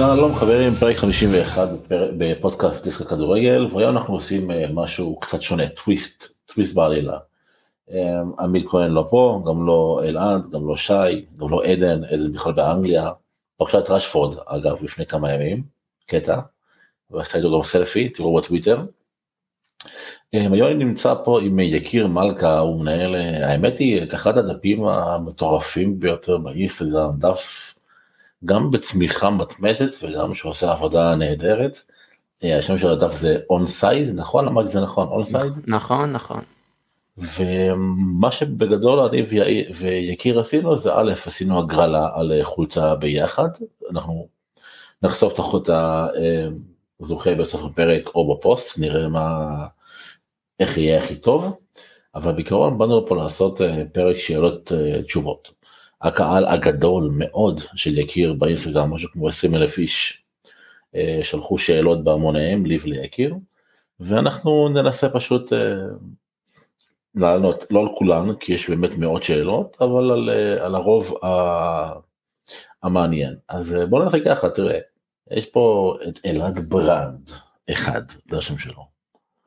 שלום 0.00 0.34
חברים, 0.34 0.74
פרק 0.74 0.96
51 0.96 1.68
בפודקאסט 1.88 2.84
דיסק 2.84 3.00
הכדורגל, 3.00 3.66
והיום 3.72 3.96
אנחנו 3.96 4.14
עושים 4.14 4.50
אה, 4.50 4.66
משהו 4.74 5.20
קצת 5.20 5.42
שונה, 5.42 5.68
טוויסט, 5.68 6.32
טוויסט 6.46 6.74
בעלילה. 6.74 7.18
אה, 7.90 8.20
עמית 8.38 8.66
כהן 8.66 8.90
לא 8.90 9.06
פה, 9.10 9.42
גם 9.46 9.66
לא 9.66 10.00
אלעד, 10.04 10.50
גם 10.50 10.68
לא 10.68 10.76
שי, 10.76 11.24
גם 11.36 11.50
לא 11.50 11.64
עדן, 11.64 12.04
עדן 12.04 12.32
בכלל 12.32 12.52
באנגליה. 12.52 13.10
פרשת 13.56 13.90
רשפורד, 13.90 14.38
אגב, 14.46 14.82
לפני 14.82 15.06
כמה 15.06 15.32
ימים, 15.32 15.62
קטע, 16.06 16.40
ועשתה 17.10 17.38
איתו 17.38 17.56
גם 17.56 17.62
סלפי, 17.62 18.08
תראו 18.08 18.36
בטוויטר. 18.36 18.84
אה, 20.34 20.46
היום 20.52 20.66
אני 20.66 20.84
נמצא 20.84 21.14
פה 21.24 21.40
עם 21.40 21.58
יקיר 21.58 22.06
מלכה, 22.06 22.58
הוא 22.58 22.80
מנהל, 22.80 23.14
האמת 23.42 23.78
היא, 23.78 24.02
את 24.02 24.14
אחד 24.14 24.38
הדפים 24.38 24.84
המטורפים 24.84 26.00
ביותר 26.00 26.38
באינסטגרם, 26.38 27.10
דף 27.18 27.74
גם 28.44 28.70
בצמיחה 28.70 29.30
מתמדת 29.30 29.94
וגם 30.02 30.34
שעושה 30.34 30.72
עבודה 30.72 31.14
נהדרת. 31.14 31.82
אה, 32.44 32.58
השם 32.58 32.78
של 32.78 32.90
הדף 32.90 33.16
זה 33.16 33.38
אונסייד 33.50 34.14
נכון 34.14 34.48
אמרתי 34.48 34.68
זה 34.68 34.80
נכון 34.80 35.08
אונסייד 35.08 35.52
נכון 35.66 36.12
נכון. 36.12 36.40
ומה 37.18 38.30
שבגדול 38.30 38.98
אני 38.98 39.22
ויקיר 39.74 40.40
עשינו 40.40 40.78
זה 40.78 40.94
א' 40.94 41.12
עשינו 41.26 41.58
הגרלה 41.58 42.08
על 42.14 42.32
חולצה 42.42 42.94
ביחד 42.94 43.48
אנחנו 43.90 44.28
נחשוף 45.02 45.56
את 45.56 45.70
הזוכה 47.00 47.34
בסוף 47.34 47.64
הפרק 47.64 48.08
או 48.14 48.34
בפוסט 48.34 48.78
נראה 48.78 49.08
מה 49.08 49.48
איך 50.60 50.78
יהיה 50.78 50.98
הכי 50.98 51.16
טוב 51.16 51.58
אבל 52.14 52.32
בעיקרון 52.32 52.78
באנו 52.78 53.00
לפה 53.00 53.16
לעשות 53.16 53.60
אה, 53.60 53.82
פרק 53.92 54.16
שאלות 54.16 54.72
אה, 54.72 55.02
תשובות. 55.02 55.59
הקהל 56.02 56.44
הגדול 56.44 57.10
מאוד 57.12 57.60
של 57.74 57.98
יקיר 57.98 58.32
באינסטגרם, 58.32 58.94
משהו 58.94 59.10
כמו 59.12 59.28
20 59.28 59.54
אלף 59.54 59.78
איש, 59.78 60.24
אה, 60.94 61.20
שלחו 61.22 61.58
שאלות 61.58 62.04
בהמוניהם 62.04 62.66
לי 62.66 62.78
וליקיר, 62.82 63.34
ואנחנו 64.00 64.68
ננסה 64.68 65.08
פשוט 65.10 65.52
אה, 65.52 65.76
לענות, 67.14 67.66
לא 67.70 67.80
על 67.80 67.88
כולן, 67.94 68.34
כי 68.34 68.52
יש 68.52 68.70
באמת 68.70 68.94
מאות 68.98 69.22
שאלות, 69.22 69.76
אבל 69.80 70.10
על, 70.10 70.30
אה, 70.30 70.66
על 70.66 70.74
הרוב 70.74 71.14
המעניין. 72.82 73.36
אז 73.48 73.76
בוא 73.88 74.04
נתחיל 74.04 74.24
ככה, 74.24 74.50
תראה, 74.50 74.78
יש 75.30 75.46
פה 75.46 75.96
את 76.08 76.18
אלעד 76.26 76.58
ברנד, 76.68 77.30
אחד, 77.70 78.02
זה 78.30 78.38
השם 78.38 78.58
שלו. 78.58 78.86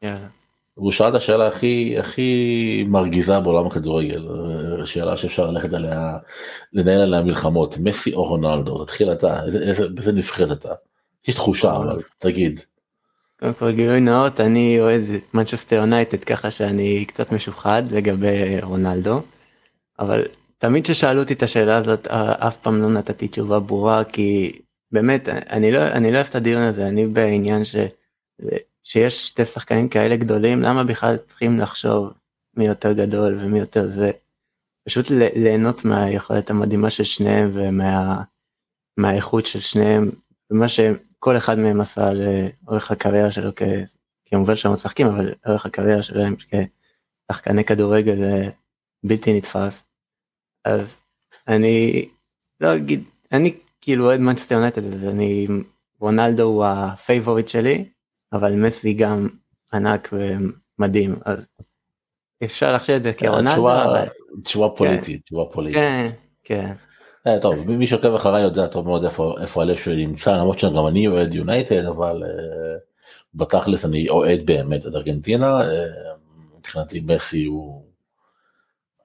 Yeah. 0.04 0.43
הוא 0.74 0.92
שאל 0.92 1.10
את 1.10 1.16
השאלה 1.16 1.48
הכי 1.48 1.96
הכי 2.00 2.86
מרגיזה 2.88 3.40
בעולם 3.40 3.68
הכדורגל 3.68 4.28
שאלה 4.86 5.18
שאפשר 5.18 5.52
ללכת 5.52 5.74
עליה 5.74 6.18
לנהל 6.74 7.02
עליה 7.02 7.22
מלחמות 7.22 7.78
מסי 7.78 8.14
או 8.14 8.24
רונלדו 8.24 8.86
תתחיל 8.86 9.12
אתה 9.12 9.44
איזה, 9.46 10.12
נבחרת 10.14 10.52
אתה. 10.52 10.74
יש 11.28 11.36
תחושה 11.36 11.76
אבל 11.76 12.02
תגיד. 12.18 12.60
קודם 13.40 13.54
כל 13.54 13.72
גילוי 13.72 14.00
נאות 14.00 14.40
אני 14.40 14.80
אוהד 14.80 15.02
מנצ'סטר 15.34 15.76
יונייטד 15.76 16.24
ככה 16.24 16.52
שאני 16.52 17.06
קצת 17.06 17.32
משוחד 17.32 17.84
לגבי 17.92 18.62
רונלדו. 18.62 19.22
אבל 20.00 20.26
תמיד 20.58 20.86
ששאלו 20.86 21.20
אותי 21.20 21.34
את 21.34 21.44
השאלה 21.44 21.78
הזאת 21.78 22.08
אף 22.08 22.58
פעם 22.58 22.82
לא 22.82 22.90
נתתי 22.90 23.28
תשובה 23.28 23.60
ברורה 23.60 24.04
כי 24.04 24.52
באמת 24.92 25.30
אני 25.30 25.72
לא 25.72 25.88
אני 25.88 26.12
לא 26.12 26.16
אוהב 26.16 26.28
את 26.30 26.36
הדיון 26.36 26.64
הזה 26.64 26.88
אני 26.88 27.08
בעניין 27.08 27.66
ש... 27.66 27.76
שיש 28.84 29.28
שתי 29.28 29.46
שחקנים 29.46 29.90
כאלה 29.90 30.18
גדולים 30.18 30.62
למה 30.62 30.84
בכלל 30.84 31.18
צריכים 31.18 31.60
לחשוב 31.60 32.14
מי 32.58 32.66
יותר 32.66 32.94
גדול 32.94 33.38
ומי 33.40 33.60
יותר 33.60 33.88
זה. 33.88 34.12
פשוט 34.88 35.06
ליהנות 35.10 35.86
מהיכולת 35.86 36.50
המדהימה 36.50 36.90
של 36.90 37.04
שניהם 37.04 37.52
ומה 37.54 38.24
מהאיכות 38.98 39.46
של 39.46 39.60
שניהם 39.60 40.12
ומה 40.52 40.68
שכל 40.68 41.38
אחד 41.38 41.60
מהם 41.60 41.82
עשה 41.82 42.10
לאורך 42.14 42.92
הקריירה 42.92 43.32
שלו 43.32 43.52
כ... 43.56 43.62
כמובן 44.26 44.56
שהם 44.56 44.74
משחקים 44.74 45.08
אבל 45.08 45.34
לאורך 45.46 45.66
הקריירה 45.66 46.04
שלהם 46.04 46.36
כשחקני 46.36 47.64
כדורגל 47.64 48.18
זה 48.18 48.50
בלתי 49.04 49.38
נתפס. 49.38 49.84
אז 50.66 50.98
אני 51.48 52.06
לא 52.60 52.76
אגיד 52.76 53.04
אני 53.32 53.60
כאילו 53.82 54.06
אוהד 54.06 54.20
מנצ'סטר 54.20 54.56
יונייטד 54.56 54.94
אז 54.94 55.06
אני 55.06 55.48
רונלדו 56.00 56.44
הוא 56.44 56.66
הפייבוריט 56.66 57.48
שלי 57.48 57.86
אבל 58.34 58.56
מסי 58.56 58.94
גם 58.94 59.30
ענק 59.74 60.14
ומדהים 60.14 61.16
אז 61.26 61.48
אפשר 62.44 62.74
לחשוב 62.74 62.96
את 62.96 63.04
זה 63.04 63.14
כרונלדו. 63.14 63.70
תשובה 64.44 64.70
פוליטית, 64.70 65.22
כן. 65.22 65.26
תשובה 65.26 65.44
פוליטית. 65.52 65.78
כן, 65.78 66.04
כן. 66.44 66.74
אה, 67.28 67.40
טוב, 67.42 67.72
מי 67.72 67.88
שעוקב 67.88 68.16
אחריי 68.16 68.44
יודע 68.44 68.68
טוב 68.68 68.86
מאוד 68.86 69.04
איפה, 69.04 69.62
הלב 69.62 69.78
שלי 69.78 70.06
נמצא, 70.06 70.38
למרות 70.38 70.60
שגם 70.60 70.88
אני 70.88 71.08
אוהד 71.08 71.34
יונייטד, 71.34 71.86
אבל 71.86 72.24
uh, 72.24 72.28
בתכלס 73.36 73.86
אני 73.86 74.10
אוהד 74.10 74.46
באמת 74.46 74.88
את 74.88 74.96
ארגנטינה, 74.96 75.62
uh, 75.62 75.66
מבחינתי 76.58 77.00
מסי 77.00 77.46
הוא 77.46 77.84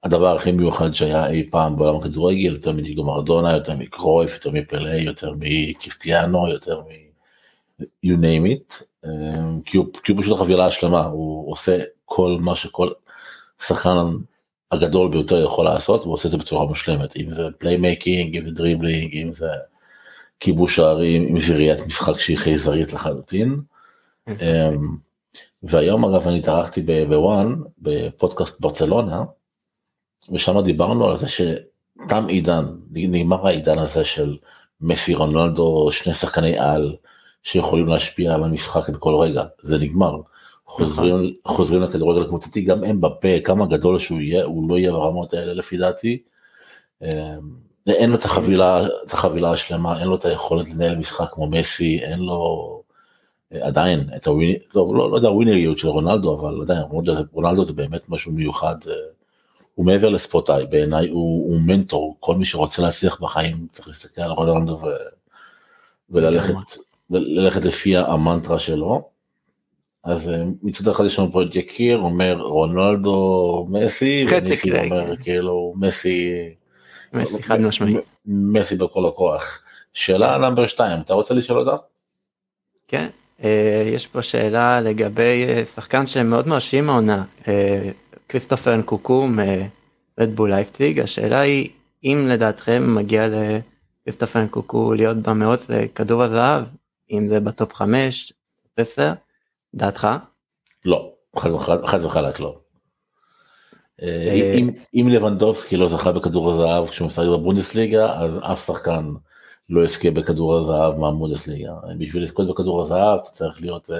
הדבר 0.03 0.35
הכי 0.35 0.51
מיוחד 0.51 0.93
שהיה 0.93 1.27
אי 1.27 1.49
פעם 1.51 1.77
בעולם 1.77 1.99
הכדורגל, 1.99 2.53
יותר 2.53 2.71
מדיגו 2.71 3.03
מרדונה, 3.03 3.53
יותר 3.53 3.75
מקרויף, 3.75 4.33
יותר 4.33 4.51
מפלה, 4.51 4.95
יותר 4.95 5.33
מקריסטיאנו, 5.39 6.47
יותר 6.47 6.81
מ... 6.81 6.85
you 7.81 8.17
name 8.17 8.45
it, 8.45 8.88
כי 9.65 9.77
הוא, 9.77 9.85
כי 10.03 10.11
הוא 10.11 10.21
פשוט 10.21 10.37
החבילה 10.37 10.65
השלמה, 10.65 11.05
הוא 11.05 11.51
עושה 11.51 11.77
כל 12.05 12.37
מה 12.39 12.55
שכל 12.55 12.89
שחקן 13.61 13.97
הגדול 14.71 15.11
ביותר 15.11 15.43
יכול 15.43 15.65
לעשות, 15.65 16.03
הוא 16.03 16.13
עושה 16.13 16.27
את 16.27 16.31
זה 16.31 16.37
בצורה 16.37 16.65
מושלמת, 16.65 17.17
אם 17.17 17.31
זה 17.31 17.43
playmaking, 17.57 18.37
אם 18.37 18.45
זה 18.45 18.51
דריבלינג, 18.51 19.17
אם 19.17 19.31
זה 19.33 19.47
כיבוש 20.39 20.75
שערים, 20.75 21.27
אם 21.27 21.39
זה 21.39 21.55
ראיית 21.55 21.85
משחק 21.85 22.15
שהיא 22.15 22.37
חייזרית 22.37 22.93
לחלוטין. 22.93 23.61
אמ, 24.27 24.97
והיום 25.63 26.05
אגב 26.05 26.27
אני 26.27 26.39
התארחתי 26.39 26.81
בוואן, 27.09 27.55
בפודקאסט 27.77 28.61
ברצלונה, 28.61 29.23
ושם 30.31 30.61
דיברנו 30.61 31.07
על 31.07 31.17
זה 31.17 31.27
שתם 31.27 32.27
עידן, 32.27 32.65
נגמר 32.91 33.47
העידן 33.47 33.77
הזה 33.77 34.05
של 34.05 34.37
מסי 34.81 35.15
רונלדו, 35.15 35.91
שני 35.91 36.13
שחקני 36.13 36.59
על, 36.59 36.95
שיכולים 37.43 37.87
להשפיע 37.87 38.33
על 38.33 38.43
המשחק 38.43 38.89
בכל 38.89 39.15
רגע, 39.15 39.43
זה 39.61 39.77
נגמר. 39.77 40.15
חוזרים, 40.65 41.15
נכון. 41.15 41.55
חוזרים 41.55 41.81
לכדורגל 41.81 42.21
הקבוצתי, 42.21 42.61
גם 42.61 42.83
הם 42.83 43.01
בפה, 43.01 43.39
כמה 43.43 43.65
גדול 43.65 43.99
שהוא 43.99 44.19
יהיה, 44.19 44.43
הוא 44.43 44.69
לא 44.69 44.77
יהיה 44.77 44.91
ברמות 44.91 45.33
האלה 45.33 45.53
לפי 45.53 45.77
דעתי. 45.77 46.21
אמ, 47.01 47.07
אין 47.87 48.09
לו 48.09 48.15
את 48.15 48.25
החבילה, 48.25 48.87
את 49.05 49.13
החבילה 49.13 49.51
השלמה, 49.51 49.99
אין 49.99 50.07
לו 50.07 50.15
את 50.15 50.25
היכולת 50.25 50.69
לנהל 50.69 50.97
משחק 50.97 51.29
כמו 51.33 51.47
מסי, 51.47 51.99
אין 51.99 52.19
לו 52.19 52.81
עדיין 53.51 54.09
את 54.15 54.27
הווינ... 54.27 54.55
לא, 54.75 54.93
לא, 54.95 55.11
לא 55.11 55.15
יודע 55.15 55.27
הווינריות 55.27 55.77
של 55.77 55.87
רונלדו, 55.87 56.39
אבל 56.39 56.61
עדיין 56.61 56.81
רונלדו, 56.81 57.23
רונלדו 57.31 57.65
זה 57.65 57.73
באמת 57.73 58.09
משהו 58.09 58.31
מיוחד. 58.31 58.75
הוא 59.75 59.85
מעבר 59.85 60.09
לספוטאי, 60.09 60.65
בעיניי 60.65 61.09
הוא, 61.09 61.53
הוא 61.53 61.61
מנטור, 61.61 62.17
כל 62.19 62.35
מי 62.35 62.45
שרוצה 62.45 62.81
להצליח 62.81 63.21
בחיים 63.21 63.67
צריך 63.71 63.87
להסתכל 63.87 64.21
על 64.21 64.31
רונלדו 64.31 64.79
ו... 64.83 64.87
וללכת 66.09 66.53
ללכת 67.09 67.65
לפי 67.65 67.97
המנטרה 67.97 68.59
שלו. 68.59 69.09
אז 70.03 70.29
אה, 70.29 70.43
מצד 70.63 70.87
אחד 70.87 71.05
יש 71.05 71.19
לנו 71.19 71.31
פה 71.31 71.43
את 71.43 71.55
יקיר 71.55 71.97
אומר 71.97 72.37
רונלדו 72.41 73.67
מסי 73.69 74.25
ומסי 74.31 74.71
אומר 74.71 75.17
כאילו 75.17 75.73
מסי 75.77 76.31
מסי 77.13 77.43
חד 77.43 77.61
משמעי 77.61 77.95
מסי 78.25 78.75
בכל 78.75 79.05
הכוח. 79.05 79.63
שאלה 79.93 80.37
נאמבר 80.37 80.67
2 80.67 81.01
אתה 81.01 81.13
רוצה 81.13 81.33
לשאול 81.33 81.59
אותה? 81.59 81.75
כן 82.87 83.07
אה, 83.43 83.83
יש 83.93 84.07
פה 84.07 84.21
שאלה 84.21 84.81
לגבי 84.81 85.45
אה, 85.47 85.65
שחקן 85.65 86.07
שמאוד 86.07 86.47
מרשים 86.47 86.89
העונה 86.89 87.23
כריסטופר 88.29 88.73
אנקונקו 88.73 89.27
מרדבול 90.17 90.49
לייפציג 90.49 90.99
השאלה 90.99 91.39
היא 91.39 91.69
אם 92.03 92.25
לדעתכם 92.29 92.95
מגיע 92.95 93.27
לכריסטופר 93.27 94.41
אנקונקו 94.41 94.93
להיות 94.93 95.17
במאות 95.17 95.59
לכדור 95.69 96.23
הזהב 96.23 96.63
אם 97.11 97.27
זה 97.27 97.39
בטופ 97.39 97.73
5, 97.73 98.33
10, 98.77 99.13
דעתך? 99.73 100.07
לא, 100.85 101.13
חד 101.85 102.05
וחלק 102.05 102.39
לא. 102.39 102.59
אה, 104.01 104.53
אם, 104.55 104.69
אם 104.93 105.07
לבנדובסקי 105.11 105.77
לא 105.77 105.87
זכה 105.87 106.11
בכדור 106.11 106.49
הזהב 106.49 106.87
כשהוא 106.87 107.05
משחק 107.07 107.25
בבונדסליגה 107.25 108.19
אז 108.19 108.39
אף 108.51 108.65
שחקן 108.65 109.11
לא 109.69 109.85
יזכה 109.85 110.11
בכדור 110.11 110.57
הזהב 110.57 110.97
מהבונדסליגה. 110.97 111.73
בשביל 111.97 112.23
לזכות 112.23 112.47
בכדור 112.47 112.81
הזהב 112.81 113.19
אתה 113.19 113.29
צריך 113.29 113.61
להיות 113.61 113.89
אה, 113.91 113.95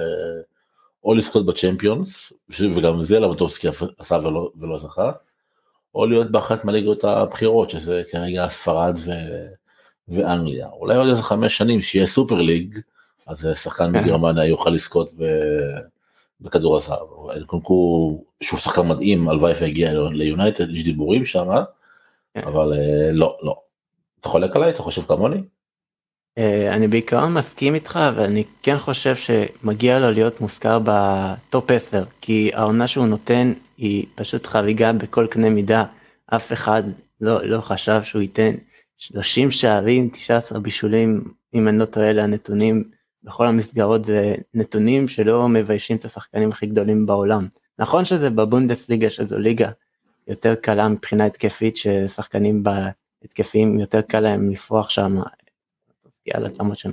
או 1.04 1.14
לזכות 1.14 1.46
בצ'מפיונס 1.46 2.32
וגם 2.60 3.02
זה 3.02 3.20
לבנדובסקי 3.20 3.68
עשה 3.98 4.18
ולא, 4.22 4.50
ולא 4.56 4.78
זכה 4.78 5.12
או 5.94 6.06
להיות 6.06 6.30
באחת 6.30 6.64
מהליגות 6.64 7.04
הבכירות 7.04 7.70
שזה 7.70 8.02
כרגע 8.10 8.48
ספרד 8.48 8.98
ו, 9.04 9.10
ואנגליה 10.08 10.68
אולי 10.72 10.96
עוד 10.96 11.08
איזה 11.08 11.22
חמש 11.22 11.56
שנים 11.56 11.80
שיהיה 11.80 12.06
סופר 12.06 12.34
ליג 12.34 12.74
אז 13.30 13.48
שחקן 13.54 13.92
כן. 13.92 14.04
מגרמניה 14.04 14.44
יוכל 14.44 14.70
לזכות 14.70 15.10
בכדור 16.40 16.76
הזהב. 16.76 16.98
קונקו 17.46 18.24
שהוא 18.42 18.60
שחקן 18.60 18.88
מדהים 18.88 19.28
הלוואי 19.28 19.52
והגיע 19.60 19.92
ליונייטד 19.92 20.70
יש 20.70 20.84
דיבורים 20.84 21.24
שם 21.24 21.48
כן. 22.34 22.40
אבל 22.46 22.72
אה, 22.72 23.12
לא 23.12 23.38
לא. 23.42 23.56
אתה 24.20 24.28
חולק 24.28 24.56
עליי 24.56 24.70
אתה 24.70 24.82
חושב 24.82 25.02
כמוני? 25.02 25.42
אה, 26.38 26.74
אני 26.74 26.88
בעיקרון 26.88 27.34
מסכים 27.34 27.74
איתך 27.74 28.00
ואני 28.14 28.44
כן 28.62 28.78
חושב 28.78 29.16
שמגיע 29.16 29.98
לו 29.98 30.10
להיות 30.10 30.40
מוזכר 30.40 30.78
בטופ 30.84 31.70
10 31.70 32.04
כי 32.20 32.50
העונה 32.54 32.86
שהוא 32.86 33.06
נותן 33.06 33.52
היא 33.76 34.06
פשוט 34.14 34.46
חריגה 34.46 34.92
בכל 34.92 35.26
קנה 35.26 35.50
מידה 35.50 35.84
אף 36.26 36.52
אחד 36.52 36.82
לא, 37.20 37.46
לא 37.46 37.60
חשב 37.60 38.00
שהוא 38.02 38.22
ייתן 38.22 38.54
30 38.98 39.50
שערים 39.50 40.08
19 40.08 40.58
בישולים 40.60 41.24
אם 41.54 41.68
אני 41.68 41.78
לא 41.78 41.84
טועה 41.84 42.10
אלה 42.10 42.22
הנתונים 42.22 42.90
בכל 43.22 43.46
המסגרות 43.46 44.04
זה 44.04 44.34
נתונים 44.54 45.08
שלא 45.08 45.48
מביישים 45.48 45.96
את 45.96 46.04
השחקנים 46.04 46.48
הכי 46.48 46.66
גדולים 46.66 47.06
בעולם 47.06 47.48
נכון 47.78 48.04
שזה 48.04 48.30
בבונדסליגה 48.30 49.10
שזו 49.10 49.38
ליגה 49.38 49.70
יותר 50.28 50.54
קלה 50.54 50.88
מבחינה 50.88 51.26
התקפית 51.26 51.76
ששחקנים 51.76 52.62
בהתקפים 52.62 53.78
יותר 53.78 54.00
קל 54.00 54.20
להם 54.20 54.50
לפרוח 54.50 54.90
שם 54.90 55.16
יאללה 56.26 56.48
למרות 56.60 56.78
שהם 56.78 56.92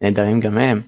נהדרים 0.00 0.40
גם 0.40 0.58
הם 0.58 0.82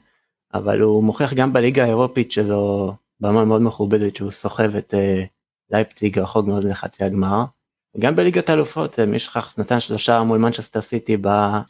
אבל 0.55 0.81
הוא 0.81 1.05
מוכיח 1.05 1.33
גם 1.35 1.53
בליגה 1.53 1.85
האירופית 1.85 2.33
שזו 2.33 2.95
במה 3.21 3.45
מאוד 3.45 3.63
מכובדת 3.63 4.17
שהוא 4.17 4.31
סוחב 4.31 4.77
את 4.77 4.95
uh, 4.95 5.27
לייפציג 5.71 6.19
רחוק 6.19 6.47
מאוד 6.47 6.65
לחצי 6.65 7.05
הגמר. 7.05 7.45
גם 7.99 8.17
בליגת 8.17 8.49
האלופות 8.49 8.99
מי 8.99 9.19
שכח 9.19 9.59
נתן 9.59 9.81
שלושה 9.81 10.23
מול 10.23 10.39
מנצ'סטר 10.39 10.81
סיטי 10.81 11.17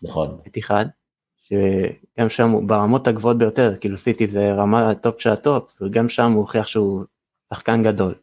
נכון. 0.02 0.38
שגם 1.48 2.28
שם 2.28 2.50
הוא 2.50 2.69
ברמות 2.69 3.08
הגבוהות 3.08 3.38
ביותר 3.38 3.72
כאילו 3.81 3.96
סיטי 3.96 4.26
זה 4.26 4.52
רמה 4.52 4.90
הטופ 4.90 5.20
של 5.20 5.31
הטופ 5.31 5.72
וגם 5.81 6.08
שם 6.08 6.32
הוא 6.32 6.40
הוכיח 6.40 6.66
שהוא 6.66 7.04
שחקן 7.54 7.82
גדול. 7.82 8.14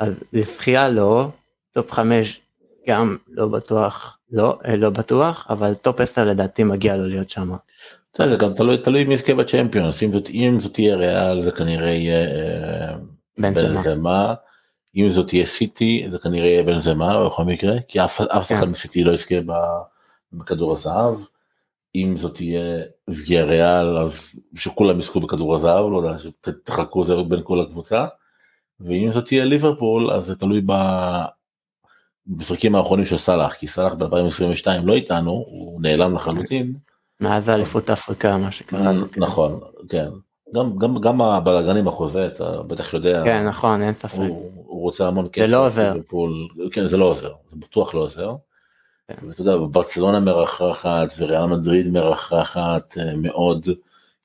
אז 0.00 0.14
זכייה 0.32 0.88
לא 0.88 1.28
טופ 1.72 1.92
חמש 1.92 2.40
גם 2.88 3.16
לא 3.28 3.48
בטוח 3.48 4.18
לא 4.30 4.58
אה, 4.64 4.76
לא 4.76 4.90
בטוח 4.90 5.46
אבל 5.50 5.74
טופ 5.74 6.00
10 6.00 6.24
לדעתי 6.24 6.64
מגיע 6.64 6.96
לו 6.96 7.06
להיות 7.06 7.30
שם. 7.30 7.52
זה 8.16 8.36
גם 8.36 8.54
תלוי 8.54 8.78
תלוי 8.78 9.04
מי 9.04 9.14
יזכה 9.14 9.34
בצ'מפיונס 9.34 10.02
אם 10.02 10.12
זאת 10.12 10.30
אם 10.30 10.60
זאת 10.60 10.74
תהיה 10.74 10.96
ריאל 10.96 11.42
זה 11.42 11.50
כנראה 11.50 11.90
יהיה 11.90 12.26
אה, 12.26 12.96
בנזמה 13.38 14.34
אם 14.96 15.08
זאת 15.08 15.26
תהיה 15.26 15.46
סיטי 15.46 16.06
זה 16.08 16.18
כנראה 16.18 16.48
יהיה 16.48 16.62
בנזמה 16.62 17.26
בכל 17.26 17.44
מקרה 17.44 17.74
כי 17.88 18.04
אף 18.04 18.20
אף 18.20 18.48
שחקן 18.48 18.60
כן. 18.60 18.68
מסיטי 18.68 19.04
לא 19.04 19.12
יזכה 19.12 19.34
בכדור 20.32 20.72
הזהב. 20.72 21.14
אם 21.94 22.16
זאת 22.16 22.34
תהיה 22.34 22.84
ויאריאל 23.08 23.98
אז 23.98 24.40
שכולם 24.54 24.98
יזכו 24.98 25.20
בכדור 25.20 25.54
הזהב 25.54 25.90
לא 25.90 25.96
יודע 25.96 26.12
תחלקו 26.64 27.04
זה 27.04 27.14
בין 27.28 27.40
כל 27.44 27.60
הקבוצה. 27.60 28.06
ואם 28.80 29.10
זאת 29.10 29.26
תהיה 29.26 29.44
ליברפול 29.44 30.10
אז 30.10 30.24
זה 30.24 30.36
תלוי 30.36 30.62
במשחקים 32.26 32.74
האחרונים 32.74 33.04
של 33.04 33.16
סאלח 33.16 33.54
כי 33.54 33.66
סאלח 33.68 33.94
ב-2022 33.94 34.66
לא 34.84 34.94
איתנו 34.94 35.30
הוא 35.30 35.82
נעלם 35.82 36.14
לחלוטין. 36.14 36.74
מאז 37.20 37.48
האליפות 37.48 37.90
אפריקה 37.90 38.36
מה 38.36 38.50
שקרה. 38.50 38.92
נכון 39.16 39.60
כן 39.88 40.08
גם 40.54 40.78
גם 40.78 41.00
גם 41.00 41.20
הבלאגנים 41.20 41.84
בחוזה 41.84 42.26
אתה 42.26 42.62
בטח 42.62 42.94
יודע. 42.94 43.22
כן 43.24 43.48
נכון 43.48 43.82
אין 43.82 43.92
ספק. 43.92 44.18
הוא, 44.18 44.52
הוא 44.54 44.82
רוצה 44.82 45.08
המון 45.08 45.28
כסף. 45.32 45.46
זה 45.46 45.52
לא 45.52 45.66
עוזר. 45.66 45.94
כן 46.72 46.86
זה 46.86 46.96
לא 46.96 47.04
עוזר 47.04 47.32
זה 47.46 47.56
בטוח 47.56 47.94
לא 47.94 48.00
עוזר. 48.00 48.34
כן. 49.20 49.28
ואתה 49.28 49.40
יודע 49.40 49.56
ברצלונה 49.70 50.20
מרחחת 50.20 51.12
וריאל 51.18 51.46
מדריד 51.46 51.86
מרחחת 51.86 52.98
אה, 52.98 53.16
מאוד. 53.16 53.66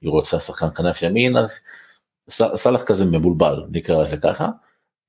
היא 0.02 0.10
רוצה 0.10 0.40
שחקן 0.40 0.68
כנף 0.76 1.02
ימין 1.02 1.38
אז 1.38 1.60
סאלח 2.30 2.84
כזה 2.84 3.06
מבולבל 3.06 3.64
נקרא 3.70 4.02
לזה 4.02 4.18
ככה. 4.18 4.50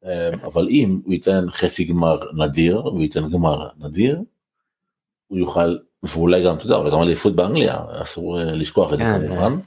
אמ, 0.04 0.10
אבל 0.44 0.68
אם 0.70 1.00
הוא 1.04 1.12
ייתן 1.12 1.44
חצי 1.50 1.84
גמר 1.84 2.20
נדיר 2.32 2.76
הוא 2.76 3.02
ייתן 3.02 3.30
גמר 3.30 3.68
נדיר. 3.78 4.20
הוא 5.28 5.38
יוכל 5.38 5.76
ואולי 6.02 6.44
גם 6.44 6.56
אתה 6.56 6.66
יודע 6.66 6.76
אולי 6.76 6.90
גם 6.90 7.02
אליפות 7.02 7.36
באנגליה 7.36 7.76
אסור 8.02 8.40
אה, 8.40 8.44
לשכוח 8.44 8.92
את 8.92 8.98
זה 8.98 9.04
כן, 9.04 9.28
כמובן. 9.28 9.58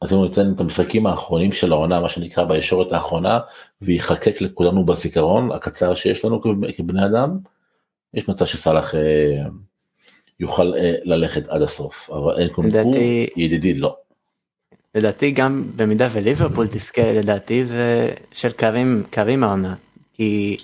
אז 0.00 0.12
אם 0.12 0.18
הוא 0.18 0.26
ייתן 0.26 0.52
את 0.54 0.60
המשחקים 0.60 1.06
האחרונים 1.06 1.52
של 1.52 1.72
העונה 1.72 2.00
מה 2.00 2.08
שנקרא 2.08 2.44
בישורת 2.44 2.92
האחרונה 2.92 3.38
ויחקק 3.82 4.40
לכולנו 4.40 4.86
בזיכרון 4.86 5.52
הקצר 5.52 5.94
שיש 5.94 6.24
לנו 6.24 6.40
כבני 6.76 7.06
אדם. 7.06 7.38
יש 8.14 8.28
מצב 8.28 8.44
שסאלח 8.44 8.94
אה, 8.94 9.42
יוכל 10.40 10.74
אה, 10.74 10.94
ללכת 11.04 11.48
עד 11.48 11.62
הסוף 11.62 12.10
אבל 12.10 12.38
אין 12.38 12.48
קונקור 12.48 12.94
ידידי 13.36 13.74
לא. 13.74 13.96
לדעתי 14.94 15.30
גם 15.30 15.64
במידה 15.76 16.08
וליברפול 16.12 16.66
תזכה 16.66 17.12
לדעתי 17.12 17.66
זה 17.66 18.10
של 18.32 18.52
קרים 18.52 19.02
קרים 19.10 19.44
העונה 19.44 19.74
כי 20.12 20.56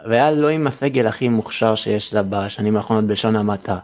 ריאל 0.00 0.34
לא 0.34 0.48
עם 0.48 0.66
הסגל 0.66 1.06
הכי 1.06 1.28
מוכשר 1.28 1.74
שיש 1.74 2.14
לה 2.14 2.22
בשנים 2.22 2.76
האחרונות 2.76 3.04
בלשון 3.04 3.36
המעטה 3.36 3.78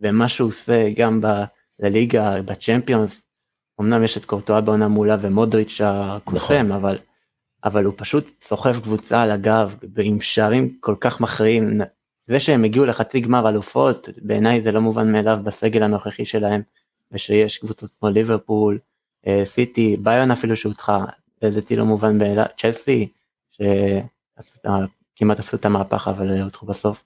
ומה 0.00 0.28
שהוא 0.28 0.48
עושה 0.48 0.90
גם 0.96 1.20
בליגה 1.80 2.42
בצ'מפיונס 2.42 3.22
אמנם 3.80 4.04
יש 4.04 4.16
את 4.16 4.24
קורטואה 4.24 4.60
בעונה 4.60 4.88
מולה 4.88 5.16
ומודריץ' 5.20 5.80
הקוסם 5.84 6.66
נכון. 6.66 6.72
אבל 6.72 6.98
אבל 7.64 7.84
הוא 7.84 7.94
פשוט 7.96 8.24
סוחב 8.40 8.80
קבוצה 8.80 9.22
על 9.22 9.30
הגב 9.30 9.76
עם 9.98 10.20
שערים 10.20 10.76
כל 10.80 10.94
כך 11.00 11.20
מכריעים 11.20 11.80
זה 12.26 12.40
שהם 12.40 12.64
הגיעו 12.64 12.84
לחצי 12.84 13.20
גמר 13.20 13.48
אלופות 13.48 14.08
בעיניי 14.22 14.62
זה 14.62 14.72
לא 14.72 14.80
מובן 14.80 15.12
מאליו 15.12 15.40
בסגל 15.44 15.82
הנוכחי 15.82 16.24
שלהם 16.24 16.62
ושיש 17.12 17.58
קבוצות 17.58 17.90
כמו 18.00 18.08
ליברפול, 18.08 18.78
אה, 19.26 19.42
סיטי, 19.44 19.96
ביירן 19.96 20.30
אפילו 20.30 20.56
שהודחה, 20.56 21.04
לדעתי 21.42 21.76
לא 21.76 21.84
מובן 21.84 22.18
מאליו, 22.18 22.44
צ'לסי, 22.56 23.08
שכמעט 23.52 25.38
עשו 25.38 25.56
את 25.56 25.64
המהפך 25.64 26.08
אבל 26.08 26.40
הודחו 26.42 26.66
בסוף. 26.66 27.04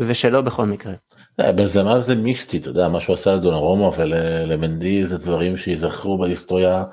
זה 0.00 0.14
שלא 0.14 0.40
בכל 0.40 0.66
מקרה. 0.66 0.92
אה, 1.40 1.52
בנזמה 1.52 2.00
זה 2.00 2.14
מיסטי, 2.14 2.58
אתה 2.58 2.68
יודע, 2.68 2.88
מה 2.88 3.00
שהוא 3.00 3.14
עשה 3.14 3.34
לדונרומו 3.34 3.92
ולמנדי 3.96 5.06
זה 5.06 5.18
דברים 5.18 5.56
שיזכרו 5.56 6.18
בהיסטוריה 6.18 6.84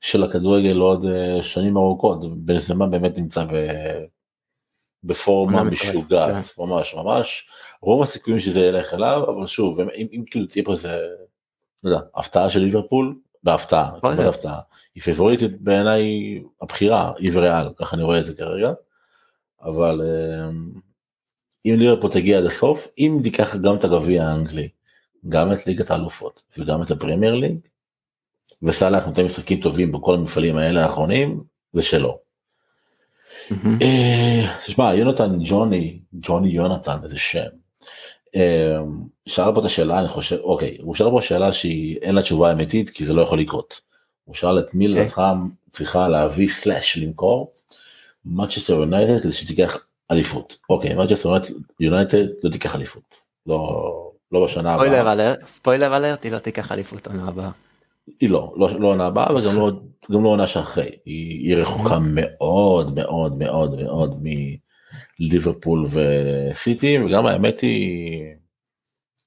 של 0.00 0.24
הכדורגל 0.24 0.78
עוד 0.78 1.04
אה, 1.04 1.42
שנים 1.42 1.76
ארוכות. 1.76 2.44
בנזמה 2.44 2.86
באמת 2.86 3.18
נמצא 3.18 3.44
בפורמה 5.04 5.62
משוגעת, 5.64 6.44
כן. 6.44 6.62
ממש 6.62 6.94
ממש. 6.94 7.48
רוב 7.82 8.02
הסיכויים 8.02 8.40
שזה 8.40 8.60
ילך 8.60 8.94
אליו 8.94 9.24
אבל 9.28 9.46
שוב 9.46 9.80
אם, 9.80 9.88
אם 10.12 10.24
כאילו 10.26 10.46
תהיה 10.46 10.64
פה 10.64 10.72
איזה 10.72 10.98
לא 11.82 11.90
יודע, 11.90 12.00
הפתעה 12.14 12.50
של 12.50 12.60
ליברפול 12.60 13.18
בהפתעה, 13.42 13.90
לא 14.02 14.22
הפתעה, 14.22 14.60
היא 14.94 15.02
פיבוריטית 15.02 15.60
בעיניי 15.60 16.04
הבחירה, 16.62 17.12
היא 17.18 17.30
וריאל, 17.34 17.68
ככה 17.76 17.96
אני 17.96 18.04
רואה 18.04 18.18
את 18.18 18.24
זה 18.24 18.36
כרגע, 18.36 18.72
אבל 19.62 20.00
אמ, 20.04 20.72
אם 21.66 21.74
ליברפול 21.78 22.10
תגיע 22.10 22.38
עד 22.38 22.44
הסוף, 22.44 22.88
אם 22.98 23.20
תיקח 23.22 23.56
גם 23.56 23.76
את 23.76 23.84
הגביע 23.84 24.26
האנגלי, 24.26 24.68
גם 25.28 25.52
את 25.52 25.66
ליגת 25.66 25.90
האלופות 25.90 26.42
וגם 26.58 26.82
את 26.82 26.90
הפרמייר 26.90 27.34
ליג, 27.34 27.58
וסאלח 28.62 29.06
נותן 29.06 29.24
משחקים 29.24 29.60
טובים 29.60 29.92
בכל 29.92 30.14
המפעלים 30.14 30.56
האלה 30.56 30.84
האחרונים, 30.84 31.40
זה 31.72 31.82
שלו. 31.82 32.18
אה, 33.82 34.42
תשמע 34.66 34.94
יונתן 34.94 35.36
ג'וני, 35.44 35.98
ג'וני 36.12 36.48
יונתן 36.48 36.98
איזה 37.04 37.16
שם. 37.16 37.48
אמ, 38.34 39.02
שאל 39.26 39.54
פה 39.54 39.60
את 39.60 39.64
השאלה 39.64 39.98
אני 39.98 40.08
חושב 40.08 40.36
אוקיי 40.36 40.78
הוא 40.80 40.94
שאל 40.94 41.10
פה 41.10 41.22
שאלה 41.22 41.52
שהיא 41.52 41.98
אין 42.02 42.14
לה 42.14 42.22
תשובה 42.22 42.52
אמיתית 42.52 42.90
כי 42.90 43.04
זה 43.04 43.12
לא 43.12 43.22
יכול 43.22 43.40
לקרות. 43.40 43.80
הוא 44.24 44.34
שאל 44.34 44.58
את 44.58 44.74
מי 44.74 44.86
אוקיי. 44.86 45.02
לדעתך 45.02 45.22
צריכה 45.70 46.08
להביא 46.08 46.48
slash 46.48 46.98
למכור. 46.98 47.52
מנצ'סטר 48.24 48.74
יונייטד 48.74 49.20
כדי 49.22 49.32
שתיקח 49.32 49.78
אליפות. 50.10 50.56
אוקיי 50.70 50.94
מנצ'סטר 50.94 51.34
יונייטד 51.80 52.24
לא 52.42 52.50
תיקח 52.50 52.76
אליפות. 52.76 53.14
לא 53.46 54.10
לא 54.32 54.44
בשנה 54.44 54.74
הבאה. 54.74 54.84
spoiler 55.46 55.96
alert 55.96 56.24
היא 56.24 56.32
לא 56.32 56.38
תיקח 56.38 56.72
אליפות 56.72 57.06
עונה 57.06 57.28
הבאה. 57.28 57.50
היא 58.20 58.30
לא, 58.30 58.54
לא, 58.56 58.80
לא 58.80 58.88
עונה 58.88 59.06
הבאה 59.06 59.36
וגם 59.36 59.56
לא, 59.56 59.70
גם 60.12 60.24
לא 60.24 60.28
עונה 60.28 60.46
שאחרי, 60.46 60.90
היא, 61.04 61.48
היא 61.48 61.56
רחוקה 61.56 61.98
מאוד 61.98 62.94
מאוד 62.94 63.38
מאוד 63.38 63.82
מאוד 63.82 64.22
ליברפול 65.20 65.86
וסיטי 65.90 66.98
וגם 66.98 67.26
האמת 67.26 67.60
היא 67.60 68.24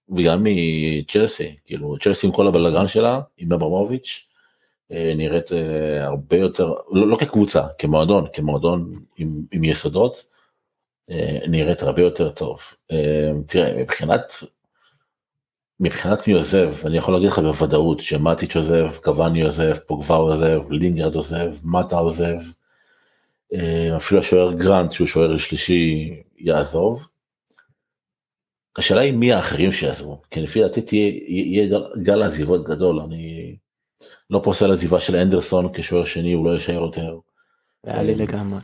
וגם 0.10 0.44
מצ'לסי 0.44 1.56
כאילו 1.66 1.96
צ'לסי 1.98 2.28
עם 2.28 2.34
כל 2.34 2.48
הבלאגן 2.48 2.88
שלה 2.88 3.20
עם 3.38 3.54
אברמוביץ' 3.54 4.28
אה, 4.92 5.14
נראית 5.16 5.52
אה, 5.52 6.06
הרבה 6.06 6.38
יותר 6.38 6.74
לא, 6.92 7.08
לא 7.08 7.18
כקבוצה 7.18 7.64
כמועדון 7.78 8.26
כמועדון 8.34 9.04
עם, 9.18 9.42
עם 9.52 9.64
יסודות 9.64 10.24
אה, 11.14 11.40
נראית 11.48 11.82
הרבה 11.82 12.02
יותר 12.02 12.30
טוב. 12.30 12.60
תראה 13.48 13.82
מבחינת 13.82 14.34
מבחינת 15.82 16.28
מי 16.28 16.34
עוזב 16.34 16.74
אני 16.86 16.98
יכול 16.98 17.14
להגיד 17.14 17.30
לך 17.30 17.40
בוודאות 17.40 18.00
שמטיץ' 18.00 18.56
עוזב 18.56 18.88
קוואני 19.04 19.42
עוזב 19.42 19.78
פוגבה 19.78 20.16
עוזב 20.16 20.60
לינגרד 20.70 21.16
עוזב 21.16 21.54
מטה 21.64 21.96
עוזב 21.96 22.38
אה, 23.54 23.96
אפילו 23.98 24.20
השוער 24.20 24.54
גרנט 24.54 24.92
שהוא 24.92 25.08
שוער 25.08 25.38
שלישי 25.38 26.14
יעזוב. 26.38 27.08
השאלה 28.78 29.02
היא 29.02 29.14
מי 29.14 29.34
האחרים 29.34 29.72
שיעזבו 29.72 30.22
כי 30.32 30.42
לפי 30.42 30.62
דעתי 30.62 30.82
תהיה 30.82 31.12
יהיה 31.28 31.80
גל 32.02 32.24
עזיבות 32.24 32.66
גדול 32.66 33.00
אני 33.00 33.56
לא 34.30 34.42
פוסל 34.44 34.72
עזיבה 34.72 35.00
של 35.00 35.16
אנדרסון 35.16 35.74
כשוער 35.74 36.06
שני 36.06 36.34
הוא 36.34 36.46
לא 36.46 36.52
יישאר 36.52 36.82
יותר. 36.82 37.18
היה 37.84 38.04
לי 38.04 38.16
לגמרי. 38.16 38.60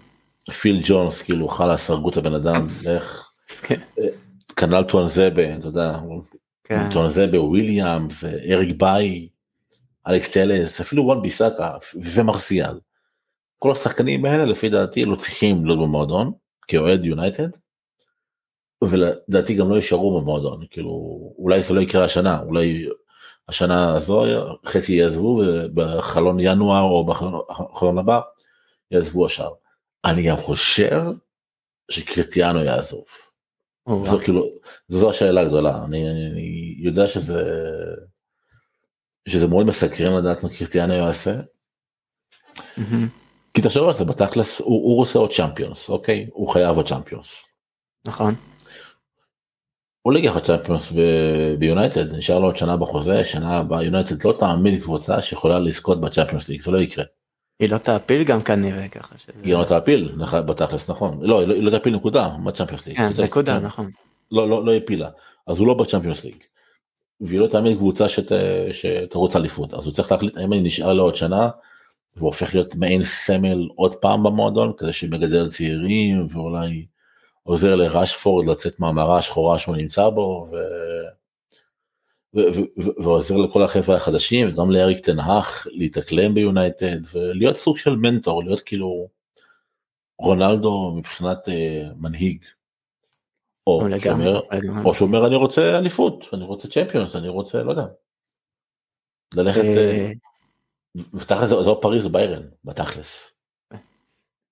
פיל 0.62 0.82
ג'ונס 0.84 1.22
כאילו 1.22 1.48
חלאס 1.48 1.90
הרגו 1.90 2.10
את 2.10 2.18
הבן 2.18 2.34
אדם 2.34 2.68
לך. 2.84 3.32
כן. 3.62 3.80
כנ"ל 4.56 4.84
טואנזבה 4.84 5.56
אתה 5.56 5.68
יודע 5.68 5.98
כן. 6.68 7.08
זבה, 7.08 7.42
וויליאמס, 7.42 8.24
אריק 8.26 8.76
באיי, 8.78 9.30
אלכס 10.08 10.32
טלס, 10.32 10.82
אפילו 10.82 11.04
וואן 11.04 11.22
ביסאקה 11.22 11.72
ומרסיאל. 11.96 12.80
כל 13.60 13.72
השחקנים 13.72 14.26
האלה 14.26 14.46
לפי 14.46 14.70
דעתי 14.70 15.06
לא 15.06 15.16
צריכים 15.16 15.66
להיות 15.66 15.80
במועדון 15.80 16.32
כאוהד 16.68 17.06
יונייטד. 17.06 17.50
ולדעתי 18.84 19.56
גם 19.56 19.70
לא 19.70 19.76
יישארו 19.76 20.22
במועדון 20.22 20.66
כאילו 20.70 20.92
אולי 21.38 21.62
זה 21.62 21.74
לא 21.74 21.82
יקרה 21.82 22.06
השנה 22.06 22.42
אולי 22.42 22.88
השנה 23.48 23.96
הזו 23.96 24.24
חצי 24.66 24.94
יעזבו 24.94 25.42
ובחלון 25.46 26.38
ינואר 26.40 26.82
או 26.82 27.06
בחלון 27.06 27.98
הבא 27.98 28.20
יעזבו 28.92 29.26
השאר. 29.26 29.54
אני 30.06 30.28
גם 30.28 30.38
חושב 30.38 31.04
שקריסטיאנו 31.92 32.64
יעזוב. 32.64 33.06
זו 34.04 34.20
כאילו 34.20 34.46
זו 34.88 35.10
השאלה 35.10 35.42
הגדולה 35.42 35.84
אני, 35.86 36.10
אני 36.12 36.76
יודע 36.80 37.08
שזה 37.08 37.44
שזה 39.28 39.48
מאוד 39.48 39.66
מסקרן 39.66 40.18
לדעת 40.18 40.44
מה 40.44 40.50
קריסטיאנו 40.50 40.94
יעשה. 40.94 41.36
כי 43.54 43.62
תחשוב 43.62 43.88
על 43.88 43.94
זה 43.94 44.06
בתכלס 44.06 44.60
הוא, 44.60 44.68
הוא 44.68 44.96
רוצה 44.96 45.20
עוד 45.20 45.32
צ'מפיונס 45.32 45.90
אוקיי 45.90 46.28
הוא 46.34 46.50
חייב 46.50 46.78
עוד 46.78 46.88
צ'מפיונס. 46.88 47.46
נכון. 48.06 48.36
הוא 50.02 50.14
לא 50.14 50.18
ייקח 50.18 50.40
צ'מפיונס 50.40 50.94
ביונייטד 51.60 52.16
נשאר 52.16 52.40
לו 52.40 52.46
עוד 52.46 52.56
שנה 52.56 52.78
בחוזה 52.78 53.24
שנה 53.24 53.58
הבאה 53.58 53.84
יונייטד 53.84 54.26
לא 54.26 54.36
תעמיד 54.40 54.82
קבוצה 54.82 55.22
שיכולה 55.22 55.60
לזכות 55.60 56.02
בצ'מפיונס 56.02 56.50
ליג 56.50 56.62
זה 56.62 56.72
לא 56.72 56.78
יקרה. 56.78 57.06
היא 57.60 57.70
לא 57.70 57.78
תעפיל 57.78 58.24
גם 58.24 58.42
כנראה 58.42 58.88
ככה. 58.88 59.18
שזה... 59.18 59.32
היא 59.44 59.54
לא 59.54 59.64
תעפיל 59.64 60.16
בתכלס 60.46 60.90
נכון 60.90 61.20
לא 61.22 61.40
היא 61.40 61.48
לא, 61.48 61.56
לא 61.56 61.72
תעפיל 61.72 61.96
נקודה 61.96 62.38
מה 62.40 62.52
צ'מפיונס 62.52 62.88
ליג. 62.88 62.98
כן, 62.98 63.24
נקודה 63.24 63.60
נכון. 63.60 63.92
לא 64.32 64.50
לא 64.50 64.66
לא 64.66 64.74
הפילה 64.74 65.10
אז 65.48 65.60
הוא 65.60 65.68
לא 65.68 65.74
בצ'מפיונס 65.74 66.24
ליג. 66.24 66.36
והיא 67.22 67.40
לא 67.40 67.48
תעמיד 67.48 67.78
קבוצה 67.78 68.10
שת, 68.10 68.32
שתרוץ 68.72 69.36
אליפות 69.36 69.74
אז 69.74 69.86
הוא 69.86 69.94
צריך 69.94 70.12
להחליט 70.12 70.38
האם 70.38 70.54
אני 70.54 70.62
נשאר 70.62 70.94
לו 70.94 71.04
עוד 71.04 71.16
שנה. 71.16 71.50
והוא 72.18 72.28
הופך 72.28 72.56
להיות 72.56 72.76
מעין 72.76 73.04
סמל 73.04 73.68
עוד 73.76 73.96
פעם 73.96 74.24
במועדון 74.24 74.74
כזה 74.78 74.94
שמגדל 74.94 75.48
צעירים 75.48 76.28
ואולי 76.30 76.86
עוזר 77.44 77.76
לרשפורד 77.76 78.48
לצאת 78.48 78.80
מהמרה 78.80 79.18
השחורה 79.18 79.58
שהוא 79.58 79.76
נמצא 79.76 80.10
בו 80.10 80.48
ו... 80.52 80.56
ועוזר 83.04 83.38
לכל 83.38 83.64
החבר'ה 83.64 83.96
החדשים 83.96 84.52
גם 84.52 84.72
לאריק 84.72 85.00
תנהך 85.00 85.68
להתאקלם 85.72 86.34
ביונייטד 86.34 86.98
ולהיות 87.14 87.58
סוג 87.58 87.78
של 87.78 87.96
מנטור 87.96 88.44
להיות 88.44 88.60
כאילו 88.60 89.10
רונלדו 90.20 90.94
מבחינת 90.98 91.48
uh, 91.48 91.52
מנהיג. 91.96 92.44
או 93.68 93.82
שאומר, 94.00 94.42
או 94.86 94.96
שאומר 94.96 95.28
אני 95.28 95.36
רוצה 95.36 95.78
אליפות 95.78 96.30
אני 96.34 96.44
רוצה 96.44 96.68
צ'מפיונס 96.68 97.16
אני 97.16 97.30
רוצה 97.30 97.64
לא 97.64 97.72
יודע. 97.72 97.86
ללכת 99.36 99.64
אה, 99.64 100.12
ותכל'ס 101.14 101.50
זו 101.50 101.82
פריז 101.82 102.06
או 102.06 102.10
ביירן 102.10 102.44
בתכלס. 102.64 103.34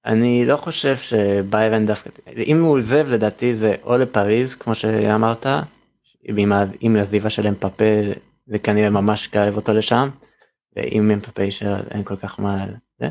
אני 0.06 0.46
לא 0.46 0.58
חושב 0.58 0.98
שביירן 0.98 1.86
דווקא 1.86 2.10
אם 2.38 2.62
הוא 2.62 2.78
עוזב 2.78 3.08
לדעתי 3.10 3.56
זה 3.56 3.76
או 3.84 3.98
לפריז 3.98 4.56
כמו 4.56 4.76
שאמרת 4.76 5.46
עם 6.80 6.96
הזיבה 6.96 7.30
של 7.30 7.48
אמפפה 7.48 8.02
זה 8.46 8.60
כנראה 8.60 8.90
ממש 8.90 9.28
קרב 9.28 9.56
אותו 9.56 9.74
לשם. 9.74 10.10
ואם 10.76 11.12
אמפפה 11.12 11.44
יישאר 11.44 11.76
אין 11.92 12.04
כל 12.04 12.16
כך 12.16 12.40
מה 12.40 12.66
זה. 13.00 13.10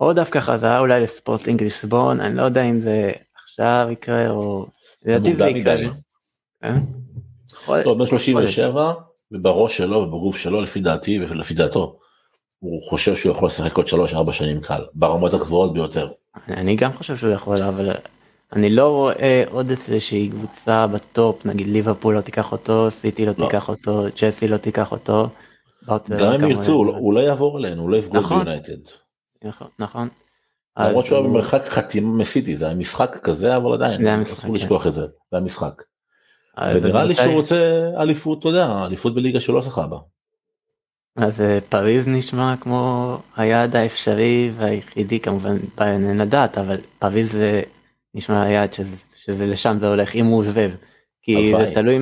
או 0.00 0.12
דווקא 0.12 0.40
חזרה 0.40 0.78
אולי 0.78 1.00
לספורטינג 1.00 1.62
ליסבון 1.62 2.20
אני 2.20 2.36
לא 2.36 2.42
יודע 2.42 2.62
אם 2.62 2.80
זה 2.80 3.12
עכשיו 3.44 3.88
יקרה 3.90 4.30
או 4.30 4.66
לדעתי 5.04 5.34
זה 5.34 5.48
יקרה. 5.48 5.76
לא, 7.68 7.94
בן 7.94 8.06
37 8.06 8.92
ובראש 9.32 9.76
שלו 9.76 9.96
ובגוף 9.96 10.36
שלו 10.36 10.60
לפי 10.60 10.80
דעתי 10.80 11.20
ולפי 11.20 11.54
דעתו 11.54 11.98
הוא 12.58 12.82
חושב 12.82 13.16
שהוא 13.16 13.32
יכול 13.32 13.48
לשחק 13.48 13.76
עוד 13.76 13.86
3-4 14.28 14.32
שנים 14.32 14.60
קל 14.60 14.84
ברמות 14.94 15.34
הגבוהות 15.34 15.74
ביותר. 15.74 16.08
אני 16.48 16.76
גם 16.76 16.92
חושב 16.92 17.16
שהוא 17.16 17.32
יכול 17.32 17.62
אבל 17.62 17.90
אני 18.52 18.70
לא 18.70 18.88
רואה 18.88 19.44
עוד 19.50 19.70
איזושהי 19.70 20.28
קבוצה 20.28 20.86
בטופ 20.86 21.46
נגיד 21.46 21.66
ליברפול 21.66 22.14
לא 22.14 22.20
תיקח 22.20 22.52
אותו 22.52 22.90
סיטי 22.90 23.26
לא, 23.26 23.32
לא. 23.38 23.46
תיקח 23.46 23.68
אותו 23.68 24.04
צ'סי 24.14 24.48
לא 24.48 24.56
תיקח 24.56 24.92
אותו. 24.92 25.28
גם 26.18 26.32
אם 26.32 26.50
ירצו 26.50 26.72
הוא 26.72 27.14
לא 27.14 27.20
יעבור 27.20 27.58
אלינו 27.58 27.82
הוא 27.82 27.90
לא 27.90 27.96
יבגוד 27.96 28.16
נכון. 28.16 28.44
ביונייטד. 28.44 28.90
נכון. 29.44 29.68
נכון. 29.78 30.08
למרות 30.78 31.06
שהוא 31.06 31.18
היה 31.18 31.28
במרחק 31.28 31.68
חתימה 31.68 32.16
מסיטי 32.16 32.56
זה 32.56 32.66
היה 32.66 32.74
משחק 32.74 33.16
כזה 33.22 33.56
אבל 33.56 33.72
עדיין 33.72 34.22
אסור 34.22 34.36
כן. 34.36 34.54
לשכוח 34.54 34.86
את 34.86 34.94
זה 34.94 35.06
זה 35.30 35.36
המשחק. 35.36 35.82
ונראה 36.74 37.04
לי 37.04 37.14
שהוא 37.14 37.34
רוצה 37.34 37.90
אליפות 37.98 38.40
אתה 38.40 38.48
יודע 38.48 38.84
אליפות 38.86 39.14
בליגה 39.14 39.40
שלא 39.40 39.60
זכה 39.60 39.86
בה. 39.86 39.98
אז 41.16 41.40
אה, 41.40 41.58
פריז 41.68 42.08
נשמע 42.08 42.56
כמו 42.56 43.18
היעד 43.36 43.76
האפשרי 43.76 44.50
והיחידי 44.56 45.20
כמובן 45.20 45.56
בעניין 45.78 46.18
לדעת 46.18 46.58
אבל 46.58 46.76
פריז 46.98 47.32
זה 47.32 47.62
נשמע 48.16 48.42
היעד 48.42 48.72
שזה, 48.72 48.96
שזה 49.16 49.46
לשם 49.46 49.76
זה 49.80 49.88
הולך 49.88 50.14
אם 50.14 50.26
הוא 50.26 50.38
עוזב. 50.38 50.70
כי 51.22 51.52
זה 51.58 51.70
תלוי 51.74 51.98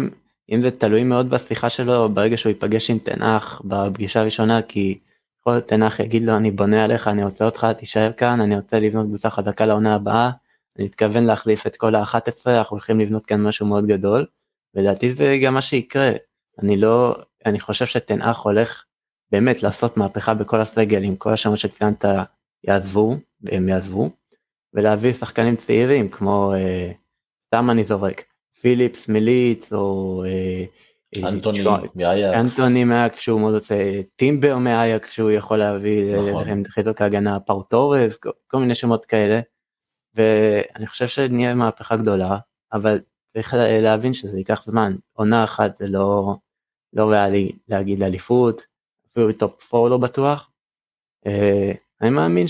אם 0.53 0.63
זה 0.63 0.71
תלוי 0.71 1.05
מאוד 1.05 1.31
בשיחה 1.31 1.71
שלו 1.71 2.09
ברגע 2.09 2.37
שהוא 2.37 2.51
ייפגש 2.51 2.91
עם 2.91 2.99
תנח 2.99 3.63
בפגישה 3.65 4.21
הראשונה 4.21 4.63
כי 4.63 4.99
כל 5.41 5.61
תנח 5.61 6.01
יגיד 6.01 6.25
לו 6.25 6.37
אני 6.37 6.51
בונה 6.51 6.85
עליך 6.85 7.09
אני 7.09 7.25
רוצה 7.25 7.45
אותך 7.45 7.67
תישאר 7.77 8.13
כאן 8.13 8.41
אני 8.41 8.57
רוצה 8.57 8.81
לבנות 8.81 9.07
קבוצה 9.07 9.31
חזקה 9.31 9.67
לעונה 9.67 9.95
הבאה 9.95 10.31
אני 10.79 10.85
מתכוון 10.85 11.25
להחליף 11.25 11.67
את 11.67 11.77
כל 11.77 11.95
ה-11 11.95 12.17
אנחנו 12.47 12.75
הולכים 12.75 13.01
לבנות 13.01 13.27
כאן 13.27 13.43
משהו 13.43 13.67
מאוד 13.67 13.87
גדול. 13.87 14.27
לדעתי 14.75 15.15
זה 15.15 15.39
גם 15.43 15.55
מה 15.55 15.61
שיקרה 15.61 16.11
אני 16.63 16.77
לא 16.77 17.17
אני 17.47 17.61
חושב 17.61 17.87
שתנח 17.87 18.41
הולך 18.41 18.85
באמת 19.33 19.63
לעשות 19.63 19.97
מהפכה 19.97 20.35
בכל 20.35 20.61
הסגל 20.61 21.03
עם 21.03 21.17
כל 21.17 21.33
השמות 21.33 21.59
שציינת 21.59 22.05
יעזבו 22.65 23.17
והם 23.41 23.69
יעזבו 23.69 24.11
ולהביא 24.75 25.13
שחקנים 25.13 25.57
צעירים 25.57 26.09
כמו 26.09 26.55
אה, 26.55 26.93
סתם 27.47 27.71
אני 27.71 27.85
זורק 27.85 28.25
פיליפס 28.61 29.09
מיליץ 29.09 29.73
או 29.73 30.25
אה, 30.27 30.65
אה 31.25 31.29
אנטוני 32.41 32.85
מאייקס 32.85 33.19
שהוא 33.19 33.41
מאוד 33.41 33.55
רוצה 33.55 33.75
טימבר 34.17 34.59
מאייקס 34.59 35.11
שהוא 35.11 35.31
יכול 35.31 35.57
להביא 35.57 36.17
נכון. 36.17 36.43
לכם 36.43 36.63
חיזוק 36.69 37.01
ההגנה 37.01 37.41
פאו 37.41 37.74
טורס 37.74 38.19
כל, 38.47 38.59
מיני 38.59 38.75
שמות 38.75 39.05
כאלה. 39.05 39.41
ואני 40.15 40.87
חושב 40.87 41.09
שנהיה 41.09 41.55
מהפכה 41.55 41.97
גדולה 41.97 42.39
אבל 42.73 43.01
צריך 43.33 43.55
להבין 43.83 44.15
שזה 44.15 44.39
ייקח 44.39 44.65
זמן 44.65 44.97
עונה 45.13 45.45
אחת 45.45 45.77
זה 45.77 45.87
לא 45.87 46.37
לא 46.93 47.11
ריאלי 47.11 47.53
להגיד 47.69 47.99
לאליפות 47.99 48.63
אפילו 49.13 49.29
בטופ 49.29 49.75
4 49.75 49.89
לא 49.89 49.99
בטוח. 49.99 50.51
אני 52.01 52.11
מאמין 52.11 52.47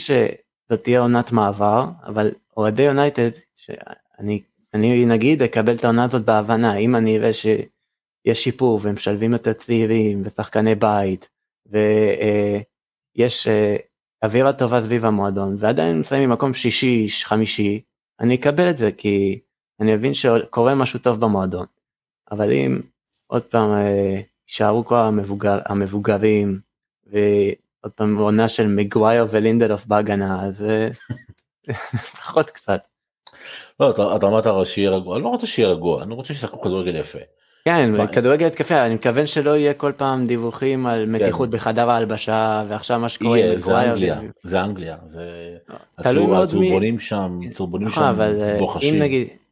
שזאת 0.66 0.82
תהיה 0.82 1.00
עונת 1.00 1.32
מעבר 1.32 1.84
אבל 2.06 2.30
אוהדי 2.56 2.82
יונייטד 2.82 3.30
שאני 3.54 4.42
אני 4.74 5.06
נגיד 5.06 5.42
אקבל 5.42 5.74
את 5.74 5.84
העונה 5.84 6.04
הזאת 6.04 6.24
בהבנה 6.24 6.76
אם 6.76 6.96
אני 6.96 7.18
אראה 7.18 7.32
שיש 7.32 8.44
שיפור 8.44 8.80
והם 8.82 8.94
משלבים 8.94 9.32
יותר 9.32 9.52
צעירים 9.52 10.22
ושחקני 10.24 10.74
בית 10.74 11.28
ויש 11.66 13.46
אה, 13.46 13.76
אווירה 14.22 14.52
טובה 14.52 14.80
סביב 14.80 15.04
המועדון 15.04 15.56
ועדיין 15.58 15.98
מסיימים 16.00 16.30
מקום 16.30 16.54
שישי 16.54 17.06
חמישי 17.24 17.82
אני 18.20 18.34
אקבל 18.34 18.70
את 18.70 18.78
זה 18.78 18.92
כי 18.92 19.40
אני 19.80 19.94
מבין 19.94 20.14
שקורה 20.14 20.74
משהו 20.74 20.98
טוב 20.98 21.20
במועדון. 21.20 21.66
אבל 22.30 22.52
אם 22.52 22.80
עוד 23.26 23.42
פעם 23.42 23.70
אה, 23.70 24.20
יישארו 24.48 24.84
כל 24.84 24.96
המבוגר, 24.96 25.58
המבוגרים 25.66 26.60
ועוד 27.84 27.92
פעם 27.92 28.18
עונה 28.18 28.48
של 28.48 28.66
מגווייר 28.66 29.26
ולינדלוף 29.30 29.86
בהגנה 29.86 30.46
אז 30.46 30.64
פחות 32.20 32.50
קצת. 32.50 32.80
לא 33.80 33.90
אתה, 33.90 34.16
אתה 34.16 34.26
אמרת 34.26 34.66
שיהיה 34.66 34.90
רגוע 34.90 35.16
אני 35.16 35.24
לא 35.24 35.28
רוצה 35.28 35.46
שיהיה 35.46 35.68
רגוע 35.68 36.02
אני 36.02 36.14
רוצה 36.14 36.34
שישחקו 36.34 36.60
כדורגל 36.60 36.96
יפה. 36.96 37.18
כן 37.64 38.06
כדורגל 38.12 38.46
התקפי 38.46 38.74
אני 38.74 38.94
מתכוון 38.94 39.26
שלא 39.26 39.56
יהיה 39.56 39.74
כל 39.74 39.92
פעם 39.96 40.24
דיווחים 40.24 40.86
על 40.86 41.04
כן. 41.04 41.12
מתיחות. 41.12 41.50
בחדר 41.50 41.90
ההלבשה 41.90 42.64
ועכשיו 42.68 43.00
מה 43.00 43.08
שקורה 43.08 43.40
זה 43.56 43.80
אנגליה 43.80 44.20
זה 44.42 44.62
אנגליה 44.62 44.96
זה 45.06 45.56
לא, 46.14 46.42
הצהובונים 46.42 46.98
שם 46.98 47.40
צהובונים 47.50 47.88
נכון, 47.88 48.02
שם 48.02 48.20
אה, 48.20 48.56
בוחשים. 48.58 49.02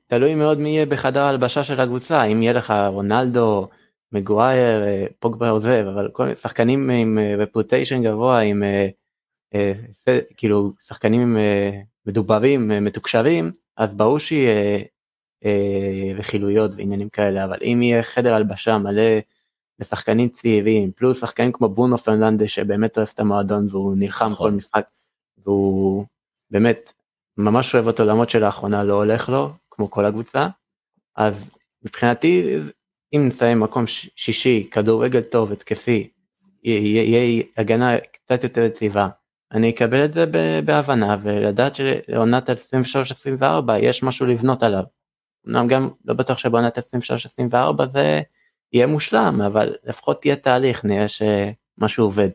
תלוי 0.07 0.35
מאוד 0.35 0.59
מי 0.59 0.69
יהיה 0.69 0.87
בחדר 0.87 1.21
ההלבשה 1.23 1.65
של 1.65 1.81
הקבוצה 1.81 2.25
אם 2.25 2.43
יהיה 2.43 2.53
לך 2.53 2.75
רונלדו 2.89 3.69
מגווייר 4.13 4.83
אה, 4.83 5.07
פוגבה 5.19 5.51
עוזב 5.51 5.85
אבל 5.95 6.11
כל 6.13 6.23
מיני 6.23 6.37
שחקנים 6.37 6.91
עם 6.91 7.19
רפוטיישן 7.39 8.03
גבוה 8.03 8.41
עם 8.41 8.63
אה, 8.63 8.89
אה, 9.55 9.73
כאילו 10.37 10.73
שחקנים 10.81 11.37
מדוברים 12.07 12.69
מתוקשרים 12.85 13.53
אז 13.77 13.95
ברור 13.95 14.19
שיהיה 14.19 14.85
רכילויות 16.15 16.71
ועניינים 16.77 17.09
כאלה 17.09 17.45
אבל 17.45 17.59
אם 17.63 17.81
יהיה 17.83 18.03
חדר 18.03 18.35
הלבשה 18.35 18.79
מלא 18.79 19.03
לשחקנים 19.79 20.29
צעירים 20.29 20.93
פלוס 20.93 21.21
שחקנים 21.21 21.53
כמו 21.53 21.69
בונו 21.69 21.99
פרננדה 21.99 22.49
שבאמת 22.49 22.97
אוהב 22.97 23.09
את 23.15 23.21
המועדון 23.21 23.67
והוא 23.71 23.95
נלחם 23.97 24.25
כל 24.25 24.31
נכון. 24.33 24.55
משחק 24.55 24.85
והוא 25.45 26.05
באמת 26.51 26.93
ממש 27.37 27.75
אוהב 27.75 27.87
אותו 27.87 28.05
למרות 28.05 28.31
שלאחרונה 28.31 28.85
לא 28.85 28.95
הולך 28.95 29.29
לו 29.29 29.53
כמו 29.71 29.91
כל 29.91 30.05
הקבוצה 30.05 30.49
אז 31.17 31.51
מבחינתי 31.83 32.59
אם 33.13 33.25
נסיים 33.27 33.61
מקום 33.61 33.85
שישי, 34.17 34.69
כדורגל 34.71 35.21
טוב, 35.21 35.53
התקפי, 35.53 36.09
יהיה 36.65 37.43
הגנה 37.57 37.99
קצת 37.99 38.45
יותר 38.45 38.63
יציבה, 38.63 39.09
אני 39.53 39.71
אקבל 39.71 40.05
את 40.05 40.13
זה 40.13 40.25
בהבנה 40.65 41.17
ולדעת 41.23 41.75
שלעונת 41.75 42.51
23-24 42.51 43.43
יש 43.81 44.03
משהו 44.03 44.27
לבנות 44.27 44.63
עליו. 44.63 44.83
אמנם 45.49 45.67
גם 45.69 45.91
לא 46.05 46.15
בטוח 46.15 46.39
שבעונת 46.39 46.79
23-24 46.79 47.85
זה 47.85 48.21
יהיה 48.73 48.87
מושלם, 48.87 49.41
אבל 49.47 49.75
לפחות 49.85 50.21
תהיה 50.21 50.37
תהליך, 50.37 50.85
נראה 50.85 51.07
שמשהו 51.09 52.05
עובד. 52.05 52.29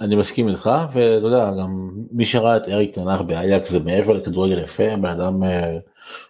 אני 0.00 0.16
מסכים 0.16 0.48
איתך 0.48 0.70
ואתה 0.92 1.26
יודע 1.26 1.50
גם 1.60 1.90
מי 2.10 2.24
שראה 2.24 2.56
את 2.56 2.68
אריק 2.68 2.94
תנח 2.94 3.20
באייקס 3.20 3.70
זה 3.70 3.80
מעבר 3.80 4.12
לכדורגל 4.12 4.58
יפה 4.58 4.96
בן 4.96 5.10
אדם 5.10 5.42
אה, 5.42 5.72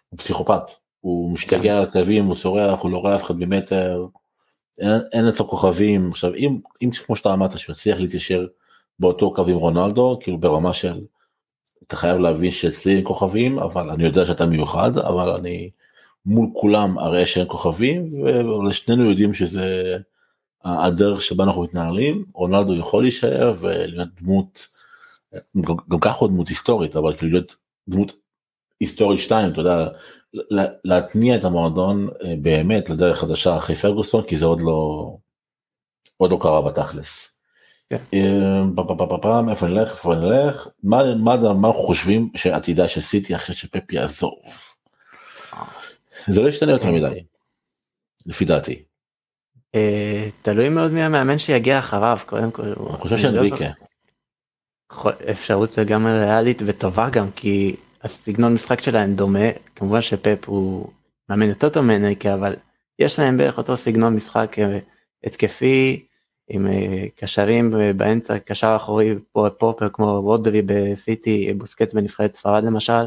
הוא 0.08 0.18
פסיכופת 0.18 0.62
הוא 1.00 1.32
משתגע 1.32 1.78
על 1.78 1.90
כלבים 1.90 2.24
הוא 2.24 2.34
צורח 2.34 2.80
הוא 2.80 2.90
לא 2.90 2.98
רואה 2.98 3.16
אף 3.16 3.24
אחד 3.24 3.38
במטר. 3.38 4.06
אין, 4.80 4.90
אין 5.12 5.28
אצלו 5.28 5.48
כוכבים. 5.48 6.10
עכשיו 6.10 6.34
אם 6.34 6.58
אם 6.82 6.90
כמו 7.06 7.16
שאתה 7.16 7.32
אמרת 7.32 7.58
שהוא 7.58 7.72
יצליח 7.72 8.00
להתיישר 8.00 8.46
באותו 8.98 9.34
קו 9.34 9.46
עם 9.46 9.56
רונלדו 9.56 10.18
כאילו 10.22 10.38
ברמה 10.38 10.72
של 10.72 11.00
אתה 11.86 11.96
חייב 11.96 12.18
להבין 12.18 12.50
שאצלי 12.50 12.96
אין 12.96 13.04
כוכבים 13.04 13.58
אבל 13.58 13.90
אני 13.90 14.04
יודע 14.04 14.26
שאתה 14.26 14.46
מיוחד 14.46 14.98
אבל 14.98 15.30
אני 15.30 15.70
מול 16.26 16.48
כולם 16.52 16.98
הרי 16.98 17.26
שאין 17.26 17.46
כוכבים 17.48 18.10
ושנינו 18.68 19.10
יודעים 19.10 19.34
שזה 19.34 19.96
הדרך 20.64 21.22
שבה 21.22 21.44
אנחנו 21.44 21.62
מתנהלים. 21.62 22.24
רונלדו 22.34 22.74
יכול 22.74 23.02
להישאר 23.02 23.52
ולהיות 23.60 24.08
דמות 24.20 24.66
גם 25.88 26.00
ככה 26.00 26.18
הוא 26.18 26.28
דמות 26.28 26.48
היסטורית 26.48 26.96
אבל 26.96 27.14
כאילו 27.14 27.32
להיות 27.32 27.56
דמות 27.88 28.12
היסטורית 28.80 29.20
2 29.20 29.52
אתה 29.52 29.60
יודע 29.60 29.88
להתניע 30.84 31.36
את 31.36 31.44
המועדון 31.44 32.08
אה, 32.24 32.34
באמת 32.42 32.90
לדרך 32.90 33.20
חדשה 33.20 33.56
אחרי 33.56 33.76
פרגוסון 33.76 34.24
כי 34.26 34.36
זה 34.36 34.46
עוד 34.46 34.60
לא 34.60 35.10
עוד 36.16 36.30
לא 36.30 36.38
קרה 36.40 36.62
בתכלס. 36.62 37.40
כן. 37.90 37.96
אה, 38.14 38.62
איפה 39.50 39.66
נלך 39.66 39.90
איפה 39.90 40.14
נלך 40.14 40.68
מה 40.82 41.34
אנחנו 41.34 41.74
חושבים 41.74 42.30
שעתידה 42.36 42.88
של 42.88 43.00
סיטי 43.00 43.34
אחרי 43.34 43.54
שפפי 43.54 43.96
יעזוב. 43.96 44.38
אה. 45.54 45.64
זה 46.28 46.40
לא 46.42 46.48
ישתנה 46.48 46.72
יותר 46.72 46.90
מדי 46.90 47.24
לפי 48.26 48.44
דעתי. 48.44 48.82
תלוי 50.42 50.68
מאוד 50.68 50.92
מי 50.92 51.02
המאמן 51.02 51.38
שיגיע 51.38 51.78
אחריו 51.78 52.18
קודם 52.26 52.50
כל. 52.50 52.62
אני 52.62 52.98
חושב 53.00 53.16
שאנריקה. 53.16 53.64
לא 55.04 55.10
אפשרות 55.30 55.78
גם 55.78 56.06
ריאלית 56.06 56.62
וטובה 56.66 57.10
גם 57.10 57.30
כי 57.30 57.76
הסגנון 58.02 58.54
משחק 58.54 58.80
שלהם 58.80 59.14
דומה 59.14 59.50
כמובן 59.76 60.00
שפפ 60.00 60.44
הוא 60.46 60.88
מאמן 61.28 61.48
יותר 61.48 61.68
טוב 61.68 61.84
מאנריקה 61.84 62.34
אבל 62.34 62.56
יש 62.98 63.18
להם 63.18 63.36
בערך 63.36 63.58
אותו 63.58 63.76
סגנון 63.76 64.14
משחק 64.14 64.56
התקפי 65.24 66.06
עם 66.48 66.66
אה, 66.66 67.04
קשרים 67.16 67.74
באמצע 67.96 68.38
קשר 68.38 68.72
אחורי 68.76 69.14
פה 69.32 69.48
פופר 69.58 69.88
כמו 69.88 70.20
וודרי 70.24 70.62
בסיטי 70.66 71.54
בוסקט 71.54 71.94
בנבחרת 71.94 72.36
ספרד 72.36 72.64
למשל. 72.64 73.06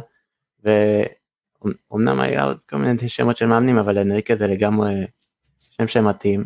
ואומנם 0.63 2.19
היה 2.19 2.43
עוד 2.43 2.57
כל 2.69 2.77
מיני 2.77 3.09
שמות 3.09 3.37
של 3.37 3.45
מאמנים 3.45 3.77
אבל 3.77 3.97
אנריקה 3.97 4.35
זה 4.35 4.47
לגמרי 4.47 4.93
שם 5.57 5.87
שמתאים. 5.87 6.43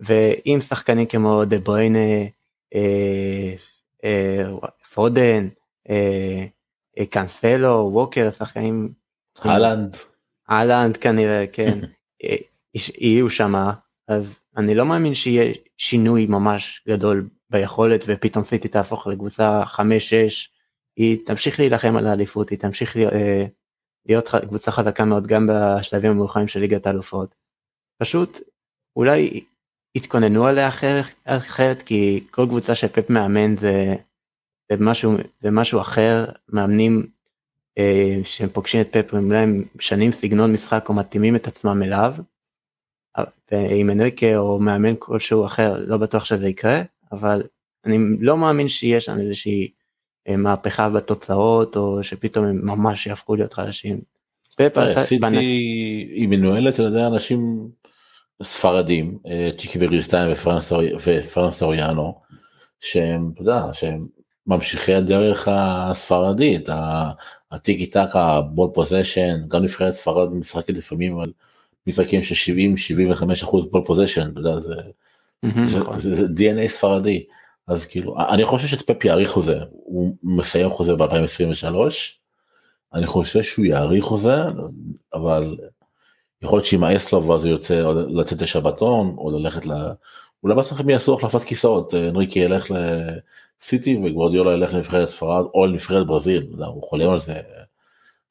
ועם 0.00 0.60
שחקנים 0.60 1.06
כמו 1.06 1.44
דה 1.44 1.58
בריינה, 1.58 1.98
אה, 2.74 3.54
אה, 4.04 4.44
פודן, 4.94 5.48
אה, 5.90 5.94
אה, 5.94 6.46
קאנסלו, 7.10 7.90
ווקר, 7.92 8.30
שחקנים... 8.30 8.92
אהלנד. 9.46 9.96
אהלנד 10.50 10.96
כנראה, 10.96 11.44
כן. 11.52 11.78
אה, 12.24 12.36
יהיו 12.98 13.30
שמה, 13.30 13.72
אז 14.08 14.40
אני 14.56 14.74
לא 14.74 14.86
מאמין 14.86 15.14
שיהיה 15.14 15.54
שינוי 15.76 16.26
ממש 16.26 16.84
גדול 16.88 17.28
ביכולת 17.50 18.04
ופתאום 18.06 18.44
סיטי 18.44 18.68
תהפוך 18.68 19.06
לקבוצה 19.06 19.62
5-6, 19.64 19.78
היא 20.96 21.26
תמשיך 21.26 21.60
להילחם 21.60 21.96
על 21.96 22.06
האליפות, 22.06 22.50
היא 22.50 22.58
תמשיך 22.58 22.96
אה, 22.96 23.44
להיות 24.06 24.28
קבוצה 24.48 24.70
חזקה 24.70 25.04
מאוד 25.04 25.26
גם 25.26 25.48
בשלבים 25.52 26.10
המאוחרים 26.10 26.48
של 26.48 26.60
ליגת 26.60 26.86
האלופות. 26.86 27.34
פשוט 28.02 28.40
אולי 28.96 29.44
יתכוננו 29.94 30.46
עליה 30.46 30.68
אחרת, 30.68 31.04
אחרת 31.24 31.82
כי 31.82 32.24
כל 32.30 32.46
קבוצה 32.46 32.74
שפפ 32.74 33.10
מאמן 33.10 33.56
זה, 33.56 33.94
זה, 34.70 34.76
משהו, 34.80 35.12
זה 35.38 35.50
משהו 35.50 35.80
אחר, 35.80 36.24
מאמנים 36.48 37.06
אה, 37.78 38.18
שהם 38.24 38.48
פוגשים 38.48 38.80
את 38.80 38.88
פפ 38.92 39.14
אולי 39.14 39.38
הם 39.38 39.64
משנים 39.74 40.12
סגנון 40.12 40.52
משחק 40.52 40.88
או 40.88 40.94
מתאימים 40.94 41.36
את 41.36 41.46
עצמם 41.46 41.82
אליו. 41.82 42.14
ועם 43.52 43.90
אנריקה 43.90 44.36
או 44.36 44.58
מאמן 44.58 44.94
כלשהו 44.98 45.46
אחר 45.46 45.84
לא 45.86 45.96
בטוח 45.96 46.24
שזה 46.24 46.48
יקרה 46.48 46.82
אבל 47.12 47.42
אני 47.84 47.98
לא 48.20 48.36
מאמין 48.36 48.68
שיש 48.68 49.04
שם 49.04 49.18
איזושהי 49.20 49.70
אה, 50.28 50.36
מהפכה 50.36 50.88
בתוצאות 50.88 51.76
או 51.76 52.02
שפתאום 52.02 52.44
הם 52.44 52.60
ממש 52.62 53.06
יהפכו 53.06 53.36
להיות 53.36 53.52
חדשים. 53.52 54.00
סיטי 55.04 55.36
היא 56.14 56.28
מנוהלת 56.28 56.78
על 56.78 56.86
ידי 56.86 57.06
אנשים 57.06 57.68
ספרדים 58.42 59.18
אה, 59.26 59.50
צ'יקי 59.58 59.78
בגיריסטיין 59.80 60.32
ופראן 61.04 61.62
סוריאנו 61.62 62.20
שהם 62.80 63.30
אתה 63.34 63.42
יודע 63.42 63.62
שהם 63.72 64.06
ממשיכי 64.46 64.94
הדרך 64.94 65.48
הספרדית 65.50 66.68
הטיקי 67.50 67.86
טקה 67.86 68.40
ball 68.40 68.70
possession 68.74 69.48
גם 69.48 69.62
נבחרת 69.62 69.92
ספרד 69.92 70.32
משחקת 70.32 70.76
לפעמים 70.76 71.20
על 71.20 71.32
משחקים 71.86 72.22
של 72.22 72.34
70 72.34 72.76
75 72.76 73.42
אחוז 73.42 73.70
ball 73.70 73.82
possession 73.84 74.30
אתה 74.30 74.40
יודע 74.40 74.58
זה, 74.58 74.74
זה, 75.64 75.78
נכון. 75.78 75.98
זה, 75.98 76.14
זה 76.14 76.26
DNA 76.26 76.68
ספרדי 76.68 77.24
אז 77.66 77.86
כאילו 77.86 78.18
אני 78.18 78.44
חושב 78.44 78.66
שפפ 78.66 79.04
יאריך 79.04 79.30
חוזה 79.30 79.58
הוא 79.70 80.16
מסיים 80.22 80.70
חוזה 80.70 80.92
ב2023 80.94 81.66
אני 82.94 83.06
חושב 83.06 83.42
שהוא 83.42 83.66
יאריך 83.66 84.04
חוזה 84.04 84.36
אבל 85.14 85.56
יכול 86.42 86.56
להיות 86.56 86.66
שעם 86.66 86.84
האסלוב 86.84 87.32
אז 87.32 87.44
הוא 87.44 87.52
יוצא 87.52 87.92
לצאת 88.08 88.42
לשבתון 88.42 89.14
או 89.18 89.38
ללכת 89.38 89.66
ל... 89.66 89.72
אולי 90.42 90.54
בסוף 90.54 90.80
הם 90.80 90.90
יעשו 90.90 91.14
החלפת 91.14 91.42
כיסאות 91.44 91.94
אנריקי 91.94 92.38
ילך 92.38 92.70
לסיטי 93.62 94.00
וגוורדיולה 94.04 94.52
ילך 94.52 94.74
לנבחרת 94.74 95.08
ספרד 95.08 95.44
או 95.54 95.66
לנבחרת 95.66 96.06
ברזיל 96.06 96.46
הוא 96.66 96.82
חולם 96.82 97.10
על 97.10 97.20
זה 97.20 97.40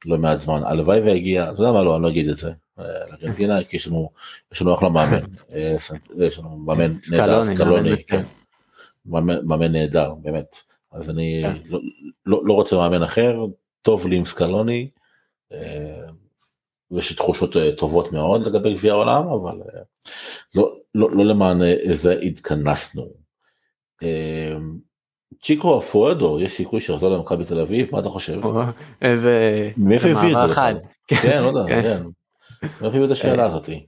לא 0.05 0.17
מעט 0.17 0.37
זמן 0.37 0.61
הלוואי 0.63 0.99
והגיע 0.99 1.43
אתה 1.43 1.61
יודע 1.61 1.71
מה 1.71 1.83
לא 1.83 1.95
אני 1.95 2.03
לא 2.03 2.09
אגיד 2.09 2.29
את 2.29 2.35
זה 2.35 2.51
לארגנטינה 2.77 3.63
כי 3.63 3.77
יש 3.77 3.87
לנו 3.87 4.09
יש 4.51 4.61
לנו 4.61 4.73
אחלה 4.73 4.89
מאמן 4.89 5.19
אה, 5.53 5.75
יש 6.17 6.39
לנו 6.39 6.57
מאמן 6.57 6.95
נהדר 7.11 7.43
סקלוני 7.43 8.03
כן. 8.03 8.23
מאמן 9.05 9.71
נהדר 9.71 10.13
באמת 10.13 10.55
אז 10.91 11.09
אני 11.09 11.43
כן. 11.43 11.57
לא, 11.69 11.79
לא, 12.25 12.41
לא 12.45 12.53
רוצה 12.53 12.77
מאמן 12.77 13.03
אחר 13.03 13.45
טוב 13.81 14.07
לי 14.07 14.15
עם 14.15 14.25
סקלוני. 14.25 14.89
אה, 15.51 16.09
ויש 16.91 17.13
תחושות 17.13 17.57
אה, 17.57 17.75
טובות 17.75 18.11
מאוד 18.11 18.45
לגבי 18.45 18.73
גביע 18.73 18.91
העולם 18.91 19.27
אבל 19.27 19.61
אה, 19.61 19.81
לא, 20.55 20.75
לא, 20.95 21.25
למען 21.25 21.61
איזה 21.63 22.13
אה, 22.13 22.19
התכנסנו. 22.19 23.07
צ'יקו 25.43 25.79
אפואדו 25.79 26.39
יש 26.39 26.51
סיכוי 26.51 26.81
שיחזור 26.81 27.09
למכבי 27.09 27.43
תל 27.45 27.59
אביב 27.59 27.87
מה 27.91 27.99
אתה 27.99 28.09
חושב? 28.09 28.39
מאיפה 29.77 30.09
הביא 30.09 30.35
את 30.37 30.49
זה? 30.49 30.79
כן, 31.07 31.41
לא 31.41 31.47
יודע, 31.47 31.65
כן. 31.67 31.81
כן. 31.81 32.03
מאיפה 32.81 32.87
הביא 32.87 33.05
את 33.05 33.11
השאלה 33.11 33.45
הזאתי? 33.45 33.85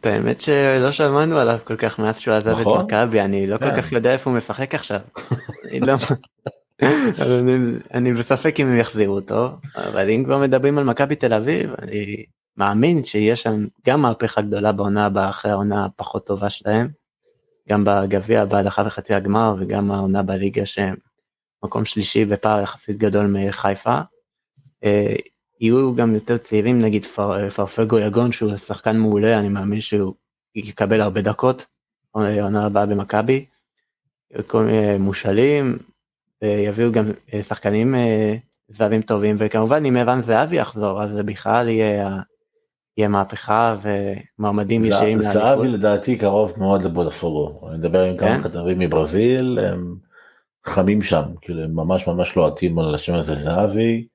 את 0.00 0.06
האמת 0.06 0.40
שלא 0.40 0.92
שמענו 0.92 1.38
עליו 1.38 1.58
כל 1.64 1.76
כך 1.76 1.98
מאז 1.98 2.18
שהוא 2.18 2.34
עזב 2.34 2.48
את 2.48 2.60
נכון. 2.60 2.84
מכבי 2.84 3.20
אני 3.20 3.46
לא 3.46 3.58
כל 3.58 3.70
כן. 3.70 3.82
כך 3.82 3.92
יודע 3.92 4.12
איפה 4.12 4.30
הוא 4.30 4.36
משחק 4.36 4.74
עכשיו. 4.74 5.00
לא- 5.80 5.94
אני 7.94 8.12
בספק 8.12 8.60
אם 8.60 8.66
הם 8.66 8.78
יחזירו 8.78 9.14
אותו 9.14 9.48
אבל 9.76 10.10
אם 10.10 10.22
כבר 10.24 10.38
מדברים 10.38 10.78
על 10.78 10.84
מכבי 10.84 11.16
תל 11.16 11.34
אביב 11.34 11.70
אני 11.82 12.24
מאמין 12.56 13.04
שיש 13.04 13.42
שם 13.42 13.66
גם 13.86 14.02
מהפכה 14.02 14.40
גדולה 14.40 14.72
בעונה 14.72 15.06
הבאה 15.06 15.30
אחרי 15.30 15.50
העונה 15.50 15.84
הפחות 15.84 16.26
טובה 16.26 16.50
שלהם. 16.50 17.03
גם 17.68 17.84
בגביע 17.84 18.44
בהדחה 18.44 18.82
וחצי 18.86 19.14
הגמר 19.14 19.54
וגם 19.58 19.90
העונה 19.90 20.22
בליגה 20.22 20.66
שהם 20.66 20.94
מקום 21.64 21.84
שלישי 21.84 22.24
ופער 22.28 22.60
יחסית 22.60 22.98
גדול 22.98 23.26
מחיפה. 23.26 24.00
אה, 24.84 25.14
יהיו 25.60 25.94
גם 25.94 26.14
יותר 26.14 26.36
צעירים 26.36 26.78
נגיד 26.78 27.04
פרפגו 27.54 27.98
יגון 27.98 28.32
שהוא 28.32 28.56
שחקן 28.56 28.96
מעולה 28.96 29.38
אני 29.38 29.48
מאמין 29.48 29.80
שהוא 29.80 30.14
יקבל 30.54 31.00
הרבה 31.00 31.20
דקות 31.20 31.66
עונה 32.10 32.66
הבאה 32.66 32.86
במכבי. 32.86 33.46
כל 34.46 34.62
מיני 34.62 34.98
מושאלים 34.98 35.78
ויביאו 36.42 36.92
גם 36.92 37.04
אה, 37.34 37.42
שחקנים 37.42 37.94
אה, 37.94 38.34
זרים 38.68 39.02
טובים 39.02 39.36
וכמובן 39.38 39.84
אם 39.84 39.96
ערן 39.96 40.22
זהבי 40.22 40.56
יחזור 40.56 41.02
אז 41.02 41.12
זה 41.12 41.22
בכלל 41.22 41.68
יהיה, 41.68 42.20
יהיה 42.98 43.08
מהפכה 43.08 43.76
ומועמדים 43.82 44.84
ישרים 44.84 45.18
לאליפות. 45.18 45.32
זהבי 45.42 45.68
לדעתי 45.68 46.18
קרוב 46.18 46.52
מאוד 46.56 46.82
לבודפורו 46.82 47.68
אני 47.68 47.78
מדבר 47.78 48.04
עם 48.04 48.16
כמה 48.16 48.28
כן? 48.36 48.42
כתבים 48.42 48.78
מברזיל 48.78 49.58
הם 49.58 49.96
חמים 50.64 51.02
שם 51.02 51.22
כאילו 51.40 51.62
הם 51.62 51.74
ממש 51.74 52.08
ממש 52.08 52.36
לוהטים 52.36 52.78
על 52.78 52.94
השם 52.94 53.14
הזה 53.14 53.34
זהבי. 53.34 54.06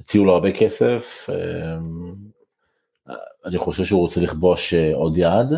הציעו 0.00 0.24
לו 0.24 0.32
הרבה 0.34 0.52
כסף. 0.52 1.26
אני 3.46 3.58
חושב 3.58 3.84
שהוא 3.84 4.00
רוצה 4.00 4.20
לכבוש 4.20 4.74
אה, 4.74 4.90
עוד 4.94 5.16
יעד. 5.16 5.54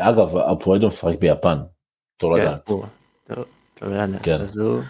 אגב, 0.00 0.36
הפואדו 0.36 0.88
משחק 0.88 1.18
ביפן, 1.18 1.58
תור 2.16 2.36
כן. 4.22 4.40
אז 4.40 4.56
הוא- 4.56 4.80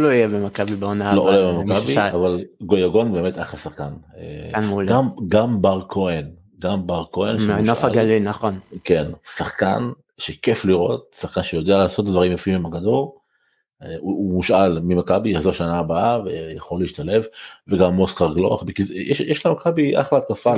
לא 0.00 0.08
יהיה 0.08 0.28
במכבי 0.28 0.76
בעונה 0.76 1.14
לא 1.14 1.20
עולה 1.20 1.38
הבאה, 1.38 1.52
מי 1.52 1.64
במכבי, 1.64 1.80
ששאל. 1.92 2.10
אבל 2.14 2.44
גויגון 2.60 3.12
באמת 3.12 3.38
אחלה 3.38 3.60
שחקן. 3.60 3.92
אה, 4.16 4.50
גם 5.28 5.62
בר 5.62 5.82
כהן, 5.88 6.30
גם 6.62 6.86
בר 6.86 7.04
כהן, 7.12 7.38
שמושאל, 7.38 7.90
הגליל, 7.90 8.22
נכון. 8.22 8.58
כן, 8.84 9.10
שחקן 9.36 9.90
שכיף 10.18 10.64
לראות, 10.64 11.16
שחקן 11.20 11.42
שיודע 11.42 11.78
לעשות 11.78 12.04
דברים 12.04 12.32
יפים 12.32 12.54
עם 12.54 12.66
הכדור. 12.66 13.18
אה, 13.82 13.88
הוא, 13.88 13.98
הוא 14.00 14.34
מושאל 14.34 14.78
ממכבי, 14.78 15.30
יחזור 15.30 15.52
שנה 15.52 15.78
הבאה 15.78 16.22
ויכול 16.24 16.80
להשתלב, 16.80 17.24
וגם 17.68 17.98
אוסקר 17.98 18.34
גלוך, 18.34 18.64
יש, 18.94 19.20
יש 19.20 19.46
למכבי 19.46 20.00
אחלה 20.00 20.18
התקפה 20.18 20.54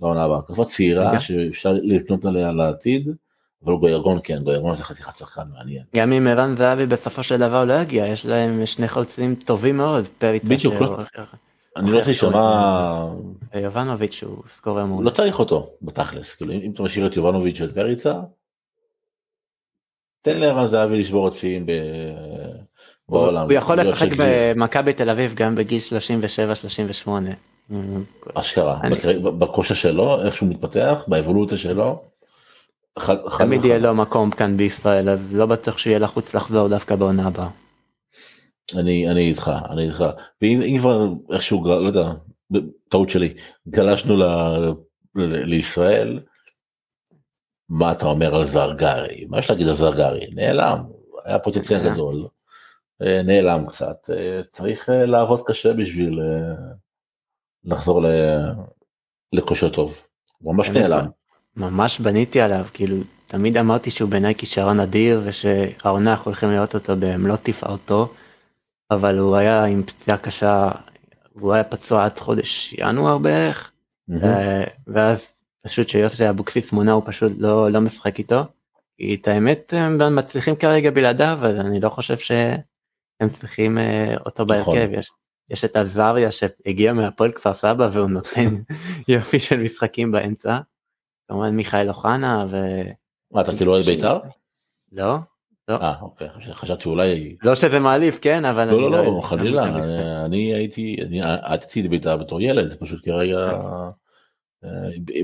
לעונה 0.00 0.24
הבאה, 0.24 0.38
התקפה 0.38 0.64
צעירה 0.64 1.12
גם. 1.14 1.20
שאפשר 1.20 1.72
לבנות 1.82 2.24
עליה 2.24 2.52
לעתיד, 2.52 3.08
אבל 3.64 3.74
גויגון 3.74 4.18
כן, 4.24 4.42
גויגון 4.42 4.74
זה 4.74 4.84
חתיכת 4.84 5.16
שחקן 5.16 5.42
מעניין. 5.56 5.82
גם 5.96 6.12
אם 6.12 6.26
ערן 6.26 6.54
זהבי 6.54 6.86
בסופו 6.86 7.22
של 7.22 7.36
דבר 7.36 7.64
לא 7.64 7.72
יגיע, 7.72 8.06
יש 8.06 8.26
להם 8.26 8.66
שני 8.66 8.88
חלוצים 8.88 9.34
טובים 9.34 9.76
מאוד, 9.76 10.06
פריצה 10.18 10.48
בדיוק, 10.48 10.74
לא- 10.74 10.96
אני 11.76 11.90
לא 11.90 11.96
רוצה 11.96 12.10
להישמע, 12.10 13.08
יובנוביץ' 13.54 14.22
הוא 14.22 14.42
סקורר 14.56 14.82
לא 14.82 14.88
מעולה. 14.88 15.10
צריך 15.10 15.38
אותו 15.38 15.70
בתכלס, 15.82 16.34
כאילו 16.34 16.52
אם 16.52 16.70
אתה 16.74 16.82
משאיר 16.82 17.06
את 17.06 17.16
יובנוביץ' 17.16 17.60
ואת 17.60 17.72
פריצה, 17.72 18.14
תן 20.22 20.38
לערן 20.38 20.66
זהבי 20.66 20.98
לשבור 20.98 21.28
את 21.28 21.34
שיאים 21.34 21.66
בעולם. 23.08 23.44
הוא 23.44 23.52
יכול 23.52 23.80
לשחק. 23.80 24.08
במכבי 24.18 24.92
תל 24.92 25.10
אביב 25.10 25.34
גם 25.34 25.54
בגיל 25.54 25.80
37-38. 27.04 27.08
אשכרה, 28.34 28.80
בכושר 29.22 29.74
שלו, 29.74 30.22
איך 30.22 30.36
שהוא 30.36 30.48
מתפתח, 30.48 31.04
באבולוציה 31.08 31.58
שלו. 31.58 32.02
תמיד. 33.38 33.64
יהיה 33.64 33.78
לו 33.78 33.94
מקום 33.94 34.30
כאן 34.30 34.56
בישראל, 34.56 35.08
אז 35.08 35.34
לא 35.34 35.46
בטוח 35.46 35.78
שהוא 35.78 35.90
יהיה 35.90 36.00
לחוץ 36.00 36.34
לחזור 36.34 36.68
דווקא 36.68 36.96
בעונה 36.96 37.26
הבאה. 37.26 37.48
אני 38.74 39.10
אני 39.10 39.28
איתך 39.28 39.50
אני 39.70 39.82
איתך. 39.82 40.04
ואם 40.42 40.62
אם 40.62 40.78
כבר 40.78 41.08
איכשהו 41.32 41.64
לא 41.68 41.86
יודע 41.86 42.12
טעות 42.88 43.10
שלי 43.10 43.34
גלשנו 43.68 44.16
ל, 44.16 44.22
ל, 45.14 45.44
לישראל. 45.44 46.20
מה 47.68 47.92
אתה 47.92 48.06
אומר 48.06 48.34
על 48.34 48.44
זרגרי? 48.44 49.26
מה 49.28 49.38
יש 49.38 49.50
להגיד 49.50 49.68
על 49.68 49.74
זרגרי? 49.74 50.26
נעלם 50.34 50.78
היה 51.24 51.38
פוטנציאל. 51.38 51.92
גדול. 51.92 52.28
אה, 53.02 53.22
נעלם 53.22 53.66
קצת. 53.66 54.10
אה, 54.10 54.40
צריך 54.52 54.90
אה, 54.90 55.06
לעבוד 55.06 55.40
קשה 55.46 55.72
בשביל 55.72 56.20
לחזור 57.64 58.02
ל- 58.02 58.52
לכושר 59.32 59.68
טוב. 59.68 60.06
הוא 60.38 60.54
ממש 60.54 60.70
נעלם. 60.70 61.06
ממש 61.56 62.00
בניתי 62.00 62.40
עליו, 62.40 62.66
כאילו, 62.72 62.96
תמיד 63.26 63.56
אמרתי 63.56 63.90
שהוא 63.90 64.10
בעיניי 64.10 64.34
כישרון 64.34 64.80
אדיר, 64.80 65.22
ושהעונה 65.24 66.10
אנחנו 66.10 66.24
הולכים 66.24 66.50
לראות 66.50 66.74
אותו 66.74 66.92
במלוא 66.98 67.36
תפארתו, 67.36 68.14
אבל 68.90 69.18
הוא 69.18 69.36
היה 69.36 69.64
עם 69.64 69.82
פציעה 69.82 70.18
קשה, 70.18 70.70
והוא 71.36 71.52
היה 71.52 71.64
פצוע 71.64 72.04
עד 72.04 72.18
חודש 72.18 72.72
ינואר 72.72 73.18
בערך. 73.18 73.72
אה, 74.22 74.64
ואז 74.86 75.28
פשוט 75.62 75.88
שיוסי 75.88 76.30
אבוקסיס 76.30 76.72
מונה 76.72 76.92
הוא 76.92 77.02
פשוט 77.06 77.32
לא, 77.38 77.70
לא 77.70 77.80
משחק 77.80 78.18
איתו. 78.18 78.42
כי 78.96 79.14
את 79.14 79.28
האמת 79.28 79.72
הם 79.76 80.16
מצליחים 80.16 80.56
כרגע 80.56 80.90
בלעדיו 80.90 81.38
אז 81.42 81.56
אני 81.56 81.80
לא 81.80 81.88
חושב 81.88 82.18
שהם 82.18 83.28
צריכים 83.32 83.78
אה, 83.78 84.16
אותו 84.26 84.44
נכון. 84.44 84.56
בהרכב 84.56 84.92
יש, 84.92 85.10
יש 85.50 85.64
את 85.64 85.76
עזריה 85.76 86.30
שהגיע 86.30 86.92
מהפועל 86.92 87.32
כפר 87.32 87.52
סבא 87.52 87.88
והוא 87.92 88.10
נותן 88.10 88.56
יופי 89.08 89.40
של 89.40 89.56
משחקים 89.56 90.12
באמצע. 90.12 90.58
כמובן 91.28 91.56
מיכאל 91.56 91.88
אוחנה 91.88 92.46
ו... 92.50 92.56
מה 93.30 93.40
אתה 93.40 93.56
כאילו 93.56 93.72
אוהד 93.72 93.84
בית"ר? 93.84 94.18
לא 94.92 95.16
אה 95.70 95.94
אוקיי. 96.00 96.28
חשבתי 96.52 96.88
אולי 96.88 97.36
לא 97.44 97.54
שזה 97.54 97.78
מעליב 97.78 98.18
כן 98.22 98.44
אבל 98.44 98.64
לא 98.70 98.80
לא 98.80 98.90
לא 98.90 98.96
יודע, 98.96 99.20
חלילה 99.20 99.64
במשחק. 99.70 99.90
אני- 99.90 100.24
אני 100.24 100.54
הייתי 100.54 100.96
אני 101.02 101.20
עדתי 101.22 101.82
לבית"ר 101.82 102.16
בתור 102.16 102.40
ילד 102.40 102.72
פשוט 102.80 103.04
כרגע 103.04 103.38
אה, 104.64 104.70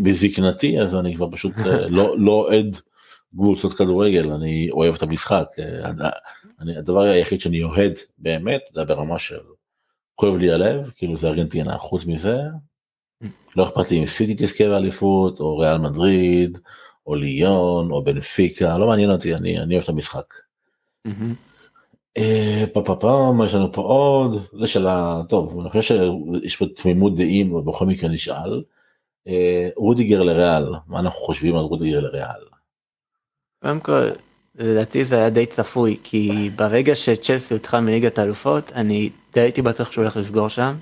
בזקנתי 0.03 0.81
אז 0.81 0.97
אני 0.97 1.17
כבר 1.17 1.29
פשוט 1.33 1.53
אה, 1.67 1.89
לא 1.89 2.15
לא 2.19 2.31
אוהד 2.33 2.77
קבוצות 3.31 3.73
כדורגל 3.73 4.33
אני 4.33 4.69
אוהב 4.71 4.95
את 4.95 5.03
המשחק. 5.03 5.47
אה, 5.59 5.91
אני 6.61 6.77
הדבר 6.77 7.01
היחיד 7.01 7.41
שאני 7.41 7.63
אוהד 7.63 7.93
באמת 8.19 8.61
זה 8.73 8.85
ברמה 8.85 9.19
של 9.19 9.39
כואב 10.15 10.37
לי 10.37 10.53
הלב 10.53 10.91
כאילו 10.97 11.17
זה 11.17 11.29
ארגנטינה. 11.29 11.79
חוץ 11.79 12.07
מזה 12.07 12.37
לא 13.57 13.65
אכפת 13.65 13.91
לי 13.91 13.99
אם 14.01 14.07
סיטי 14.07 14.35
תזכה 14.35 14.69
באליפות 14.69 15.41
או 15.41 15.59
ריאל 15.59 15.79
מדריד 15.79 16.59
או 17.07 17.15
ליון 17.15 17.91
או 17.91 18.05
בנפיקה 18.05 18.79
לא 18.79 18.87
מעניין 18.87 19.11
אותי 19.11 19.35
אני 19.35 19.59
אני 19.59 19.75
אוהב 19.75 19.83
את 19.83 19.89
המשחק. 19.89 20.35
אה, 22.17 22.65
פה 22.73 22.83
פה 22.85 22.97
פה 23.01 23.33
מה 23.37 23.45
יש 23.45 23.55
לנו 23.55 23.73
פה 23.73 23.83
עוד 23.83 24.47
זה 24.61 24.67
שאלה 24.67 25.21
טוב 25.29 25.61
אני 25.61 25.71
חושב 25.71 25.97
שיש 26.43 26.57
פה 26.57 26.65
תמימות 26.75 27.17
דעים 27.17 27.55
אבל 27.55 27.63
בכל 27.63 27.87
מקרה 27.87 28.11
נשאל. 28.11 28.63
אה, 29.29 29.69
רודיגר 29.77 30.23
לריאל 30.23 30.65
מה 30.87 31.01
אנחנו 31.01 31.21
חושבים 31.21 31.57
על 31.57 31.65
רודיגר 31.65 32.01
לריאל. 32.01 32.45
קודם 33.63 33.81
כל 33.81 34.09
לדעתי 34.55 35.05
זה 35.05 35.17
היה 35.17 35.31
די 35.31 35.47
צפוי 35.47 35.97
כי 36.03 36.51
ברגע 36.57 36.95
שצ'לסי 36.95 37.55
הודחה 37.55 37.81
מליגת 37.81 38.19
האלופות 38.19 38.73
אני 38.73 39.11
די 39.35 39.41
הייתי 39.41 39.63
בטוח 39.63 39.93
שהוא 39.93 40.03
הולך 40.03 40.17
לסגור 40.17 40.49
שם. 40.49 40.75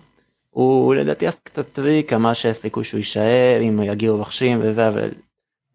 הוא 0.51 0.95
לדעתי 0.95 1.27
עשה 1.27 1.39
קצת 1.43 1.73
טריק 1.73 2.13
אמר 2.13 2.33
שיש 2.33 2.57
סיכוי 2.57 2.85
שהוא 2.85 2.99
יישאר 2.99 3.61
אם 3.63 3.83
יגיעו 3.83 4.17
רוכשים 4.17 4.59
וזה 4.63 4.89
אבל 4.89 5.11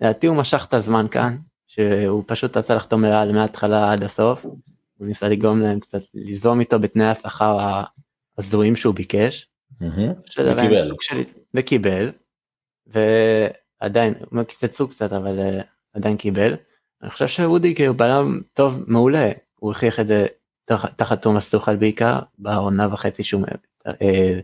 לדעתי 0.01 0.27
הוא 0.27 0.37
משך 0.37 0.65
את 0.69 0.73
הזמן 0.73 1.07
כאן 1.11 1.37
שהוא 1.67 2.23
פשוט 2.27 2.57
רצה 2.57 2.75
לחתום 2.75 3.03
לריאל 3.05 3.31
מההתחלה 3.31 3.91
עד 3.91 4.03
הסוף. 4.03 4.45
הוא 4.97 5.07
ניסה 5.07 5.27
לגרום 5.27 5.61
להם 5.61 5.79
קצת 5.79 5.99
ליזום 6.13 6.59
איתו 6.59 6.79
בתנאי 6.79 7.05
השכר 7.07 7.57
ההזויים 8.37 8.75
שהוא 8.75 8.95
ביקש. 8.95 9.47
וקיבל. 10.67 10.91
וקיבל. 11.53 12.11
ועדיין 12.87 14.13
הם 14.31 14.43
קיצצו 14.43 14.87
קצת 14.87 15.13
אבל 15.13 15.39
אה, 15.39 15.61
עדיין 15.93 16.17
קיבל. 16.17 16.55
אני 17.01 17.09
חושב 17.09 17.27
שאודי 17.27 17.87
הוא 17.87 17.95
בלם 17.95 18.41
טוב 18.53 18.83
מעולה 18.87 19.31
הוא 19.55 19.71
הכריח 19.71 19.99
את 19.99 20.07
זה 20.07 20.25
תח- 20.65 20.85
תחת 20.95 21.21
תומאס 21.21 21.49
טוחל 21.49 21.75
בעיקר 21.75 22.19
בעונה 22.37 22.93
וחצי 22.93 23.23
שהוא 23.23 23.43
אה, 23.87 24.39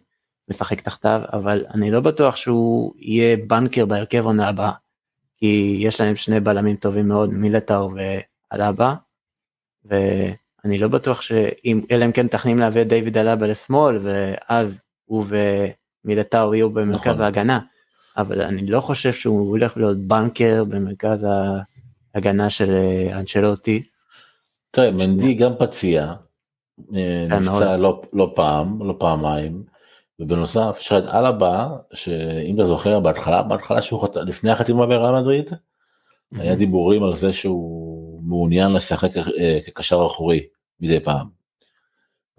משחק 0.49 0.81
תחתיו 0.81 1.21
אבל 1.33 1.65
אני 1.73 1.91
לא 1.91 1.99
בטוח 1.99 2.35
שהוא 2.35 2.93
יהיה 2.97 3.37
בנקר 3.47 3.85
בהרכב 3.85 4.25
עונה 4.25 4.47
הבאה. 4.47 4.71
כי 5.41 5.77
יש 5.79 6.01
להם 6.01 6.15
שני 6.15 6.39
בלמים 6.39 6.75
טובים 6.75 7.07
מאוד 7.07 7.33
מילטאו 7.33 7.89
ואלבה. 8.51 8.93
ואני 9.85 10.77
לא 10.77 10.87
בטוח 10.87 11.21
שאם 11.21 11.81
אלא 11.91 12.05
אם 12.05 12.11
כן 12.11 12.27
תכננים 12.27 12.59
להביא 12.59 12.81
את 12.81 12.87
דיוויד 12.87 13.17
אלבה 13.17 13.47
לשמאל 13.47 13.99
ואז 14.01 14.81
הוא 15.05 15.25
ומילטאו 16.05 16.55
יהיו 16.55 16.69
במרכז 16.69 17.07
נכון. 17.07 17.21
ההגנה. 17.21 17.59
אבל 18.17 18.41
אני 18.41 18.67
לא 18.67 18.81
חושב 18.81 19.13
שהוא 19.13 19.49
הולך 19.49 19.77
להיות 19.77 19.97
בנקר 19.97 20.63
במרכז 20.63 21.25
ההגנה 22.15 22.49
של 22.49 22.69
אה, 22.71 23.19
אנצ'לוטי. 23.19 23.81
תראה 24.71 24.91
מנדי 24.91 25.33
גם 25.33 25.51
פציע. 25.59 26.13
אה, 26.95 27.25
כן, 27.29 27.39
נפצע. 27.39 27.77
לא 27.77 28.01
לא 28.13 28.31
פעם 28.35 28.87
לא 28.87 28.95
פעמיים. 28.99 29.63
ובנוסף 30.21 30.77
יש 30.79 30.91
לך 30.91 31.03
את 31.03 31.13
אלבה 31.13 31.67
שאם 31.93 32.55
אתה 32.55 32.65
זוכר 32.65 32.99
בהתחלה 32.99 33.43
בהתחלה 33.43 33.81
שהוא 33.81 34.01
חת... 34.01 34.15
לפני 34.15 34.51
החתימה 34.51 34.85
בריאל 34.85 35.21
מדריד 35.21 35.49
היה 36.31 36.55
דיבורים 36.55 37.03
על 37.03 37.13
זה 37.13 37.33
שהוא 37.33 38.21
מעוניין 38.23 38.73
לשחק 38.73 39.09
אה, 39.39 39.59
כקשר 39.65 40.05
אחורי 40.05 40.47
מדי 40.79 40.99
פעם. 40.99 41.27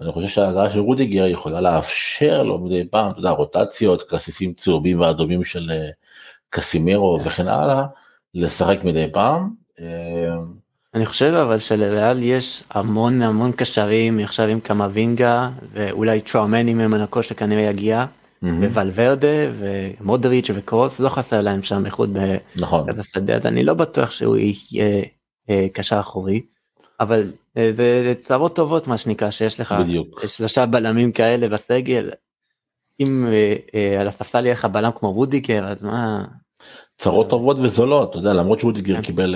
אני 0.00 0.12
חושב 0.12 0.28
שההגעה 0.28 0.70
של 0.70 0.80
רודיגר 0.80 1.26
יכולה 1.26 1.60
לאפשר 1.60 2.42
לו 2.42 2.58
מדי 2.58 2.88
פעם, 2.90 3.10
אתה 3.10 3.18
יודע, 3.18 3.30
רוטציות, 3.30 4.02
כרסיסים 4.02 4.54
צהובים 4.54 5.00
ואדומים 5.00 5.44
של 5.44 5.70
אה, 5.70 5.90
קסימירו 6.50 7.18
וכן 7.24 7.48
הלאה, 7.48 7.86
לשחק 8.34 8.84
מדי 8.84 9.06
פעם. 9.12 9.54
אני 10.94 11.06
חושב 11.06 11.34
אבל 11.34 11.58
שלריאל 11.58 12.22
יש 12.22 12.62
המון 12.70 13.22
המון 13.22 13.52
קשרים 13.52 14.18
עכשיו 14.18 14.46
עם 14.46 14.60
קמבינגה 14.60 15.50
ואולי 15.72 16.20
טראומני 16.20 16.74
ממנקו 16.74 17.22
שכנראה 17.22 17.62
יגיע 17.62 18.04
מהמם, 18.42 18.66
וולברדה 18.66 19.28
ומודריץ' 19.58 20.50
וקרוס 20.54 21.00
לא 21.00 21.08
חסר 21.08 21.40
להם 21.40 21.62
שם 21.62 21.86
איכות 21.86 22.10
נכון, 22.56 22.80
במרכז 22.80 22.98
השדה 22.98 23.34
אז 23.34 23.46
אני 23.46 23.64
לא 23.64 23.74
בטוח 23.74 24.10
שהוא 24.10 24.36
יהיה 24.36 25.04
אה, 25.50 25.66
קשר 25.72 26.00
אחורי 26.00 26.42
אבל 27.00 27.32
אה, 27.56 27.70
זה 27.76 28.02
זה 28.04 28.14
צרות 28.20 28.56
טובות 28.56 28.86
מה 28.86 28.98
שנקרא 28.98 29.30
שיש 29.30 29.60
לך 29.60 29.74
בדיוק. 29.80 30.26
שלושה 30.26 30.66
בלמים 30.66 31.12
כאלה 31.12 31.48
בסגל. 31.48 32.10
אם 33.00 33.26
אה, 33.74 34.00
על 34.00 34.08
הספסל 34.08 34.44
יהיה 34.44 34.54
לך 34.54 34.64
בלם 34.64 34.90
כמו 34.94 35.12
רודיקר 35.12 35.64
אז 35.64 35.82
מה 35.82 36.24
צרות 36.96 37.30
טובות 37.30 37.56
וזולות, 37.58 38.10
אתה 38.10 38.18
יודע, 38.18 38.32
למרות 38.32 38.60
שרודיגר 38.60 38.96
כן. 38.96 39.02
קיבל 39.02 39.34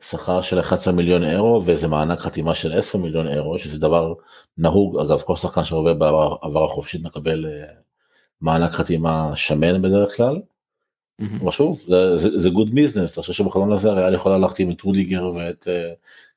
שכר 0.00 0.42
של 0.42 0.60
11 0.60 0.92
מיליון 0.92 1.24
אירו 1.24 1.62
ואיזה 1.64 1.88
מענק 1.88 2.18
חתימה 2.18 2.54
של 2.54 2.78
10 2.78 2.98
מיליון 2.98 3.28
אירו, 3.28 3.58
שזה 3.58 3.78
דבר 3.78 4.14
נהוג, 4.58 4.98
אגב, 4.98 5.20
כל 5.20 5.36
שחקן 5.36 5.64
שעובר 5.64 5.94
בעבר 5.94 6.64
החופשית 6.64 7.02
מקבל 7.02 7.46
אה, 7.46 7.72
מענק 8.40 8.70
חתימה 8.70 9.36
שמן 9.36 9.82
בדרך 9.82 10.16
כלל. 10.16 10.40
אבל 11.42 11.50
שוב 11.50 11.86
זה 12.36 12.50
good 12.50 12.74
business, 12.74 13.18
אני 13.18 13.22
חושב 13.22 13.32
שבחלון 13.32 13.72
הזה 13.72 13.92
ריאל 13.92 14.14
יכולה 14.14 14.38
להחתים 14.38 14.70
את 14.70 14.80
רודיגר 14.80 15.28
ואת 15.34 15.68
אה, 15.68 15.92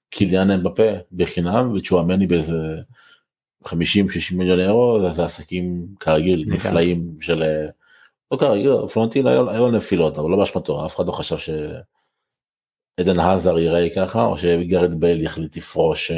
קיליאן 0.09 0.51
אמבפה 0.51 0.91
בחינם 1.11 1.73
וצ'ואמני 1.75 2.27
באיזה 2.27 2.57
50-60 3.65 3.71
מיליון 4.33 4.59
אירו 4.59 5.11
זה 5.11 5.25
עסקים 5.25 5.87
כרגיל 5.99 6.45
נפלאים 6.47 7.17
של 7.21 7.43
אה, 7.43 7.65
לא 8.31 8.37
כרגיל 8.37 8.71
פלורנטינו 8.93 9.27
היו 9.27 9.43
לו 9.43 9.71
נפילות 9.71 10.17
אבל 10.17 10.29
לא 10.29 10.37
באשמתו 10.37 10.85
אף 10.85 10.95
אחד 10.95 11.07
לא 11.07 11.11
חשב 11.11 11.37
שעדן 12.99 13.19
האזר 13.19 13.57
ייראה 13.57 13.87
ככה 13.95 14.25
או 14.25 14.37
שגרד 14.37 14.99
בייל 14.99 15.23
יחליט 15.23 15.57
לפרוש 15.57 16.11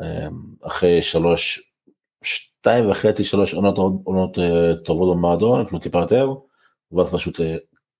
אה, 0.00 0.28
אחרי 0.62 1.02
שלוש 1.02 1.72
שתיים 2.22 2.90
וחצי 2.90 3.24
שלוש 3.24 3.54
עונות 3.54 3.78
עונות 4.04 4.38
טובות 4.84 5.16
במועדון 5.16 5.60
אפילו 5.60 5.78
טיפה 5.78 5.98
יותר. 5.98 6.34
ואז 6.92 7.14
פשוט 7.14 7.40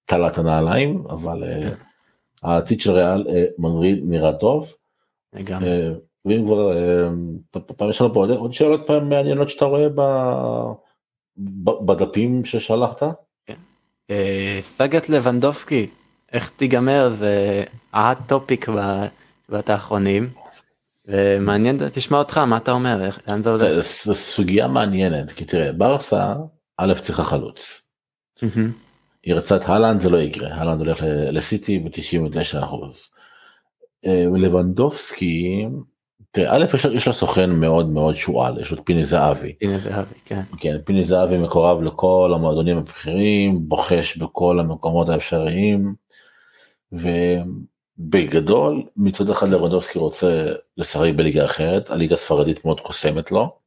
תלה 0.05 0.27
את 0.29 0.39
הנעליים 0.39 1.05
אבל 1.11 1.43
כן. 1.45 1.75
העתיד 2.43 2.81
של 2.81 2.91
ריאל 2.91 3.27
מנריד 3.59 4.01
נראה 4.05 4.33
טוב. 4.33 4.75
ואם 6.25 6.45
כבר 6.47 6.73
פעם 7.77 7.91
יש 7.91 8.01
לנו 8.01 8.15
פה 8.15 8.27
עוד 8.27 8.53
שאלות 8.53 8.81
פעם 8.87 9.09
מעניינות 9.09 9.49
שאתה 9.49 9.65
רואה 9.65 9.87
בדפים 11.87 12.45
ששלחת. 12.45 13.03
כן. 13.47 13.55
סאגת 14.61 15.09
לבנדובסקי 15.09 15.87
איך 16.35 16.51
תיגמר 16.57 17.09
זה 17.13 17.65
ה 17.93 17.99
hot 17.99 18.19
topic 18.27 18.69
בשבועות 18.69 19.71
האחרונים. 19.71 20.31
ומעניין 21.09 21.79
תשמע 21.93 22.19
אותך 22.19 22.39
מה 22.39 22.57
אתה 22.57 22.73
אומר 22.73 23.05
איך 23.05 23.19
לאן 23.29 23.43
זה 23.43 23.51
הולך. 23.51 23.63
זו 24.05 24.15
סוגיה 24.15 24.69
מעניינת 24.69 25.33
כי 25.33 25.45
תראה 25.45 25.73
ברסה 25.73 26.35
א' 26.77 26.95
צריכה 26.95 27.25
חלוץ. 27.25 27.83
היא 29.23 29.35
רצה 29.35 29.57
את 29.57 29.69
הלנד 29.69 30.01
זה 30.01 30.11
לא 30.11 30.19
יקרה 30.19 30.55
הלנד 30.55 30.81
הולך 30.81 31.05
לסיטי 31.09 31.79
ב-99 31.79 32.65
אחוז. 32.65 33.09
אה, 34.07 34.25
לבנדובסקי 34.37 35.67
תראה 36.31 36.57
א' 36.57 36.65
יש 36.93 37.07
לו 37.07 37.13
סוכן 37.13 37.51
מאוד 37.51 37.89
מאוד 37.89 38.15
שועל 38.15 38.61
יש 38.61 38.71
לו 38.71 38.79
את 38.79 38.83
פיני 38.85 39.05
זהבי. 39.05 39.53
פיני 39.59 39.79
זהבי 39.79 40.15
כן. 40.25 40.43
כן 40.59 40.77
פיני 40.85 41.05
זהבי 41.05 41.39
מקורב 41.39 41.83
לכל 41.83 42.33
המועדונים 42.35 42.79
הבכירים 42.79 43.69
בוחש 43.69 44.17
בכל 44.17 44.61
המקומות 44.61 45.09
האפשריים. 45.09 45.95
ובגדול 46.95 48.83
מצד 48.97 49.31
אחד 49.31 49.49
לבנדובסקי 49.49 49.99
רוצה 49.99 50.53
לשחק 50.77 51.11
בליגה 51.17 51.45
אחרת 51.45 51.91
הליגה 51.91 52.15
הספרדית 52.15 52.65
מאוד 52.65 52.81
קוסמת 52.81 53.33
לו. 53.33 53.59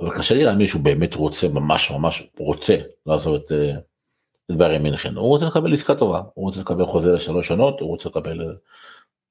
אבל 0.00 0.18
קשה 0.18 0.34
לי 0.34 0.44
להאמין 0.44 0.66
שהוא 0.66 0.82
באמת 0.82 1.14
רוצה 1.14 1.48
ממש 1.48 1.90
ממש 1.90 2.22
רוצה 2.38 2.76
לעזוב 3.06 3.34
את 3.34 3.52
אה, 3.52 3.72
ביירן 4.56 4.82
מינכן 4.82 5.14
הוא 5.16 5.28
רוצה 5.28 5.46
לקבל 5.46 5.72
עסקה 5.72 5.94
טובה 5.94 6.22
הוא 6.34 6.44
רוצה 6.44 6.60
לקבל 6.60 6.86
חוזה 6.86 7.12
לשלוש 7.12 7.48
שנות 7.48 7.80
הוא 7.80 7.88
רוצה 7.88 8.08
לקבל 8.08 8.56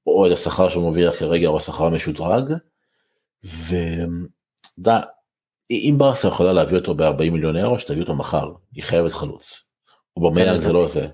או 0.08 0.27
את 0.27 0.32
השכר 0.32 0.69
שהוא 0.69 0.84
מרוויח 0.84 1.19
כרגע 1.19 1.47
או 1.47 1.58
השכר 1.58 1.86
המשודרג. 1.86 2.53
ואתה 3.43 4.99
אם 5.71 5.95
ברסה 5.97 6.27
יכולה 6.27 6.53
להביא 6.53 6.77
אותו 6.77 6.95
ב-40 6.95 7.32
מיליון 7.32 7.58
אירו 7.58 7.79
שתביא 7.79 8.01
אותו 8.01 8.15
מחר 8.15 8.51
היא 8.73 8.84
חייבת 8.84 9.13
חלוץ. 9.13 9.65
או 10.17 10.21
במאה 10.21 10.60
זה 10.60 10.73
לא 10.73 10.88
זה. 10.88 11.08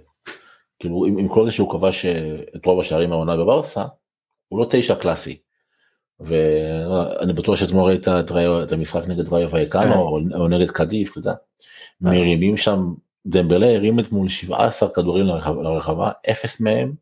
כאילו 0.79 1.05
עם, 1.05 1.17
עם 1.17 1.27
כל 1.27 1.45
זה 1.45 1.51
שהוא 1.51 1.71
כבש 1.71 2.05
את 2.55 2.65
רוב 2.65 2.79
השערים 2.79 3.11
העונה 3.11 3.37
בברסה 3.37 3.85
הוא 4.47 4.59
לא 4.59 4.65
תשע 4.69 4.95
קלאסי. 4.95 5.37
ואני 6.19 7.33
בטוח 7.33 7.55
שאתמול 7.55 7.83
ראית 7.83 8.07
את 8.07 8.71
המשחק 8.71 9.07
נגד 9.07 9.33
ראיו 9.33 9.51
וייקנו 9.51 9.93
כן. 9.93 10.35
או 10.35 10.47
נגד 10.47 10.71
קדיס 10.71 11.11
אתה 11.11 11.19
יודע. 11.19 11.31
אה. 11.31 11.35
מרימים 12.01 12.57
שם 12.57 12.93
דמבלה 13.25 13.75
הרים 13.75 13.99
אתמול 13.99 14.29
17 14.29 14.89
כדורים 14.89 15.25
לרחבה, 15.63 16.11
אפס 16.31 16.59
מהם 16.59 16.93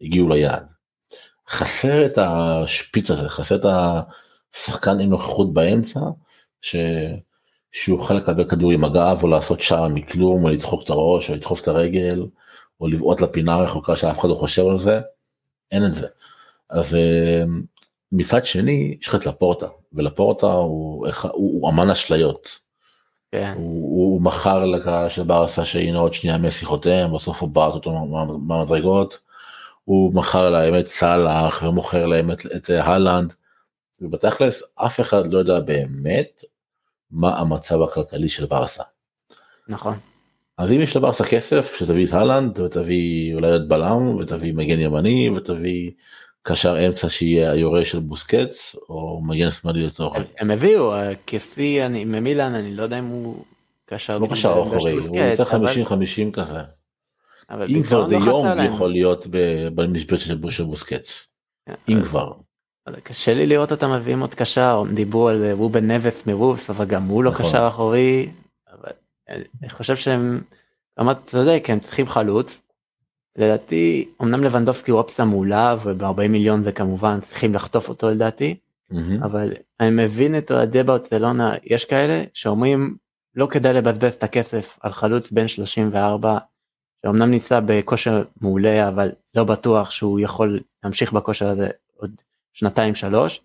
הגיעו 0.00 0.28
ליעד. 0.28 0.72
חסר 1.48 2.06
את 2.06 2.18
השפיץ 2.18 3.10
הזה, 3.10 3.28
חסר 3.28 3.54
את 3.54 3.66
השחקן 4.54 5.00
עם 5.00 5.10
נוכחות 5.10 5.52
באמצע, 5.52 6.00
ש... 6.60 6.76
שיוכל 7.72 8.14
לקבל 8.14 8.48
כדור 8.48 8.72
עם 8.72 8.84
הגב 8.84 9.18
או 9.22 9.28
לעשות 9.28 9.60
שער 9.60 9.88
מכלום 9.88 10.44
או 10.44 10.48
לדחוק 10.48 10.84
את 10.84 10.90
הראש 10.90 11.30
או 11.30 11.34
לדחוף 11.34 11.60
את 11.60 11.68
הרגל 11.68 12.26
או 12.82 12.88
לבעוט 12.88 13.20
לפינה 13.20 13.54
הרחוקה 13.54 13.96
שאף 13.96 14.18
אחד 14.18 14.28
לא 14.28 14.34
חושב 14.34 14.66
על 14.66 14.78
זה, 14.78 15.00
אין 15.72 15.84
את 15.84 15.92
זה. 15.92 16.08
אז 16.70 16.94
אה, 16.94 17.42
מצד 18.12 18.44
שני 18.44 18.96
יש 19.00 19.08
לך 19.08 19.14
את 19.14 19.26
לפורטה 19.26 19.66
ולפורטה 19.92 20.46
הוא, 20.46 21.06
הוא, 21.06 21.30
הוא 21.32 21.70
אמן 21.70 21.90
אשליות. 21.90 22.58
כן. 23.32 23.52
הוא, 23.56 24.12
הוא 24.12 24.22
מכר 24.22 24.64
לקהל 24.64 25.08
של 25.08 25.22
ברסה 25.22 25.64
שהנה 25.64 25.98
עוד 25.98 26.12
שנייה 26.12 26.38
מסי 26.38 26.64
חותם 26.64 27.10
בסוף 27.14 27.40
הוא 27.40 27.48
בעט 27.48 27.72
אותו 27.72 28.06
מהמדרגות. 28.46 29.18
הוא 29.84 30.14
מכר 30.14 30.50
להם 30.50 30.78
את 30.78 30.86
סאלח 30.86 31.62
ומוכר 31.62 32.06
להם 32.06 32.30
את, 32.30 32.46
את 32.56 32.70
הלנד. 32.70 33.32
ובתכלס 34.00 34.62
אף 34.74 35.00
אחד 35.00 35.32
לא 35.32 35.38
יודע 35.38 35.60
באמת 35.60 36.44
מה 37.10 37.38
המצב 37.38 37.82
הכלכלי 37.82 38.28
של 38.28 38.46
ברסה. 38.46 38.82
נכון. 39.68 39.98
אז 40.58 40.72
אם 40.72 40.80
יש 40.80 40.96
לברסה 40.96 41.24
כסף 41.24 41.76
שתביא 41.78 42.06
את 42.06 42.12
הלנד 42.12 42.60
ותביא 42.60 43.34
אולי 43.34 43.56
את 43.56 43.68
בלם 43.68 44.16
ותביא 44.16 44.54
מגן 44.54 44.80
ימני 44.80 45.30
ותביא 45.30 45.90
קשר 46.42 46.86
אמצע 46.86 47.08
שיהיה 47.08 47.52
היורש 47.52 47.90
של 47.90 47.98
בוסקץ 47.98 48.76
או 48.88 49.20
מגן 49.24 49.50
שמאלי 49.50 49.82
לצורך 49.82 50.14
העניין. 50.14 50.32
הם 50.38 50.50
הביאו 50.50 50.92
כסי 51.26 51.82
אני 51.82 52.04
ממילן 52.04 52.54
אני 52.54 52.74
לא 52.74 52.82
יודע 52.82 52.98
אם 52.98 53.06
הוא 53.06 53.44
קשר 53.86 54.18
לא 54.18 54.26
קשר 54.26 54.62
אחורי 54.62 54.92
הוא 54.92 55.16
יוצא 55.16 55.44
50 55.44 55.86
50 55.86 56.32
כזה. 56.32 56.58
אם 57.68 57.82
כבר 57.82 58.08
דה 58.08 58.16
יונג 58.16 58.64
יכול 58.66 58.90
להיות 58.90 59.26
במשבצת 59.74 60.24
של 60.50 60.64
בוסקץ. 60.64 61.28
כן, 61.66 61.74
אם 61.88 62.02
כבר. 62.02 62.32
קשה 63.02 63.34
לי 63.34 63.46
לראות 63.46 63.72
אותם 63.72 63.92
מביאים 63.92 64.20
עוד 64.20 64.34
קשר 64.34 64.82
דיברו 64.94 65.28
על 65.28 65.52
רובן 65.52 65.90
נבס 65.90 66.26
מרובס 66.26 66.70
אבל 66.70 66.84
גם 66.84 67.02
הוא 67.02 67.24
לא 67.24 67.30
נכון. 67.30 67.46
קשר 67.46 67.68
אחורי. 67.68 68.28
אני 69.28 69.68
חושב 69.68 69.96
שהם 69.96 70.40
אמרת 71.00 71.24
צודק 71.24 71.64
הם 71.68 71.80
צריכים 71.80 72.06
חלוץ. 72.06 72.62
לדעתי 73.36 74.08
אמנם 74.22 74.44
לבנדובסקי 74.44 74.90
הוא 74.90 75.00
אופציה 75.00 75.24
מעולה 75.24 75.76
וב-40 75.82 76.28
מיליון 76.28 76.62
זה 76.62 76.72
כמובן 76.72 77.20
צריכים 77.20 77.54
לחטוף 77.54 77.88
אותו 77.88 78.10
לדעתי. 78.10 78.56
mm-hmm. 78.92 79.24
אבל 79.24 79.52
אני 79.80 79.90
מבין 79.90 80.38
את 80.38 80.50
אוהדי 80.50 80.82
ברצלונה 80.82 81.54
יש 81.64 81.84
כאלה 81.84 82.24
שאומרים 82.34 82.96
לא 83.34 83.46
כדאי 83.46 83.72
לבזבז 83.72 84.12
את 84.12 84.22
הכסף 84.22 84.78
על 84.80 84.92
חלוץ 84.92 85.30
בן 85.30 85.48
34 85.48 86.38
שאומנם 87.02 87.30
ניסה 87.30 87.60
בכושר 87.66 88.24
מעולה 88.40 88.88
אבל 88.88 89.10
לא 89.34 89.44
בטוח 89.44 89.90
שהוא 89.90 90.20
יכול 90.20 90.60
להמשיך 90.84 91.12
בכושר 91.12 91.48
הזה 91.48 91.68
עוד 91.96 92.10
שנתיים 92.52 92.94
שלוש 92.94 93.40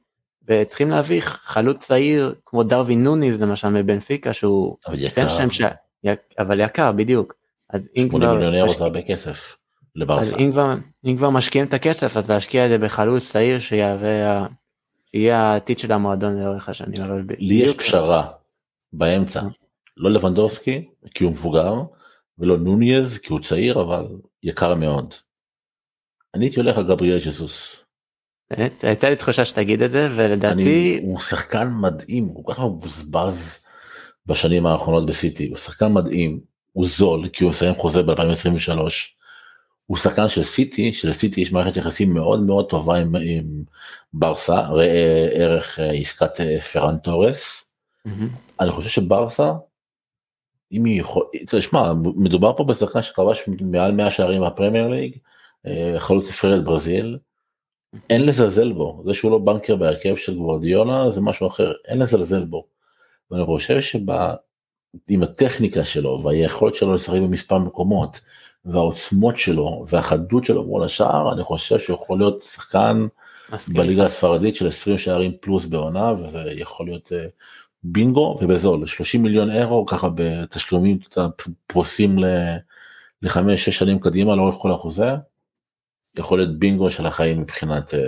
וצריכים 0.49 0.89
להביא 0.89 1.21
חלוץ 1.21 1.77
צעיר 1.77 2.35
כמו 2.45 2.63
דרווין 2.63 3.03
נוניז 3.03 3.41
למשל 3.41 3.67
מבנפיקה 3.67 4.33
שהוא 4.33 4.77
אבל 4.87 4.95
יקר, 4.99 5.49
ש... 5.49 5.61
אבל 6.39 6.59
יקר 6.59 6.91
בדיוק. 6.91 7.33
אז 7.69 7.89
אם 7.97 8.07
כבר... 8.09 8.33
מיליון 8.33 8.53
אירו 8.53 8.73
זה 8.73 8.83
הרבה 8.83 9.01
כסף. 9.01 9.57
לברסה. 9.95 10.37
אם 10.37 10.51
כבר, 10.51 10.73
אם 11.05 11.17
כבר 11.17 11.29
משקיעים 11.29 11.67
את 11.67 11.73
הכסף 11.73 12.17
אז 12.17 12.31
להשקיע 12.31 12.65
את 12.65 12.69
זה 12.69 12.77
בחלוץ 12.77 13.31
צעיר 13.31 13.59
שיהווה, 13.59 14.47
שיהיה 15.11 15.39
העתיד 15.39 15.79
של 15.79 15.93
המועדון 15.93 16.39
לאורך 16.39 16.69
השנים. 16.69 16.93
לי 17.39 17.53
יש 17.53 17.77
פשרה 17.77 18.29
באמצע. 18.93 19.41
לא 19.97 20.11
לבנדובסקי 20.11 20.87
כי 21.13 21.23
הוא 21.23 21.31
מבוגר 21.31 21.73
ולא 22.39 22.57
נוניז 22.57 23.17
כי 23.17 23.33
הוא 23.33 23.39
צעיר 23.39 23.81
אבל 23.81 24.07
יקר 24.43 24.75
מאוד. 24.75 25.13
אני 26.35 26.45
הייתי 26.45 26.59
הולך 26.59 26.77
על 26.77 26.83
גבריאל 26.83 27.19
ג'סוס. 27.25 27.83
הייתה 28.81 29.09
לי 29.09 29.15
תחושה 29.15 29.45
שתגיד 29.45 29.81
את 29.81 29.91
זה 29.91 30.09
ולדעתי 30.15 30.99
הוא 31.03 31.19
שחקן 31.19 31.67
מדהים 31.81 32.23
הוא 32.23 32.45
כל 32.45 32.53
כך 32.53 32.59
מבוזבז 32.59 33.65
בשנים 34.25 34.65
האחרונות 34.65 35.05
בסיטי 35.05 35.47
הוא 35.47 35.57
שחקן 35.57 35.93
מדהים 35.93 36.39
הוא 36.71 36.87
זול 36.87 37.27
כי 37.27 37.43
הוא 37.43 37.51
מסיים 37.51 37.75
חוזה 37.75 38.03
ב-2023 38.03 38.79
הוא 39.87 39.97
שחקן 39.97 40.29
של 40.29 40.43
סיטי, 40.43 40.93
שלסיטי 40.93 41.41
יש 41.41 41.51
מערכת 41.51 41.77
יחסים 41.77 42.13
מאוד 42.13 42.43
מאוד 42.43 42.69
טובה 42.69 42.97
עם, 42.97 43.15
עם 43.15 43.63
ברסה, 44.13 44.59
ראה 44.59 45.29
ערך 45.33 45.79
אה, 45.79 45.91
עסקת 45.91 46.41
אה, 46.41 46.61
פרן 46.61 46.97
תורס. 46.97 47.71
Mm-hmm. 48.07 48.11
אני 48.59 48.71
חושב 48.71 48.89
שברסה, 48.89 49.53
אם 50.71 50.85
היא 50.85 50.99
יכול, 50.99 51.25
תשמע, 51.47 51.93
מדובר 52.15 52.53
פה 52.57 52.63
בשחקן 52.63 53.01
שכבש 53.01 53.43
מעל 53.61 53.91
100 53.91 54.11
שערים 54.11 54.41
מהפרמייר 54.41 54.87
ליג, 54.87 55.17
יכול 55.95 56.17
להיות 56.17 56.29
נבחרת 56.29 56.63
ברזיל, 56.63 57.17
אין 58.09 58.25
לזלזל 58.25 58.71
בו, 58.71 59.03
זה 59.05 59.13
שהוא 59.13 59.31
לא 59.31 59.37
בנקר 59.37 59.75
בהרכב 59.75 60.15
של 60.15 60.35
גוורדיולה 60.35 61.11
זה 61.11 61.21
משהו 61.21 61.47
אחר, 61.47 61.73
אין 61.87 61.99
לזלזל 61.99 62.45
בו. 62.45 62.65
ואני 63.31 63.45
חושב 63.45 63.81
שעם 63.81 65.23
הטכניקה 65.23 65.83
שלו 65.83 66.21
והיכולת 66.23 66.75
שלו 66.75 66.93
לשחק 66.93 67.17
במספר 67.17 67.57
מקומות, 67.57 68.21
והעוצמות 68.65 69.37
שלו 69.37 69.85
והחדות 69.87 70.43
שלו 70.43 70.63
מול 70.63 70.83
השער 70.83 71.33
אני 71.33 71.43
חושב 71.43 71.79
שהוא 71.79 71.95
יכול 71.95 72.17
להיות 72.17 72.41
שחקן 72.41 73.07
בליגה 73.67 74.05
הספרדית 74.05 74.55
של 74.55 74.67
20 74.67 74.97
שערים 74.97 75.31
פלוס 75.41 75.65
בעונה 75.65 76.11
וזה 76.11 76.43
יכול 76.55 76.85
להיות 76.85 77.07
uh, 77.07 77.29
בינגו 77.83 78.39
ובזול 78.41 78.87
30 78.87 79.23
מיליון 79.23 79.51
אירו 79.51 79.85
ככה 79.85 80.09
בתשלומים 80.15 80.99
פרוסים 81.67 82.17
לחמש 83.21 83.65
שש 83.65 83.77
שנים 83.79 83.99
קדימה 83.99 84.35
לאורך 84.35 84.55
כל 84.59 84.71
החוזה. 84.71 85.15
יכול 86.17 86.39
להיות 86.39 86.59
בינגו 86.59 86.91
של 86.91 87.05
החיים 87.05 87.41
מבחינת. 87.41 87.93
אה, 87.93 87.99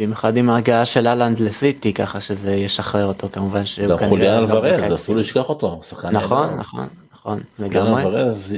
במיוחד 0.00 0.36
עם 0.36 0.50
ההגעה 0.50 0.84
של 0.84 1.06
אהלנד 1.06 1.40
לסיטי 1.40 1.94
ככה 1.94 2.20
שזה 2.20 2.54
ישחרר 2.54 3.06
אותו 3.06 3.28
כמובן 3.28 3.66
שהוא 3.66 3.88
גם 3.88 4.08
חוליאן 4.08 4.38
אלוורז 4.38 4.94
אסור 4.94 5.16
לשכוח 5.16 5.48
אותו. 5.48 5.80
נכון 6.12 6.54
נכון 6.54 6.88
נכון 7.12 7.40
לגמרי. 7.58 8.02
אלוורז 8.02 8.56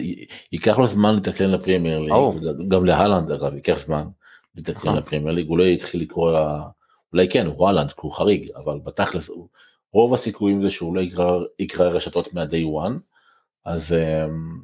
ייקח 0.52 0.78
לו 0.78 0.87
זמן 0.87 1.14
לתקלן 1.14 1.50
לפרימייר 1.50 1.98
ליג 1.98 2.12
גם 2.68 2.85
להלנד 2.85 3.30
אגב 3.30 3.54
ייקח 3.54 3.78
זמן 3.78 4.04
לתקלן 4.56 4.76
נכון. 4.76 4.96
לפרימייר 4.96 5.35
ליג 5.35 5.48
הוא 5.48 5.59
לא 5.59 5.62
יתחיל 5.62 6.00
לקרוא 6.00 6.38
אולי 7.12 7.28
כן 7.28 7.46
הוא 7.46 7.66
אהלנד 7.66 7.92
כי 7.92 8.00
הוא 8.00 8.12
חריג 8.12 8.48
אבל 8.56 8.78
בתכלס 8.85 9.30
רוב 9.92 10.14
הסיכויים 10.14 10.62
זה 10.62 10.70
שהוא 10.70 10.96
לא 10.96 11.00
יקרא 11.59 11.88
רשתות 11.88 12.26
מהday 12.26 12.85
one 12.85 12.92
אז 13.64 13.92
אמ, 13.92 14.61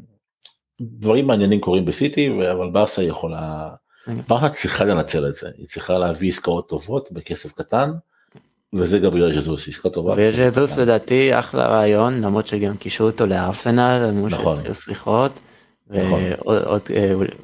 דברים 0.80 1.26
מעניינים 1.26 1.60
קורים 1.60 1.84
בסיטי 1.84 2.30
אבל 2.52 2.70
ברסה 2.70 3.02
יכולה 3.02 3.68
ברסה 4.28 4.48
צריכה 4.48 4.84
לנצל 4.84 5.26
את 5.26 5.34
זה 5.34 5.50
היא 5.58 5.66
צריכה 5.66 5.98
להביא 5.98 6.28
עסקאות 6.28 6.68
טובות 6.68 7.12
בכסף 7.12 7.52
קטן. 7.52 7.90
וזה 8.72 8.98
גבריאל 8.98 9.32
ז'זוס 9.32 9.68
עסקה 9.68 9.90
טובה. 9.90 10.14
וז'זוס 10.16 10.76
לדעתי 10.76 11.38
אחלה 11.38 11.66
רעיון 11.66 12.20
למרות 12.20 12.46
שגם 12.46 12.76
קישרו 12.76 13.06
אותו 13.06 13.26
לארסנל 13.26 14.10
נכון. 14.10 14.56
שיחות. 14.74 15.32
נכון. 15.86 16.20
ועוד 16.46 16.82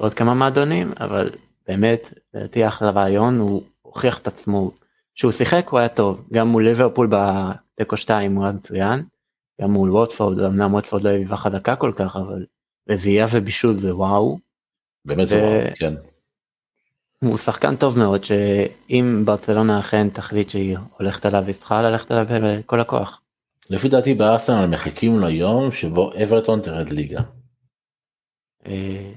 אה, 0.03 0.09
כמה 0.09 0.33
מועדונים 0.33 0.91
אבל 0.99 1.29
באמת 1.67 2.13
לדעתי 2.33 2.67
אחלה 2.67 2.89
רעיון 2.89 3.39
הוא 3.39 3.61
הוכיח 3.81 4.19
את 4.19 4.27
עצמו 4.27 4.71
שהוא 5.15 5.31
שיחק 5.31 5.69
הוא 5.69 5.79
היה 5.79 5.89
טוב 5.89 6.25
גם 6.33 6.47
מול 6.47 6.63
ליברפול 6.63 7.09
בתיקו 7.11 7.97
2 7.97 8.35
הוא 8.35 8.43
היה 8.43 8.53
מצוין. 8.53 9.03
גם 9.61 9.71
מול 9.71 9.91
ווטפורד 9.91 10.39
אמנם 10.39 10.73
ווטפורד 10.73 11.03
לא 11.03 11.09
היווה 11.09 11.37
חזקה 11.37 11.75
כל 11.75 11.91
כך 11.95 12.15
אבל 12.15 12.45
רביעייה 12.89 13.25
ובישול 13.31 13.77
זה 13.77 13.95
וואו. 13.95 14.39
באמת 15.05 15.27
זה 15.27 15.43
וואו, 15.43 15.75
כן. 15.75 15.93
הוא 17.23 17.37
שחקן 17.37 17.75
טוב 17.75 17.97
מאוד 17.99 18.23
שאם 18.23 19.21
ברצלונה 19.25 19.79
אכן 19.79 20.09
תחליט 20.09 20.49
שהיא 20.49 20.77
הולכת 20.97 21.25
עליו 21.25 21.43
היא 21.47 21.55
צריכה 21.55 21.81
ללכת 21.81 22.11
עליו 22.11 22.25
בכל 22.29 22.81
הכוח. 22.81 23.21
לפי 23.69 23.89
דעתי 23.89 24.13
בארסנל 24.13 24.65
מחכים 24.65 25.19
ליום 25.19 25.71
שבו 25.71 26.11
אברטון 26.23 26.61
תרד 26.61 26.89
ליגה. 26.89 27.21
אה, 28.67 29.11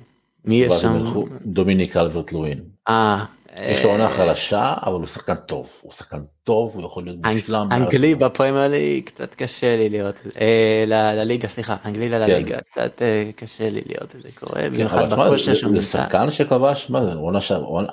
מי 0.45 0.55
יש 0.55 0.73
שם? 0.73 1.03
דומיניק 1.47 1.97
אלברט 1.97 2.33
לואין. 2.33 2.59
אה 2.89 3.25
יש 3.63 3.85
לו 3.85 3.91
עונה 3.91 4.11
חלשה 4.11 4.75
אבל 4.83 4.93
הוא 4.95 5.07
שחקן 5.07 5.35
טוב 5.35 5.71
הוא 5.83 5.93
שחקן 5.93 6.21
טוב 6.45 6.73
הוא 6.75 6.85
יכול 6.85 7.05
להיות 7.05 7.19
מושלם. 7.27 7.69
אנגלי 7.73 8.15
בפרמייר 8.15 8.71
ליג 8.71 9.05
קצת 9.05 9.35
קשה 9.35 9.77
לי 9.77 9.89
לראות 9.89 10.15
אה, 10.41 10.85
לליגה 10.87 11.49
סליחה 11.49 11.77
אנגלי 11.85 12.11
כן. 12.11 12.21
לליגה 12.21 12.59
קצת 12.61 13.03
אה, 13.03 13.31
קשה 13.37 13.71
לי 13.71 13.81
את 14.03 14.17
זה 14.23 14.29
קורה 14.41 14.63
כן, 14.63 14.73
במיוחד 14.73 15.13
בכושר 15.13 15.55
שהוא 15.55 15.73
נמצא. 15.73 16.03
שחקן 16.03 16.31
שכבש 16.31 16.91
מה 16.91 17.05
זה 17.05 17.11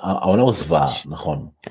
העונה 0.00 0.42
הוא 0.42 0.52
זוועה 0.52 0.92
נכון 1.06 1.46
כן. 1.62 1.70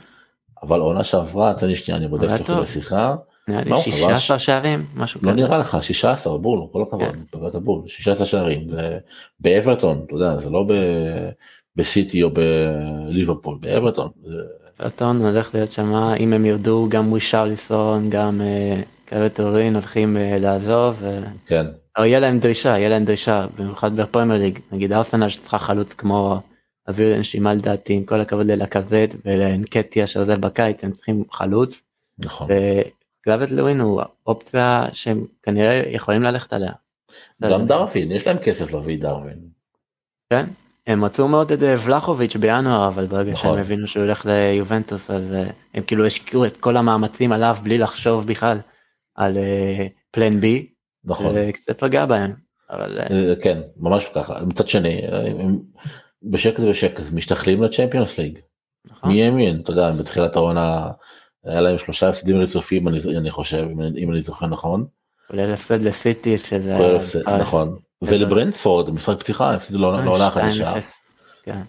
אבל 0.63 0.79
העונה 0.79 1.03
שעברה 1.03 1.53
תן 1.53 1.67
לי 1.67 1.75
שנייה 1.75 1.97
אני 1.97 2.07
בודק 2.07 2.27
תוך 2.37 2.47
כדי 2.47 2.65
שיחה. 2.65 3.15
נראה 3.47 3.63
לי 3.63 3.81
16 3.91 4.39
שערים 4.39 4.85
משהו 4.95 5.19
לא 5.23 5.31
כזה. 5.31 5.41
לא 5.41 5.47
נראה 5.47 5.57
לך 5.57 5.77
16 5.81 6.37
בול 6.37 6.59
כל 6.71 6.81
הכבוד 6.81 7.15
פגעת 7.31 7.55
בול 7.55 7.81
16 7.87 8.25
שערים 8.25 8.67
באברטון 9.39 10.01
אתה 10.05 10.13
יודע 10.13 10.37
זה 10.37 10.49
לא 10.49 10.65
בסיטי 11.75 12.23
או 12.23 12.29
בליברפול 12.29 13.57
באברטון. 13.61 14.09
אברטון 14.79 15.21
הולך 15.21 15.55
להיות 15.55 15.71
שם 15.71 15.93
אם 16.19 16.33
הם 16.33 16.45
ירדו 16.45 16.87
גם 16.89 17.11
ורישרליסון 17.11 18.09
גם 18.09 18.41
כאלה 19.07 19.29
טורים 19.29 19.73
הולכים 19.73 20.17
אה, 20.17 20.37
לעזוב. 20.39 21.03
כן. 21.45 21.65
או 21.97 22.05
יהיה 22.05 22.19
להם 22.19 22.39
דרישה 22.39 22.69
יהיה 22.69 22.89
להם 22.89 23.05
דרישה 23.05 23.45
במיוחד 23.57 23.95
בפרמייר 23.95 24.41
ליג 24.41 24.59
נגיד 24.71 24.93
ארסנל 24.93 25.29
שצריכה 25.29 25.57
חלוץ 25.57 25.93
כמו 25.93 26.39
אוויר 26.87 27.15
לנשימה 27.15 27.53
לדעתי 27.53 27.93
עם 27.93 28.03
כל 28.03 28.21
הכבוד 28.21 28.47
ללקזט 28.47 29.15
ולאנקטיה 29.25 30.07
שעוזב 30.07 30.41
בקיץ 30.41 30.83
הם 30.83 30.91
צריכים 30.91 31.23
חלוץ. 31.31 31.83
נכון. 32.17 32.47
וגלוות 33.27 33.51
לווין 33.51 33.79
הוא 33.79 34.01
אופציה 34.27 34.85
שהם 34.93 35.25
כנראה 35.43 35.83
יכולים 35.87 36.23
ללכת 36.23 36.53
עליה. 36.53 36.71
גם 37.41 37.65
דרווין 37.65 38.11
יש 38.11 38.27
להם 38.27 38.37
כסף 38.37 38.73
להביא 38.73 38.99
דרווין. 38.99 39.39
כן 40.29 40.45
הם 40.87 41.05
רצו 41.05 41.27
מאוד 41.27 41.51
את 41.51 41.63
אה, 41.63 41.75
ולחוביץ' 41.83 42.35
בינואר 42.35 42.87
אבל 42.87 43.05
ברגע 43.05 43.31
נכון. 43.31 43.51
שהם 43.51 43.59
הבינו 43.59 43.87
שהוא 43.87 44.03
הולך 44.03 44.25
ליובנטוס 44.25 45.11
אז 45.11 45.33
אה, 45.33 45.43
הם 45.73 45.83
כאילו 45.83 46.05
השקיעו 46.05 46.45
את 46.45 46.57
כל 46.57 46.77
המאמצים 46.77 47.31
עליו 47.31 47.57
בלי 47.63 47.77
לחשוב 47.77 48.27
בכלל 48.27 48.59
על 49.15 49.37
פלן 50.11 50.39
בי. 50.39 50.69
נכון. 51.03 51.51
קצת 51.51 51.79
פגע 51.79 52.05
בהם. 52.05 52.33
אבל 52.69 52.99
אה, 52.99 53.33
כן 53.43 53.61
ממש 53.77 54.09
ככה 54.15 54.39
מצד 54.45 54.67
שני 54.67 55.01
בשקט 56.23 56.59
בשקט 56.59 57.03
משתחלים 57.13 57.63
לצ'מפיונס 57.63 58.19
ליג. 58.19 58.39
נכון. 58.91 59.11
מי 59.11 59.23
האמין 59.23 59.59
אתה 59.61 59.71
יודע 59.71 59.91
בתחילת 59.99 60.35
העונה 60.35 60.91
היה 61.45 61.61
להם 61.61 61.77
שלושה 61.77 62.09
הפסדים 62.09 62.41
רצופים 62.41 62.87
אני 62.87 63.31
חושב 63.31 63.67
אם 63.97 64.11
אני 64.11 64.19
זוכר 64.19 64.47
נכון. 64.47 64.85
כולל 65.27 65.53
הפסד 65.53 65.81
לסיטי 65.81 66.37
שזה 66.37 66.77
נכון 67.39 67.77
ולברנדפורד 68.07 68.91
משחק 68.91 69.19
פתיחה 69.19 69.53
הפסידו 69.53 69.79
לעונה 69.79 70.29
חדשה. 70.29 70.73
כן. 71.43 71.61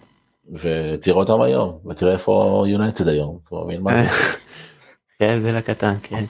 ותראה 0.53 1.17
אותם 1.17 1.41
היום 1.41 1.79
ותראה 1.89 2.13
איפה 2.13 2.63
יונייטד 2.67 3.07
היום. 3.07 3.39
כן 5.19 5.39
זה 5.41 5.51
לקטן 5.51 5.95
כן. 6.03 6.23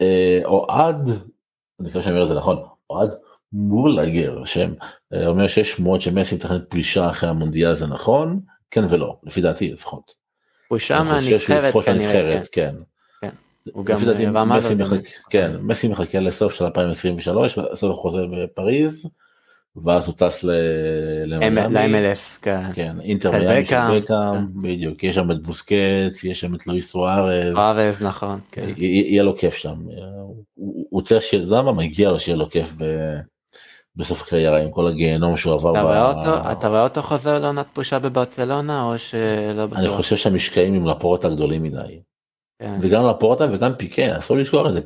אה, 0.00 0.40
אוהד, 0.44 1.08
אני 1.80 1.88
חושב 1.88 2.00
שאני 2.00 2.12
אומר 2.12 2.22
את 2.22 2.28
זה 2.28 2.34
נכון, 2.34 2.62
אוהד 2.90 3.10
מולגר 3.52 4.44
שם 4.44 4.72
אה, 5.14 5.26
אומר 5.26 5.46
שיש 5.46 5.70
שמועות 5.70 6.00
שמסי 6.00 6.34
מתכנן 6.34 6.58
פלישה 6.68 7.10
אחרי 7.10 7.28
המונדיאל 7.28 7.74
זה 7.74 7.86
נכון 7.86 8.40
כן 8.70 8.84
ולא 8.90 9.16
לפי 9.22 9.40
דעתי 9.40 9.72
לפחות. 9.72 10.14
הוא 10.68 10.78
שם 10.78 11.06
מהנבחרת 11.08 11.74
כנראה 11.84 12.40
כן. 12.52 12.74
כן. 13.20 13.30
הוא 13.72 13.84
גם 13.84 13.96
מסי 15.68 15.88
מחכה, 15.88 16.06
כן, 16.06 16.24
לסוף 16.24 16.54
של 16.54 16.64
2023 16.64 17.58
סוף 17.74 17.98
החוזה 17.98 18.22
בפריז 18.32 19.10
ואז 19.84 20.08
הוא 20.08 20.14
טס 20.16 20.44
ל-MLS, 20.44 22.38
כן, 22.42 22.72
כן 22.74 23.00
אינטר 23.00 23.30
מיאמי 23.30 23.64
של 23.64 24.00
בקאם, 24.00 24.62
בדיוק, 24.62 25.04
יש 25.04 25.14
שם 25.14 25.30
את 25.30 25.42
בוסקץ, 25.42 26.24
יש 26.24 26.40
שם 26.40 26.54
את 26.54 26.66
לואיס 26.66 26.90
סוארז, 26.90 27.54
סוארז 27.54 28.04
נכון, 28.04 28.40
כן. 28.52 28.68
יהיה 28.76 29.22
לו 29.22 29.36
כיף 29.36 29.54
שם, 29.54 29.74
הוא 30.90 31.02
צריך 31.02 31.22
שיהיה, 31.22 31.42
אתה 31.42 31.52
יודע 31.52 31.62
מה, 31.62 31.72
מגיע 31.72 32.10
לו 32.10 32.18
שיהיה 32.18 32.36
לו 32.36 32.50
כיף 32.50 32.74
בסוף 33.96 34.22
הקריירה 34.22 34.58
עם 34.58 34.70
כל 34.70 34.88
הגיהנום 34.88 35.36
שהוא 35.36 35.54
עבר. 35.54 36.12
אתה 36.52 36.68
רואה 36.68 36.82
אותו 36.82 37.02
חוזר 37.02 37.38
לעונת 37.38 37.66
פרישה 37.72 37.98
בברצלונה 37.98 38.82
או 38.82 38.98
שלא 38.98 39.66
בטוח? 39.66 39.78
אני 39.78 39.88
חושב 39.88 40.16
שהמשקעים 40.16 40.74
עם 40.74 40.86
לפורטה 40.86 41.28
גדולים 41.28 41.62
מדי. 41.62 42.00
כן. 42.58 42.74
וגם 42.80 43.06
לפורטה 43.06 43.46
וגם 43.52 43.74
פיקה, 43.74 44.18
אסור 44.18 44.36
לשכוח 44.36 44.66
את 44.66 44.72
זה, 44.72 44.80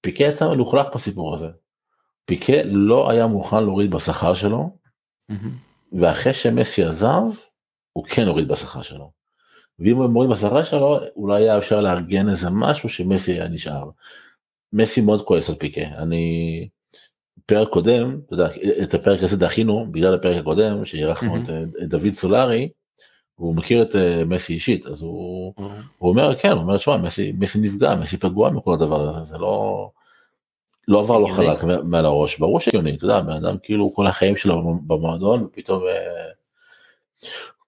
פיקה 0.00 0.24
יצא 0.24 0.48
מלוכלך 0.48 0.86
בסיפור 0.94 1.34
הזה. 1.34 1.46
פיקה 2.28 2.62
לא 2.64 3.10
היה 3.10 3.26
מוכן 3.26 3.62
להוריד 3.64 3.90
בשכר 3.90 4.34
שלו, 4.34 4.70
ואחרי 5.92 6.34
שמסי 6.34 6.84
עזב, 6.84 7.22
הוא 7.92 8.04
כן 8.04 8.26
הוריד 8.26 8.48
בשכר 8.48 8.82
שלו. 8.82 9.10
ואם 9.78 9.96
הוא 9.96 10.06
מוריד 10.06 10.30
בשכר 10.30 10.64
שלו, 10.64 10.98
אולי 11.16 11.42
היה 11.42 11.58
אפשר 11.58 11.80
לארגן 11.80 12.28
איזה 12.28 12.48
משהו 12.50 12.88
שמסי 12.88 13.32
היה 13.32 13.48
נשאר. 13.48 13.90
מסי 14.72 15.00
מאוד 15.00 15.24
כועס 15.24 15.50
על 15.50 15.56
פיקה, 15.56 15.80
אני... 15.80 16.68
פרק 17.46 17.68
קודם, 17.68 18.20
אתה 18.26 18.34
יודע, 18.34 18.48
את 18.82 18.94
הפרק 18.94 19.22
הזה 19.22 19.36
דחינו 19.36 19.86
בגלל 19.90 20.14
הפרק 20.14 20.36
הקודם 20.40 20.84
שאירחנו 20.84 21.36
את, 21.36 21.48
את 21.82 21.88
דוד 21.88 22.10
סולארי, 22.10 22.68
הוא 23.34 23.54
מכיר 23.54 23.82
את 23.82 23.92
uh, 23.92 24.24
מסי 24.26 24.52
אישית 24.54 24.86
אז 24.86 25.02
הוא, 25.02 25.54
הוא 25.98 26.10
אומר 26.10 26.34
כן 26.34 26.52
הוא 26.52 26.60
אומר 26.60 26.78
שמע 26.78 26.96
מסי 26.96 27.32
מסי 27.38 27.60
נפגע 27.60 27.94
מסי 27.94 28.16
פגוע 28.16 28.50
מכל 28.50 28.74
הדבר 28.74 29.08
הזה 29.08 29.22
זה 29.22 29.38
לא 29.38 29.90
לא 30.88 31.00
עבר 31.00 31.18
לו 31.18 31.28
חלק 31.28 31.64
מעל 31.84 32.04
הראש 32.04 32.38
ברור 32.38 32.60
שהגיוני 32.60 32.94
אתה 32.94 33.04
יודע 33.04 33.20
בן 33.20 33.32
אדם 33.32 33.56
כאילו 33.62 33.90
כל 33.94 34.06
החיים 34.06 34.36
שלו 34.36 34.62
במועדון 34.86 35.46
פתאום 35.52 35.82
אה, 35.88 36.24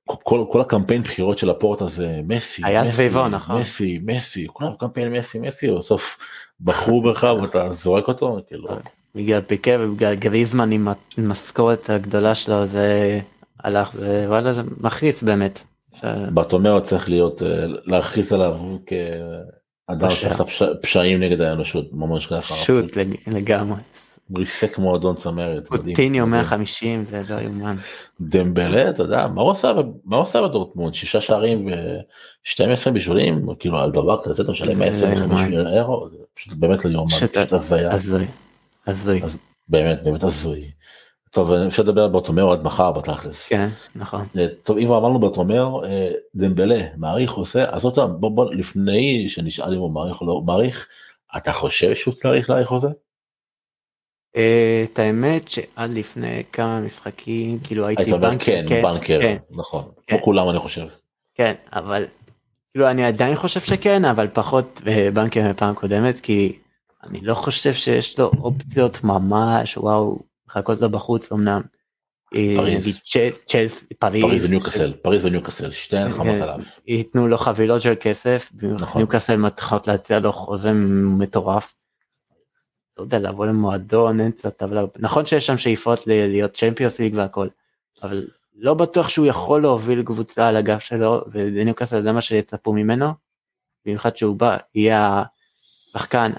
כל, 0.06 0.44
כל 0.52 0.60
הקמפיין 0.60 1.02
בחירות 1.02 1.38
של 1.38 1.50
הפורט 1.50 1.80
הזה 1.82 2.20
מסי 2.24 2.62
היה 2.64 2.82
מסי, 2.82 2.92
סביבו 2.92 3.28
נכון 3.28 3.60
מסי 3.60 4.00
מסי 4.04 4.46
כולם 4.46 4.72
קמפיין 4.78 5.12
מסי 5.12 5.38
מסי 5.38 5.70
בסוף 5.70 6.18
בחרו 6.60 7.02
בך 7.02 7.34
ואתה 7.42 7.70
זורק 7.70 8.08
אותו 8.08 8.38
כאילו. 8.46 8.68
בגלל 9.14 9.40
פיקה 9.40 9.70
ובגלל 9.80 10.14
גריזמן 10.14 10.72
עם 10.72 10.88
המשכורת 11.18 11.90
הגדולה 11.90 12.34
שלו 12.34 12.66
זה 12.66 13.20
הלך 13.64 13.94
וואלה 14.28 14.52
זה 14.52 14.62
מכניס 14.80 15.22
באמת. 15.22 15.62
ברטומאו 16.32 16.82
צריך 16.82 17.08
להיות 17.08 17.42
אה, 17.42 17.66
להכריז 17.84 18.32
עליו. 18.32 18.58
אדם 19.92 20.10
שעשה 20.10 20.74
פשעים 20.82 21.20
נגד 21.20 21.40
האנושות 21.40 21.88
ממש 21.92 22.26
ככה. 22.26 22.54
פשוט 22.54 22.96
לגמרי. 23.26 23.80
ריסק 24.36 24.78
מועדון 24.78 25.16
צמרת. 25.16 25.68
קוטיניו 25.68 26.26
מדהים. 26.26 26.30
150 26.30 27.04
זה 27.10 27.34
לא 27.34 27.40
יאומן. 27.40 27.76
דמבלה 28.20 28.90
אתה 28.90 29.02
יודע 29.02 29.26
מה 29.26 29.42
הוא 29.42 29.50
עשה 29.50 29.72
מה 30.04 30.16
הוא 30.16 30.22
עשה 30.22 30.42
בדורטמונד 30.42 30.94
שישה 30.94 31.20
שערים 31.20 31.66
ו-12 31.66 32.90
בישולים 32.90 33.46
כאילו 33.58 33.78
על 33.78 33.90
דבר 33.90 34.22
כזה 34.24 34.42
אתה 34.42 34.50
משלם 34.50 34.72
זה 34.72 34.78
125 34.78 35.20
יאומן. 35.22 35.44
מיליון 35.44 35.66
אירו 35.66 36.08
זה 36.08 36.16
פשוט 36.34 36.52
באמת 36.52 36.84
לא 36.84 36.90
יאומן 36.90 37.10
פשוט 37.10 37.38
פשוט 37.38 37.52
הזיה 37.52 37.94
הזוי. 37.94 38.26
הזוי. 38.86 39.20
באמת 39.68 40.04
באמת 40.04 40.24
הזוי. 40.24 40.70
טוב 41.30 41.52
אפשר 41.52 41.82
לדבר 41.82 42.02
על 42.02 42.10
ברטומאו 42.10 42.52
עד 42.52 42.62
מחר 42.62 42.92
בתכלס. 42.92 43.48
כן 43.48 43.68
נכון. 43.94 44.26
אה, 44.38 44.46
טוב 44.62 44.78
אם 44.78 44.92
אמרנו 44.92 45.18
ברטומאו 45.18 45.84
אה, 45.84 46.10
דמבלה 46.34 46.80
מעריך 46.96 47.32
עושה 47.32 47.64
אז 47.70 47.84
עוד 47.84 47.94
פעם 47.94 48.20
בוא 48.20 48.30
בוא 48.30 48.54
לפני 48.54 49.28
שנשאל 49.28 49.74
אם 49.74 49.78
הוא 49.78 49.90
מעריך 49.90 50.20
או 50.20 50.26
לא 50.26 50.40
מעריך 50.40 50.88
אתה 51.36 51.52
חושב 51.52 51.94
שהוא 51.94 52.14
צריך 52.14 52.50
להעריך 52.50 52.68
חוזה? 52.68 52.88
אה, 54.36 54.84
את 54.92 54.98
האמת 54.98 55.48
שעד 55.48 55.90
לפני 55.90 56.42
כמה 56.52 56.80
משחקים 56.80 57.58
כאילו 57.58 57.86
הייתי 57.86 58.12
בנקר, 58.12 58.66
כן 58.68 58.82
בנקר 58.82 59.20
כן, 59.22 59.36
נכון 59.50 59.84
כן. 60.06 60.16
כמו 60.16 60.24
כולם 60.24 60.48
אני 60.48 60.58
חושב. 60.58 60.86
כן 61.34 61.54
אבל 61.72 62.04
כאילו 62.72 62.90
אני 62.90 63.04
עדיין 63.04 63.36
חושב 63.36 63.60
שכן 63.60 64.04
אבל 64.04 64.28
פחות 64.32 64.82
בנקר 65.14 65.50
מפעם 65.50 65.74
קודמת 65.74 66.20
כי 66.20 66.58
אני 67.04 67.20
לא 67.20 67.34
חושב 67.34 67.74
שיש 67.74 68.18
לו 68.18 68.30
אופציות 68.40 69.04
ממש 69.04 69.76
וואו 69.76 70.29
מחכות 70.50 70.80
לו 70.80 70.90
בחוץ 70.90 71.32
אמנם. 71.32 71.60
אה, 72.34 72.54
פריז. 72.56 73.02
צ'לס 73.46 73.84
פריז 73.98 74.22
פריז 74.22 74.44
וניוקאסל 74.44 74.92
פריז 75.02 75.24
וניוקאסל 75.24 75.70
שתיהן 75.70 76.10
חמות 76.10 76.36
כן. 76.36 76.42
עליו. 76.42 76.58
ייתנו 76.86 77.28
לו 77.28 77.38
חבילות 77.38 77.82
של 77.82 77.94
כסף 78.00 78.52
נכון. 78.62 79.00
ניוקאסל 79.00 79.36
מתחילות 79.36 79.88
להציע 79.88 80.18
לו 80.18 80.32
חוזה 80.32 80.72
מטורף. 81.18 81.74
לא 82.98 83.02
יודע 83.02 83.18
לבוא 83.18 83.46
למועדון 83.46 84.20
אין 84.20 84.30
קצת 84.30 84.56
טבלה 84.56 84.84
נכון 84.98 85.26
שיש 85.26 85.46
שם 85.46 85.56
שאיפות 85.56 86.06
להיות 86.06 86.52
צ'מפיונס 86.52 86.98
ליג 86.98 87.14
והכל 87.16 87.48
אבל 88.02 88.26
לא 88.54 88.74
בטוח 88.74 89.08
שהוא 89.08 89.26
יכול 89.26 89.62
להוביל 89.62 90.02
קבוצה 90.02 90.48
על 90.48 90.56
הגב 90.56 90.78
שלו 90.78 91.24
וניוקאסל 91.32 92.02
זה 92.02 92.12
מה 92.12 92.20
שיצפו 92.20 92.72
ממנו. 92.72 93.06
במיוחד 93.86 94.16
שהוא 94.16 94.36
בא 94.36 94.56
יהיה 94.74 95.22
השחקן 95.94 96.32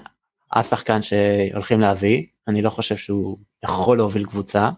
השחקן 0.52 1.02
שהולכים 1.02 1.80
להביא 1.80 2.26
אני 2.48 2.62
לא 2.62 2.70
חושב 2.70 2.96
שהוא 2.96 3.38
יכול 3.64 3.96
להוביל 3.96 4.24
קבוצה. 4.24 4.70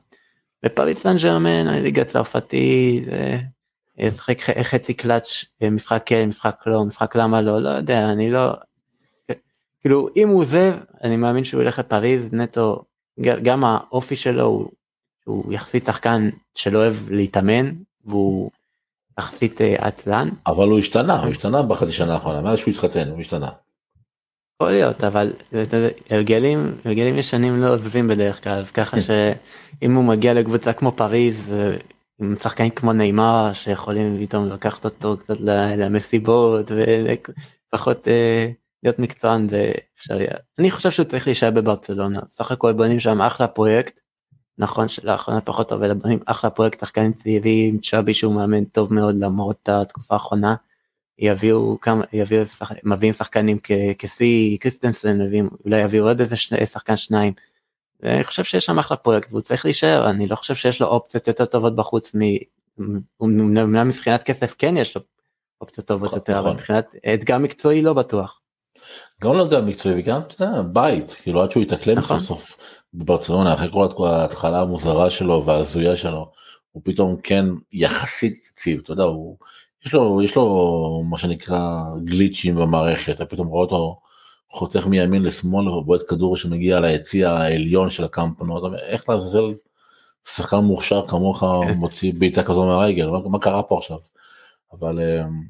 בפריס 0.65 0.99
סן 0.99 1.17
ג'רמן 1.17 1.67
הליגה 1.67 2.03
הצרפתי 2.03 3.01
זה 3.05 3.39
ישחק 3.99 4.41
ח- 4.41 4.63
חצי 4.63 4.95
קלאץ' 4.95 5.45
משחק 5.71 6.03
כן 6.07 6.29
משחק 6.29 6.57
לא 6.67 6.85
משחק 6.85 7.17
למה 7.17 7.41
לא 7.41 7.63
לא 7.63 7.69
יודע 7.69 8.13
אני 8.13 8.31
לא 8.31 8.53
כאילו 9.81 10.09
אם 10.17 10.29
הוא 10.29 10.41
עוזב 10.41 10.75
אני 11.05 11.17
מאמין 11.17 11.45
שהוא 11.45 11.63
ילך 11.63 11.79
לפריז 11.79 12.33
נטו 12.33 12.83
גם 13.21 13.65
האופי 13.65 14.17
שלו 14.17 14.43
הוא, 14.43 14.71
הוא 15.25 15.53
יחסית 15.53 15.85
שחקן 15.85 16.31
שלא 16.55 16.79
אוהב 16.79 17.11
להתאמן 17.11 17.73
והוא 18.05 18.51
יחסית 19.19 19.61
אה, 19.61 19.75
עצלן 19.79 20.29
אבל 20.47 20.69
הוא 20.69 20.79
השתנה 20.79 21.23
הוא 21.23 21.31
השתנה 21.31 21.63
בחצי 21.63 21.93
שנה 21.93 22.15
האחרונה 22.15 22.41
מאז 22.41 22.59
שהוא 22.59 22.71
התחתן 22.71 23.09
הוא 23.09 23.21
השתנה. 23.21 23.49
יכול 24.63 24.73
להיות 24.73 25.05
אבל 25.05 25.33
הרגלים 26.11 26.75
הרגלים 26.85 27.19
ישנים 27.19 27.61
לא 27.61 27.73
עוזבים 27.73 28.09
בדרך 28.09 28.45
כלל 28.45 28.59
אז 28.59 28.71
ככה 28.71 29.01
שאם 29.01 29.95
הוא 29.95 30.05
מגיע 30.05 30.35
לקבוצה 30.35 30.73
כמו 30.73 30.93
פריז 30.93 31.55
עם 32.21 32.37
שחקנים 32.37 32.71
כמו 32.71 32.93
נאמר 32.93 33.53
שיכולים 33.53 34.27
פתאום 34.27 34.49
לקחת 34.49 34.85
אותו 34.85 35.17
קצת 35.17 35.41
למסיבות 35.77 36.71
ופחות 36.71 38.09
אה, 38.09 38.51
להיות 38.83 38.99
מקצוען 38.99 39.49
זה 39.49 39.73
אפשרי. 39.99 40.27
אני 40.59 40.71
חושב 40.71 40.91
שהוא 40.91 41.05
צריך 41.05 41.27
להישאר 41.27 41.51
בברצלונה 41.51 42.21
סך 42.29 42.53
הכל 42.53 42.73
בונים 42.73 43.01
שם 43.01 43.23
אחלה 43.23 43.49
פרויקט. 43.49 44.01
נכון 44.59 44.89
שלאחרונה 44.89 45.41
פחות 45.41 45.69
טוב 45.69 45.83
אלא 45.83 45.95
בונים 45.95 46.19
אחלה 46.27 46.51
פרויקט 46.51 46.81
שחקנים 46.81 47.13
צעירים 47.13 47.79
צ'אבי 47.79 48.15
שהוא 48.15 48.35
מאמן 48.35 48.65
טוב 48.65 48.93
מאוד 48.95 49.17
למרות 49.19 49.69
התקופה 49.69 50.15
האחרונה. 50.15 50.55
יביאו 51.19 51.79
כמה 51.81 52.05
יביאו 52.13 52.47
שח... 52.47 52.73
מביאים 52.85 53.13
שחקנים 53.13 53.59
כ- 53.63 53.71
כשיא 53.99 54.59
קריסטנסן 54.59 55.23
מביאים 55.23 55.49
אולי 55.65 55.81
יביאו 55.81 56.09
עוד 56.09 56.21
איזה 56.21 56.37
שני, 56.37 56.67
שחקן 56.67 56.97
שניים. 56.97 57.33
אני 58.03 58.25
חושב 58.25 58.45
שיש 58.45 58.65
שם 58.65 58.79
אחלה 58.79 58.97
פרויקט 58.97 59.29
והוא 59.31 59.41
צריך 59.41 59.65
להישאר 59.65 60.11
אני 60.11 60.27
לא 60.27 60.37
חושב 60.37 60.55
שיש 60.55 60.81
לו 60.81 60.87
אופציות 60.87 61.29
יותר 61.29 61.45
טובות 61.45 61.77
בחוץ 61.77 62.15
מ... 62.15 62.21
אומנם 63.21 63.89
מבחינת 63.89 64.23
כסף 64.23 64.55
כן 64.59 64.77
יש 64.77 64.97
לו 64.97 65.03
אופציות 65.61 65.87
טובות 65.87 66.07
נכון, 66.07 66.19
יותר 66.19 66.33
אבל 66.33 66.41
נכון. 66.41 66.57
מבחינת 66.57 66.95
אתגר 67.15 67.39
מקצועי 67.39 67.83
לא 67.83 67.93
בטוח. 67.93 68.41
גם 69.23 69.33
לא 69.33 69.49
גם 69.51 69.67
מקצועי 69.67 70.01
וגם 70.01 70.21
אתה 70.21 70.45
יודע, 70.45 70.63
בית 70.63 71.11
כאילו 71.23 71.43
עד 71.43 71.51
שהוא 71.51 71.63
יתאקלם 71.63 71.99
נכון. 71.99 72.21
סוף 72.21 72.29
סוף 72.29 72.83
בברצלונה 72.95 73.55
אחרי 73.55 73.69
כל 73.73 74.07
ההתחלה 74.07 74.61
המוזרה 74.61 75.11
שלו 75.11 75.45
וההזויה 75.45 75.97
שלו 75.97 76.33
הוא 76.73 76.83
פתאום 76.85 77.17
כן 77.23 77.47
יחסית 77.73 78.33
יציב 78.33 78.81
אתה 78.85 78.93
יודע 78.93 79.03
הוא 79.03 79.37
יש 79.87 79.95
לו 79.95 80.23
יש 80.23 80.37
לו 80.37 81.03
מה 81.11 81.19
שנקרא 81.19 81.83
גליצ'ים 82.05 82.55
במערכת 82.55 83.15
אתה 83.15 83.27
פתאום 83.27 83.47
רואה 83.47 83.63
אותו 83.63 84.01
חותך 84.51 84.87
מימין 84.87 85.23
לשמאל 85.23 85.69
ובועט 85.69 86.01
כדור 86.09 86.37
שמגיע 86.37 86.81
ליציע 86.81 87.31
העליון 87.31 87.91
של 87.91 88.05
הקמפנו 88.05 88.59
אתה 88.59 88.67
אומר, 88.67 88.79
איך 88.79 89.09
לעזאזל 89.09 89.55
שחקן 90.29 90.57
מוכשר 90.57 91.07
כמוך 91.09 91.41
כן. 91.41 91.75
מוציא 91.75 92.13
בעיטה 92.19 92.43
כזו 92.43 92.67
מהרגל 92.67 93.07
מה, 93.07 93.19
מה 93.29 93.39
קרה 93.39 93.63
פה 93.63 93.79
עכשיו. 93.79 93.99
אבל 94.73 95.01
אמ, 95.01 95.43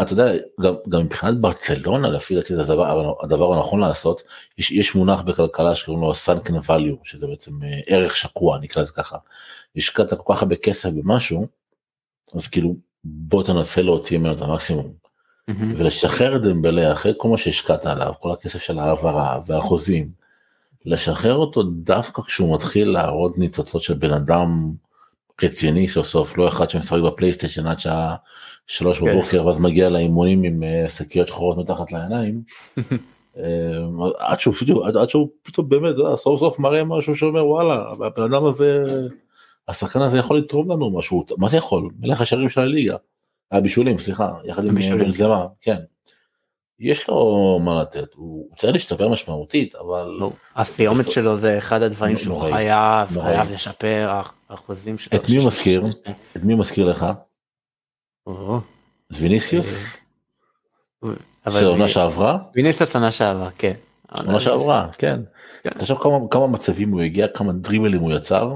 אתה 0.00 0.12
יודע 0.12 0.32
גם, 0.60 0.74
גם 0.88 1.00
מבחינת 1.00 1.36
ברצלונה 1.40 2.08
לפי 2.08 2.34
דעתי 2.34 2.54
זה 2.54 2.62
הדבר, 2.62 3.14
הדבר 3.22 3.54
הנכון 3.54 3.80
לעשות 3.80 4.22
יש, 4.58 4.72
יש 4.72 4.94
מונח 4.94 5.20
בכלכלה 5.20 5.74
שקוראים 5.74 6.02
לו 6.02 6.12
sunken 6.12 6.66
value 6.66 7.00
שזה 7.04 7.26
בעצם 7.26 7.62
אה, 7.62 7.80
ערך 7.86 8.16
שקוע 8.16 8.58
נקרא 8.58 8.82
לזה 8.82 8.92
ככה. 8.92 9.16
השקעת 9.76 10.14
כל 10.14 10.34
כך 10.34 10.42
הרבה 10.42 10.56
כסף 10.56 10.90
במשהו 10.90 11.46
אז 12.34 12.46
כאילו 12.46 12.74
בוא 13.04 13.42
תנסה 13.42 13.82
להוציא 13.82 14.18
ממנו 14.18 14.32
את 14.32 14.40
המקסימום 14.40 14.92
מהמם. 15.48 15.74
ולשחרר 15.76 16.36
את 16.36 16.42
דמבלה 16.42 16.92
אחרי 16.92 17.12
כל 17.16 17.28
מה 17.28 17.38
שהשקעת 17.38 17.86
עליו 17.86 18.12
כל 18.20 18.32
הכסף 18.32 18.62
של 18.62 18.78
ההעברה 18.78 19.40
והחוזים 19.46 20.08
לשחרר 20.86 21.34
אותו 21.34 21.62
דווקא 21.62 22.22
כשהוא 22.22 22.54
מתחיל 22.54 22.88
להראות 22.88 23.38
ניצוצות 23.38 23.82
של 23.82 23.94
בן 23.94 24.12
אדם 24.12 24.72
רציני 25.42 25.88
סוף 25.88 26.06
סוף 26.06 26.38
לא 26.38 26.48
אחד 26.48 26.70
שמשחק 26.70 27.00
בפלייסטיישן 27.00 27.66
עד 27.66 27.80
שעה 27.80 28.14
שלוש 28.66 28.98
כן. 28.98 29.06
בבוקר 29.06 29.46
ואז 29.46 29.60
מגיע 29.60 29.90
לאימונים 29.90 30.42
עם 30.42 30.62
אה, 30.62 30.88
שקיות 30.88 31.28
שחורות 31.28 31.58
מתחת 31.58 31.92
לעיניים. 31.92 32.42
אה, 33.38 33.44
עד 35.00 35.08
שהוא 35.08 35.28
פתאום 35.42 35.68
באמת 35.68 35.94
סוף 36.16 36.40
סוף 36.40 36.58
מראה 36.58 36.84
משהו 36.84 37.16
שאומר 37.16 37.46
וואלה 37.46 37.84
הבן 38.06 38.22
אדם 38.22 38.44
הזה 38.44 38.84
השחקן 39.68 40.00
הזה 40.02 40.18
יכול 40.18 40.38
לתרום 40.38 40.70
לנו 40.70 40.98
משהו 40.98 41.24
מה 41.38 41.48
זה 41.48 41.56
יכול 41.56 41.88
מלך 42.00 42.20
השערים 42.20 42.48
של 42.50 42.60
הליגה. 42.60 42.96
הבישולים 43.52 43.98
סליחה 43.98 44.32
יחד 44.44 44.64
עם. 44.64 44.74
בנזמה 44.74 45.46
כן. 45.60 45.76
יש 46.78 47.08
לו 47.08 47.58
מה 47.64 47.82
לתת 47.82 48.14
הוא 48.14 48.48
צריך 48.56 48.72
להשתפר 48.72 49.08
משמעותית 49.08 49.74
אבל 49.74 50.16
לא, 50.20 50.30
הסיומת 50.56 51.10
שלו 51.10 51.36
זה 51.36 51.58
אחד 51.58 51.82
הדברים 51.82 52.18
שהוא 52.18 52.40
חייב. 52.40 53.20
חייב 53.22 53.52
לשפר 53.52 54.06
האח- 54.08 54.32
האחוזים 54.48 54.98
שלו. 54.98 55.18
את 55.18 55.28
מי 55.28 55.36
הוא 55.36 55.46
מזכיר? 55.46 55.84
את 56.36 56.42
מי 56.42 56.52
הוא 56.52 56.60
מזכיר 56.60 56.86
לך? 56.86 57.06
את 58.28 58.32
ויניסיוס? 59.18 60.04
אבל 61.46 61.60
של 61.60 61.66
העונה 61.66 61.88
שעברה? 61.88 62.38
ויניסוס 62.54 62.94
עונה 62.94 63.10
שעברה 63.12 63.50
כן. 63.58 63.72
עונה 64.08 64.40
שעברה 64.40 64.88
כן. 64.98 65.20
כן. 65.62 65.70
תחשוב 65.78 65.98
כמה 66.02 66.18
כמה 66.30 66.46
מצבים 66.46 66.90
הוא 66.90 67.00
הגיע 67.00 67.28
כמה 67.28 67.52
דריבלים 67.52 68.00
הוא 68.00 68.12
יצר 68.12 68.54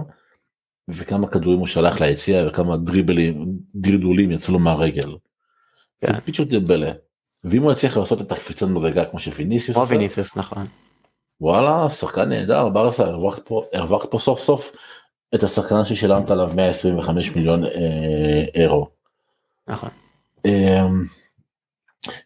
וכמה 0.88 1.26
כדורים 1.26 1.58
הוא 1.58 1.66
שלח 1.66 2.00
ליציע 2.00 2.46
וכמה 2.48 2.76
דריבלים 2.76 3.46
דרדולים 3.74 4.32
יצאו 4.32 4.52
לו 4.52 4.58
מהרגל. 4.58 5.16
זה 6.00 6.06
כן. 6.06 6.20
פשוט 6.20 6.48
דבלה. 6.48 6.92
ואם 7.44 7.62
הוא 7.62 7.72
יצליח 7.72 7.96
לעשות 7.96 8.20
את 8.20 8.32
הקפיצת 8.32 8.66
מדרגה 8.66 9.04
כמו 9.04 9.18
שוויניסיוס 9.18 9.76
כמו 9.76 9.84
עשה 9.84 9.94
ויניסוס 9.94 10.36
נכון. 10.36 10.66
וואלה 11.40 11.90
שחקן 11.90 12.28
נהדר 12.28 12.68
ברסה 12.68 13.04
הרווחת 13.04 13.48
פה 13.48 13.62
הרווחת 13.72 14.10
פה 14.10 14.18
סוף 14.18 14.40
סוף 14.40 14.76
את 15.34 15.42
השחקן 15.42 15.84
ששילמת 15.84 16.30
עליו 16.30 16.50
125 16.54 17.36
מיליון 17.36 17.64
אה, 17.64 18.44
אירו. 18.54 18.88
נכון. 19.68 19.90
אמ, 20.44 21.04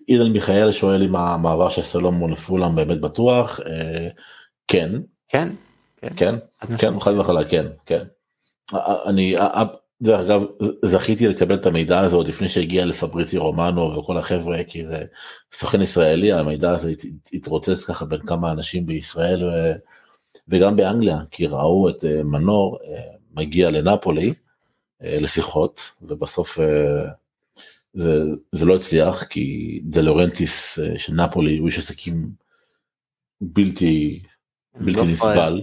אילן 0.08 0.32
מיכאל 0.32 0.72
שואל 0.72 1.02
אם 1.02 1.16
המעבר 1.16 1.68
של 1.68 1.82
סלומון 1.82 2.30
לפולאם 2.30 2.74
באמת 2.74 3.00
בטוח 3.00 3.60
אה, 3.60 4.08
כן 4.68 4.92
כן. 5.28 5.48
כן 6.16 6.34
כן 6.56 6.74
משמעית. 6.74 7.02
חד 7.02 7.12
וחלק 7.12 7.50
כן 7.50 7.66
כן. 7.86 8.04
אני 9.06 9.36
א- 9.38 9.42
א- 9.42 9.76
דרך 10.02 10.20
אגב 10.20 10.44
זכיתי 10.84 11.28
לקבל 11.28 11.54
את 11.54 11.66
המידע 11.66 12.00
הזה 12.00 12.16
עוד 12.16 12.28
לפני 12.28 12.48
שהגיע 12.48 12.86
לפבריצי 12.86 13.36
רומנו 13.38 13.98
וכל 13.98 14.18
החבר'ה 14.18 14.64
כי 14.64 14.86
זה 14.86 15.04
סוכן 15.52 15.82
ישראלי 15.82 16.32
המידע 16.32 16.70
הזה 16.70 16.90
הת- 16.90 17.28
התרוצץ 17.32 17.84
ככה 17.84 18.04
בין 18.04 18.20
כמה 18.20 18.50
אנשים 18.52 18.86
בישראל 18.86 19.44
ו- 19.44 19.72
וגם 20.48 20.76
באנגליה 20.76 21.18
כי 21.30 21.46
ראו 21.46 21.88
את 21.88 22.04
אה, 22.04 22.22
מנור 22.22 22.78
אה, 22.84 23.02
מגיע 23.34 23.70
לנפולי 23.70 24.34
אה, 25.02 25.18
לשיחות 25.20 25.80
ובסוף 26.02 26.60
אה, 26.60 27.10
זה, 27.94 28.22
זה 28.52 28.66
לא 28.66 28.74
הצליח 28.74 29.24
כי 29.24 29.80
דה 29.84 30.00
לורנטיס 30.00 30.78
אה, 30.78 30.98
של 30.98 31.12
נפולי 31.14 31.58
הוא 31.58 31.66
איש 31.66 31.78
עסקים 31.78 32.30
בלתי 33.40 34.22
בלתי 34.74 34.98
לא. 34.98 35.04
נסבל 35.04 35.62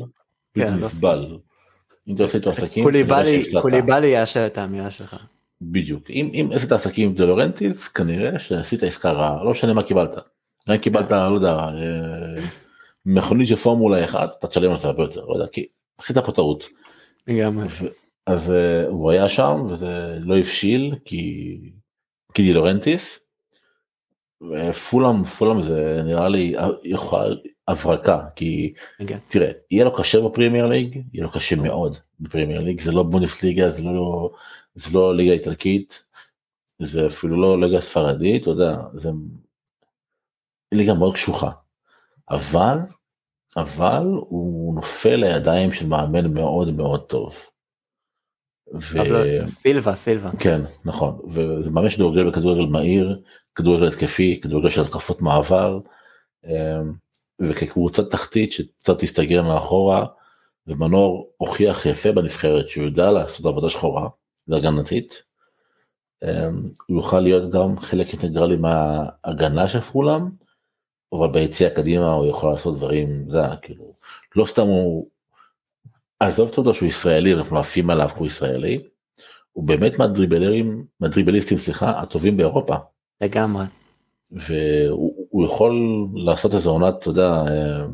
בלתי 0.55 0.71
כן. 0.71 0.77
נסבל. 0.77 1.37
אם 2.07 2.15
אתה 2.15 2.23
עושה 2.23 2.37
איתו 2.37 2.49
עסקים, 2.49 2.83
קוליבאלי 2.83 3.25
כנראה 3.25 3.41
שהפסדת. 3.43 3.61
קוליבאלי 3.61 4.07
יאשר 4.07 4.45
את 4.45 4.57
האמירה 4.57 4.91
שלך. 4.91 5.15
בדיוק. 5.61 6.09
אם 6.09 6.29
אם 6.33 6.49
עשית 6.53 6.71
עסקים 6.71 7.09
עם 7.09 7.15
דלורנטיס, 7.15 7.87
כנראה 7.87 8.39
שעשית 8.39 8.83
עסקה 8.83 9.11
רעה, 9.11 9.43
לא 9.43 9.51
משנה 9.51 9.73
מה 9.73 9.83
קיבלת. 9.83 10.15
אם 10.69 10.77
קיבלת, 10.77 11.11
לא 11.11 11.35
יודע, 11.35 11.53
אה, 11.53 12.43
מכונית 13.05 13.47
של 13.47 13.55
פורמולה 13.55 14.05
1, 14.05 14.29
אתה 14.39 14.47
תשלם 14.47 14.71
על 14.71 14.77
זה 14.77 14.87
הרבה 14.87 15.03
יותר, 15.03 15.25
לא 15.25 15.33
יודע, 15.33 15.47
כי 15.47 15.67
עשית 15.97 16.17
פה 16.17 16.31
טעות. 16.31 16.63
אז 18.25 18.51
אה, 18.51 18.87
הוא 18.87 19.11
היה 19.11 19.29
שם 19.29 19.65
וזה 19.69 20.17
לא 20.19 20.37
הבשיל 20.37 20.95
כי 21.05 21.57
כי 22.33 22.43
דילורנטיס. 22.43 23.27
ופולאם 24.41 25.23
פולאם 25.23 25.61
זה 25.61 26.01
נראה 26.05 26.29
לי 26.29 26.55
יכול 26.83 27.41
הברקה 27.67 28.21
כי 28.35 28.73
כן. 29.07 29.17
תראה 29.27 29.51
יהיה 29.71 29.85
לו 29.85 29.95
קשה 29.95 30.21
בפרימייר 30.21 30.65
ליג 30.65 31.01
יהיה 31.13 31.23
לו 31.25 31.31
קשה 31.31 31.55
מאוד 31.55 31.97
בפרימייר 32.19 32.61
ליג 32.61 32.81
זה 32.81 32.91
לא 32.91 33.03
בונדסליגה 33.03 33.69
זה 33.69 33.83
לא 33.83 34.31
זה 34.75 34.97
לא 34.97 35.15
ליגה 35.15 35.31
איטלקית 35.31 36.03
זה 36.81 37.07
אפילו 37.07 37.41
לא 37.41 37.61
ליגה 37.61 37.81
ספרדית 37.81 38.41
אתה 38.41 38.49
יודע 38.49 38.77
זה 38.93 39.09
ליגה 40.71 40.93
מאוד 40.93 41.13
קשוחה 41.13 41.51
אבל 42.29 42.77
אבל 43.57 44.03
הוא 44.19 44.75
נופל 44.75 45.15
לידיים 45.15 45.71
של 45.71 45.87
מאמן 45.87 46.33
מאוד 46.33 46.75
מאוד 46.75 47.05
טוב. 47.05 47.35
ו... 48.73 48.97
סילבה 49.47 49.95
סילבה. 49.95 50.29
כן 50.39 50.61
נכון 50.85 51.19
וזה 51.29 51.71
ממש 51.71 51.95
כדורגל 51.95 52.29
בכדורגל 52.29 52.65
מהיר 52.71 53.21
כדורגל 53.55 53.87
התקפי 53.87 54.39
כדורגל 54.41 54.69
של 54.69 54.81
התקפות 54.81 55.21
מעבר 55.21 55.79
וכקבוצת 57.39 58.11
תחתית 58.11 58.51
שקצת 58.51 58.99
תסתגר 58.99 59.43
מאחורה 59.43 60.05
ומנור 60.67 61.31
הוכיח 61.37 61.85
יפה 61.85 62.11
בנבחרת 62.11 62.69
שהוא 62.69 62.85
יודע 62.85 63.11
לעשות 63.11 63.45
עבודה 63.45 63.69
שחורה 63.69 64.09
הגנתית. 64.51 65.23
אמ, 66.23 66.69
הוא 66.87 66.97
יוכל 66.97 67.19
להיות 67.19 67.51
גם 67.51 67.79
חלק 67.79 68.07
אינטגרלי 68.13 68.57
מההגנה 68.57 69.67
של 69.67 69.81
פולאם 69.81 70.21
אבל 71.13 71.27
ביציאה 71.27 71.69
קדימה 71.69 72.13
הוא 72.13 72.25
יכול 72.25 72.51
לעשות 72.51 72.77
דברים 72.77 73.25
זה 73.29 73.41
כאילו 73.61 73.93
לא 74.35 74.45
סתם 74.45 74.67
הוא 74.67 75.07
עזוב 76.19 76.51
אותו 76.57 76.73
שהוא 76.73 76.89
ישראלי 76.89 77.33
אנחנו 77.33 77.59
עפים 77.59 77.89
עליו 77.89 78.07
כי 78.09 78.19
הוא 78.19 78.27
ישראלי. 78.27 78.83
הוא 79.51 79.63
באמת 79.63 79.99
מהדריבלרים 79.99 80.85
מהדריבליסטים 80.99 81.57
סליחה 81.57 82.01
הטובים 82.01 82.37
באירופה 82.37 82.75
לגמרי. 83.21 83.65
והוא 84.31 85.16
הוא 85.37 85.45
יכול 85.45 85.73
לעשות 86.15 86.53
איזה 86.53 86.69
עונת 86.69 86.95
אתה 86.99 87.09
יודע 87.09 87.43
אה, 87.47 87.85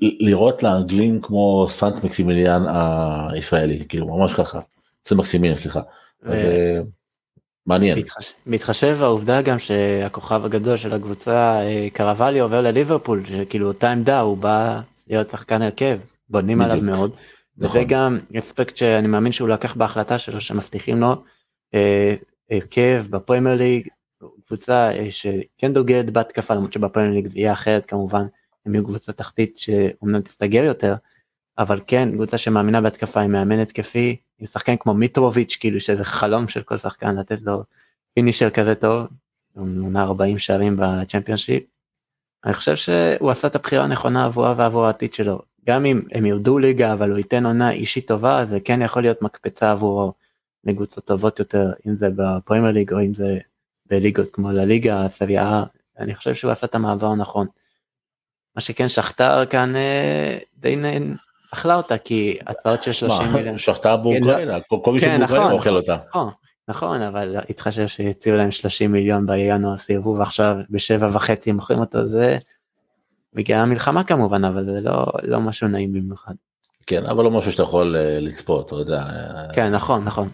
לראות 0.00 0.62
לאנגלים 0.62 1.20
כמו 1.20 1.66
סנט 1.68 2.04
מקסימיליאן 2.04 2.62
הישראלי 3.30 3.84
כאילו 3.88 4.06
ממש 4.06 4.34
ככה 4.34 4.60
זה 5.08 5.14
מקסימיליאן 5.14 5.56
סליחה. 5.56 5.80
אז 6.22 6.38
אה, 6.38 6.80
מעניין 7.66 7.98
בהתחשב 8.46 8.98
העובדה 9.00 9.42
גם 9.42 9.58
שהכוכב 9.58 10.44
הגדול 10.44 10.76
של 10.76 10.92
הקבוצה 10.92 11.60
אה, 11.60 11.88
קרוולי 11.92 12.38
עובר 12.38 12.60
לליברפול 12.60 13.22
שכאילו 13.26 13.68
אותה 13.68 13.90
עמדה 13.90 14.20
הוא 14.20 14.36
בא 14.36 14.80
להיות 15.08 15.30
שחקן 15.30 15.62
הרכב 15.62 15.98
בונים 16.28 16.60
עליו. 16.60 16.82
מאוד. 16.82 17.10
נכון. 17.58 17.78
וזה 17.78 17.84
גם 17.88 18.18
אספקט 18.38 18.76
שאני 18.76 19.08
מאמין 19.08 19.32
שהוא 19.32 19.48
לקח 19.48 19.76
בהחלטה 19.76 20.18
שלו 20.18 20.40
שמבטיחים 20.40 21.00
לו 21.00 21.14
אה, 21.74 22.14
הרכב 22.50 23.04
בפרמייר 23.10 23.56
ליג 23.56 23.88
קבוצה 24.46 24.90
אה, 24.92 25.10
שכן 25.10 25.72
דוגלת 25.72 26.10
בהתקפה 26.10 26.54
למרות 26.54 26.72
שבפרמייר 26.72 27.14
ליג 27.14 27.26
זה 27.26 27.38
יהיה 27.38 27.52
אחרת 27.52 27.86
כמובן 27.86 28.26
הם 28.66 28.74
יהיו 28.74 28.84
קבוצה 28.84 29.12
תחתית 29.12 29.56
שאומנם 29.58 30.20
תסתגר 30.20 30.64
יותר 30.64 30.94
אבל 31.58 31.80
כן 31.86 32.12
קבוצה 32.12 32.38
שמאמינה 32.38 32.80
בהתקפה 32.80 33.20
עם 33.20 33.32
מאמן 33.32 33.58
התקפי 33.58 34.16
עם 34.38 34.46
שחקן 34.46 34.76
כמו 34.76 34.94
מיטרוביץ' 34.94 35.56
כאילו 35.60 35.80
שזה 35.80 36.04
חלום 36.04 36.48
של 36.48 36.62
כל 36.62 36.76
שחקן 36.76 37.16
לתת 37.16 37.42
לו 37.42 37.62
פינישר 38.14 38.50
כזה 38.50 38.74
טוב 38.74 39.06
הוא 39.54 39.66
מונה 39.66 40.02
40 40.02 40.38
שערים 40.38 40.76
בצ'מפיונשיפ. 40.78 41.62
אני 42.44 42.54
חושב 42.54 42.76
שהוא 42.76 43.30
עשה 43.30 43.48
את 43.48 43.56
הבחירה 43.56 43.84
הנכונה 43.84 44.24
עבורה 44.24 44.54
ועבור 44.56 44.86
העתיד 44.86 45.12
שלו 45.12 45.42
גם 45.66 45.86
אם 45.86 46.02
הם 46.12 46.26
ירדו 46.26 46.58
ליגה 46.58 46.92
אבל 46.92 47.10
הוא 47.10 47.18
ייתן 47.18 47.46
עונה 47.46 47.70
אישית 47.70 48.08
טובה 48.08 48.44
זה 48.44 48.60
כן 48.60 48.82
יכול 48.82 49.02
להיות 49.02 49.22
מקפצה 49.22 49.70
עבורו 49.70 50.12
לקבוצות 50.64 51.04
טובות 51.04 51.38
יותר 51.38 51.72
אם 51.86 51.96
זה 51.96 52.08
בפרמייר 52.16 52.72
ליג 52.72 52.92
או 52.92 53.00
אם 53.00 53.14
זה 53.14 53.38
בליגות 53.90 54.26
כמו 54.32 54.52
לליגה 54.52 55.00
הסביעה 55.04 55.64
אני 55.98 56.14
חושב 56.14 56.34
שהוא 56.34 56.50
עשה 56.50 56.66
את 56.66 56.74
המעבר 56.74 57.06
הנכון. 57.06 57.46
מה 58.56 58.60
שכן 58.60 58.88
שכתר 58.88 59.46
כאן 59.46 59.76
אה, 59.76 60.38
די 60.56 60.76
נ- 60.76 61.14
אכלה 61.52 61.74
אותה 61.74 61.98
כי 61.98 62.38
הצעות 62.46 62.82
של 62.82 62.92
30 62.92 63.26
מיליון. 63.34 63.58
שחטה 63.58 63.96
באוקראינה 63.96 64.60
כל 64.60 64.76
כל 64.84 64.92
מי 64.92 65.00
כן, 65.00 65.06
שבאוקראינה 65.16 65.44
נכון. 65.44 65.52
אוכל 65.52 65.76
אותה. 65.76 65.96
נכון, 66.08 66.30
נכון 66.68 67.02
אבל 67.02 67.36
התחשב 67.50 67.86
שהציעו 67.86 68.36
להם 68.36 68.50
30 68.50 68.92
מיליון 68.92 69.26
בינואר 69.26 69.76
סירבו 69.76 70.16
ועכשיו 70.18 70.56
בשבע 70.70 71.08
וחצי 71.12 71.52
מוכרים 71.52 71.78
אותו 71.80 72.06
זה 72.06 72.36
מגיעה 73.34 73.62
המלחמה 73.62 74.04
כמובן 74.04 74.44
אבל 74.44 74.64
זה 74.64 74.80
לא 74.80 75.06
לא 75.22 75.40
משהו 75.40 75.68
נעים 75.68 75.92
במיוחד. 75.92 76.34
כן 76.86 77.06
אבל 77.06 77.24
לא 77.24 77.30
משהו 77.30 77.52
שאתה 77.52 77.62
יכול 77.62 77.96
אה, 77.96 78.20
לצפות 78.20 78.66
אתה 78.66 78.74
יודע. 78.74 79.04
כן 79.52 79.70
נכון 79.70 80.04
נכון. 80.04 80.28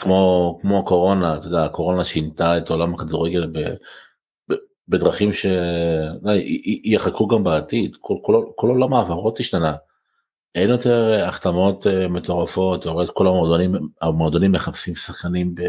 כמו 0.00 0.58
כמו 0.62 0.78
הקורונה 0.78 1.36
אתה 1.36 1.46
יודע 1.46 1.64
הקורונה 1.64 2.04
שינתה 2.04 2.58
את 2.58 2.70
עולם 2.70 2.94
הכדורגל 2.94 3.46
ב, 3.46 3.58
ב, 4.48 4.54
בדרכים 4.88 5.30
שיחכו 5.32 7.28
גם 7.28 7.44
בעתיד 7.44 7.96
כל, 8.00 8.14
כל, 8.22 8.44
כל 8.56 8.68
עולם 8.68 8.94
ההעברות 8.94 9.40
השתנה. 9.40 9.74
אין 10.54 10.70
יותר 10.70 11.12
אה, 11.12 11.28
החתמות 11.28 11.86
אה, 11.86 12.08
מטורפות 12.08 12.86
את 12.86 13.10
כל 13.10 13.26
המועדונים 13.26 13.72
המועדונים 14.00 14.52
מחפשים 14.52 14.94
שחקנים 14.94 15.54
ב, 15.54 15.62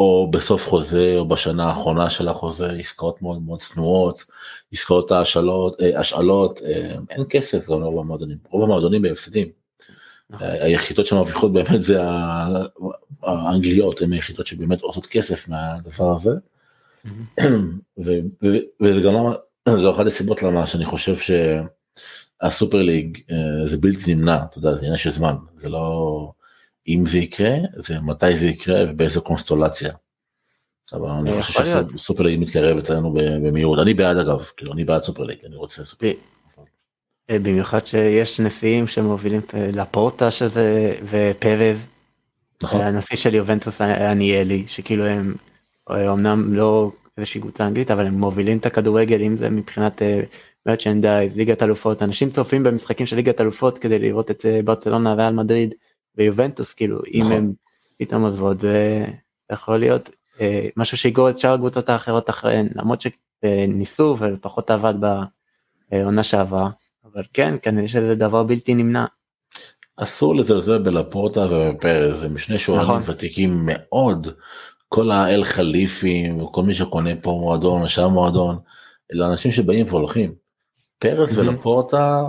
או 0.00 0.30
בסוף 0.30 0.68
חוזה 0.68 1.14
או 1.16 1.28
בשנה 1.28 1.64
האחרונה 1.64 2.10
של 2.10 2.28
החוזה 2.28 2.72
עסקאות 2.72 3.22
מאוד 3.22 3.42
מאוד 3.42 3.60
צנועות 3.60 4.24
עסקאות 4.72 5.10
ההשאלות 5.10 5.80
אה, 5.82 6.00
השאלות 6.00 6.60
אה, 6.64 6.94
אין 7.10 7.24
כסף 7.28 7.70
גם 7.70 7.80
לרוב 7.80 7.98
המועדונים 7.98 8.38
רוב 8.50 8.62
המועדונים 8.62 9.02
בהפסדים. 9.02 9.48
נכון. 10.30 10.46
היחידות 10.48 11.06
שמרוויחות 11.06 11.52
באמת 11.52 11.80
זה 11.80 12.00
האנגליות 13.22 14.02
הן 14.02 14.12
היחידות 14.12 14.46
שבאמת 14.46 14.80
עושות 14.80 15.06
כסף 15.06 15.48
מהדבר 15.48 16.14
הזה 16.14 16.30
ו- 18.04 18.20
ו- 18.44 18.58
וזה 18.80 19.00
גם 19.00 19.14
למה 19.14 19.34
זו 19.68 19.94
אחת 19.94 20.06
הסיבות 20.06 20.42
למה 20.42 20.66
שאני 20.66 20.84
חושב 20.84 21.16
שהסופר 22.42 22.82
ליג 22.82 23.18
אה, 23.30 23.66
זה 23.66 23.76
בלתי 23.76 24.14
נמנע 24.14 24.36
אתה 24.44 24.58
יודע 24.58 24.74
זה 24.74 24.80
עניין 24.80 24.96
של 24.96 25.10
זמן 25.10 25.34
זה 25.56 25.68
לא 25.68 26.32
אם 26.88 27.06
זה 27.06 27.18
יקרה 27.18 27.54
זה 27.76 28.00
מתי 28.00 28.36
זה 28.36 28.46
יקרה 28.46 28.84
ובאיזה 28.88 29.20
קונסטולציה. 29.20 29.92
אבל 30.92 31.08
אני 31.08 31.30
יכול 31.30 31.42
חושב. 31.42 31.64
שהסופר 31.64 32.22
ליג 32.22 32.40
מתקרב 32.40 32.78
אצלנו 32.78 33.12
ב- 33.12 33.18
במהירות 33.48 33.78
אני 33.78 33.94
בעד 33.94 34.16
אגב 34.16 34.44
כאילו 34.56 34.72
אני 34.72 34.84
בעד 34.84 35.02
סופר 35.02 35.22
ליג 35.22 35.38
אני 35.46 35.56
רוצה 35.56 35.84
סופר 35.84 36.06
ליג. 36.06 36.16
אה, 37.30 37.38
במיוחד 37.38 37.86
שיש 37.86 38.40
נשיאים 38.40 38.86
שמובילים 38.86 39.40
לפורטה 39.54 40.30
שזה 40.30 40.94
ופרז 41.04 41.86
הנשיא 42.62 43.16
של 43.16 43.34
יובנטוס 43.34 43.80
הניאלי 43.80 44.64
שכאילו 44.66 45.04
הם 45.04 45.34
אה, 45.90 46.12
אמנם 46.12 46.54
לא 46.54 46.92
איזושהי 47.16 47.40
קבוצה 47.40 47.66
אנגלית 47.66 47.90
אבל 47.90 48.06
הם 48.06 48.14
מובילים 48.14 48.58
את 48.58 48.66
הכדורגל 48.66 49.22
אם 49.22 49.36
זה 49.36 49.50
מבחינת 49.50 50.02
מרצ'נדייז 50.66 51.36
ליגת 51.36 51.62
אלופות 51.62 52.02
אנשים 52.02 52.30
צופים 52.30 52.62
במשחקים 52.62 53.06
של 53.06 53.16
ליגת 53.16 53.40
אלופות 53.40 53.78
כדי 53.78 53.98
לראות 53.98 54.30
את 54.30 54.46
אה, 54.46 54.60
ברצלונה 54.64 55.14
ועל 55.18 55.34
מדריד 55.34 55.74
ויובנטוס 56.16 56.74
כאילו 56.74 56.98
אם 57.14 57.20
נכון. 57.20 57.32
הם 57.32 57.52
פתאום 57.98 58.22
עוזבות 58.22 58.60
זה 58.60 59.06
יכול 59.52 59.76
להיות 59.76 60.10
אה, 60.40 60.68
משהו 60.76 60.96
שיגרור 60.96 61.30
את 61.30 61.38
שאר 61.38 61.54
הקבוצות 61.54 61.88
האחרות 61.88 62.30
אחריהן 62.30 62.68
למרות 62.74 63.02
שניסו 63.02 64.16
ופחות 64.18 64.70
עבד 64.70 64.94
בעונה 65.90 66.22
שעברה 66.22 66.70
אבל 67.04 67.22
כן 67.32 67.54
כנראה 67.62 67.88
שזה 67.88 68.14
דבר 68.14 68.42
בלתי 68.42 68.74
נמנע. 68.74 69.04
אסור 70.02 70.36
לזלזל 70.36 70.78
בלפורטה 70.78 71.46
ובפרז 71.50 72.22
הם 72.22 72.38
שני 72.38 72.58
שוערים 72.58 72.98
נכון. 72.98 73.02
ותיקים 73.14 73.62
מאוד 73.66 74.26
כל 74.88 75.10
האל 75.10 75.44
חליפים 75.44 76.42
וכל 76.42 76.62
מי 76.62 76.74
שקונה 76.74 77.10
פה 77.22 77.38
מועדון 77.40 77.82
או 77.82 77.88
שם 77.88 78.06
מועדון 78.06 78.58
אלה 79.12 79.26
אנשים 79.26 79.52
שבאים 79.52 79.86
והולכים. 79.88 80.34
פרז 80.98 81.38
מהמם. 81.38 81.48
ולפורטה 81.48 82.24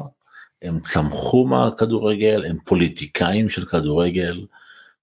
הם 0.62 0.80
צמחו 0.80 1.46
מהכדורגל 1.46 2.46
הם 2.46 2.58
פוליטיקאים 2.66 3.50
של 3.50 3.66
כדורגל 3.66 4.46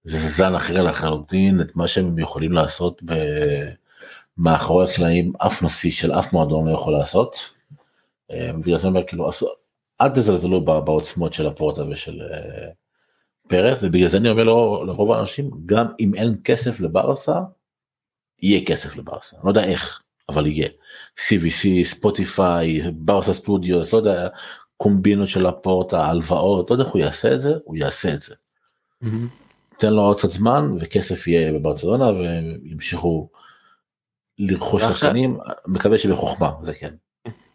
זה 0.03 0.17
זן 0.17 0.55
אחר 0.55 0.83
לחלוטין 0.83 1.61
את 1.61 1.75
מה 1.75 1.87
שהם 1.87 2.19
יכולים 2.19 2.51
לעשות 2.51 3.01
ב- 3.05 3.69
מאחורי 4.37 4.85
הקלעים 4.85 5.33
אף 5.37 5.63
נשיא 5.63 5.91
של 5.91 6.11
אף 6.11 6.33
מועדון 6.33 6.67
לא 6.67 6.73
יכול 6.73 6.93
לעשות. 6.93 7.35
בגלל 8.31 8.77
זה 8.77 8.87
אני 8.87 8.95
אומר 8.97 9.07
כאילו 9.07 9.29
אל 10.01 10.09
תזלזלו 10.09 10.65
בעוצמות 10.65 11.33
של 11.33 11.47
הפורטה 11.47 11.83
ושל 11.91 12.21
אה, 12.21 12.69
פרס 13.47 13.83
ובגלל 13.83 14.07
זה 14.07 14.17
אני 14.17 14.29
אומר 14.29 14.43
לרוב, 14.43 15.11
האנשים 15.11 15.51
גם 15.65 15.85
אם 15.99 16.15
אין 16.15 16.35
כסף 16.43 16.79
לברסה 16.79 17.39
יהיה 18.41 18.65
כסף 18.65 18.97
לברסה 18.97 19.37
אני 19.37 19.45
לא 19.45 19.49
יודע 19.49 19.63
איך 19.63 20.03
אבל 20.29 20.47
יהיה 20.47 20.67
CVC 21.19 21.83
ספוטיפיי 21.83 22.81
ברסה 22.91 23.33
סטודיוס 23.33 23.93
לא 23.93 23.97
יודע 23.97 24.27
הקומבינות 24.79 25.27
של 25.27 25.45
הפורטה, 25.45 26.05
ההלוואות, 26.05 26.69
לא 26.69 26.75
יודע 26.75 26.83
איך 26.83 26.93
הוא 26.93 27.01
יעשה 27.01 27.33
את 27.33 27.39
זה, 27.39 27.53
הוא 27.63 27.77
יעשה 27.77 28.13
את 28.13 28.21
זה. 28.21 28.35
תן 29.77 29.93
לו 29.93 30.01
עוד 30.01 30.17
קצת 30.17 30.29
זמן 30.29 30.75
וכסף 30.79 31.27
יהיה 31.27 31.53
בברצלונה 31.53 32.09
וימשיכו 32.09 33.29
לרכוש 34.39 34.83
שחקנים, 34.83 35.37
מקווה 35.67 35.97
שבחוכמה, 35.97 36.51
זה 36.61 36.73
כן. 36.73 36.93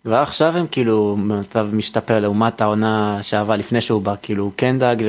ועכשיו 0.05 0.57
הם 0.57 0.67
כאילו 0.67 1.17
במצב 1.17 1.69
משתפר 1.73 2.21
לעומת 2.21 2.61
העונה 2.61 3.23
שעברה 3.23 3.57
לפני 3.57 3.81
שהוא 3.81 4.03
בא, 4.03 4.15
כאילו 4.23 4.53
כן 4.57 4.79
דאג 4.79 5.05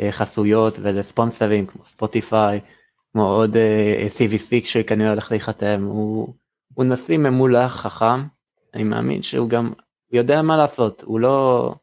לחסויות 0.00 0.74
ולספונסרים 0.82 1.66
כמו 1.66 1.84
ספוטיפיי, 1.84 2.60
כמו 3.12 3.28
עוד 3.28 3.56
אה, 3.56 4.06
CVC 4.18 4.66
שכנראה 4.66 5.10
הולך 5.10 5.30
להיחתם, 5.30 5.84
הוא, 5.84 6.34
הוא 6.74 6.84
נשיא 6.84 7.18
ממולח 7.18 7.72
חכם, 7.76 8.22
אני 8.74 8.84
מאמין 8.84 9.22
שהוא 9.22 9.48
גם 9.48 9.72
יודע 10.12 10.42
מה 10.42 10.56
לעשות, 10.56 11.02
הוא 11.06 11.20
לא, 11.20 11.74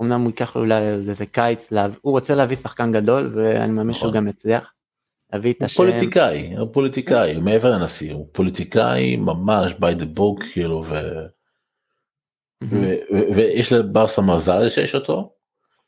אמנם 0.00 0.20
הוא 0.20 0.28
ייקח 0.28 0.56
לו 0.56 0.62
אולי 0.62 0.88
איזה 0.88 1.26
קיץ, 1.26 1.72
לה, 1.72 1.86
הוא 2.00 2.12
רוצה 2.12 2.34
להביא 2.34 2.56
שחקן 2.56 2.92
גדול 2.92 3.30
ואני 3.34 3.72
מאמין 3.72 3.94
שהוא 3.94 4.08
נכון. 4.08 4.16
גם 4.16 4.28
יצליח. 4.28 4.72
להביא 5.32 5.52
את 5.52 5.62
השם. 5.62 5.82
הוא 5.82 5.90
פוליטיקאי, 5.90 6.56
הוא 6.56 6.68
פוליטיקאי, 6.72 7.40
מעבר 7.40 7.72
לנשיא, 7.72 8.14
הוא 8.14 8.26
פוליטיקאי 8.32 9.16
ממש 9.16 9.72
by 9.72 10.00
the 10.00 10.18
book 10.18 10.44
כאילו 10.52 10.82
ו... 10.84 10.96
ויש 13.34 13.72
לברסה 13.72 14.22
מזל 14.22 14.68
שיש 14.68 14.94
אותו. 14.94 15.32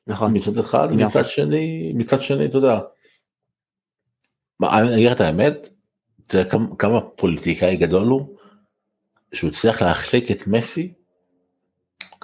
נכון. 0.06 0.36
מצד 0.36 0.58
אחד, 0.58 0.88
מצד 0.92 1.28
שני, 1.28 1.92
מצד 1.94 2.20
שני, 2.20 2.44
אתה 2.44 2.58
יודע. 2.58 2.78
אני 4.62 4.94
אגיד 4.94 5.10
את 5.10 5.20
האמת, 5.20 5.68
תראה 6.28 6.44
כמה 6.78 7.00
פוליטיקאי 7.00 7.76
גדול 7.76 8.06
הוא, 8.06 8.36
שהוא 9.32 9.50
הצליח 9.50 9.82
להחליק 9.82 10.30
את 10.30 10.46
מסי. 10.46 10.92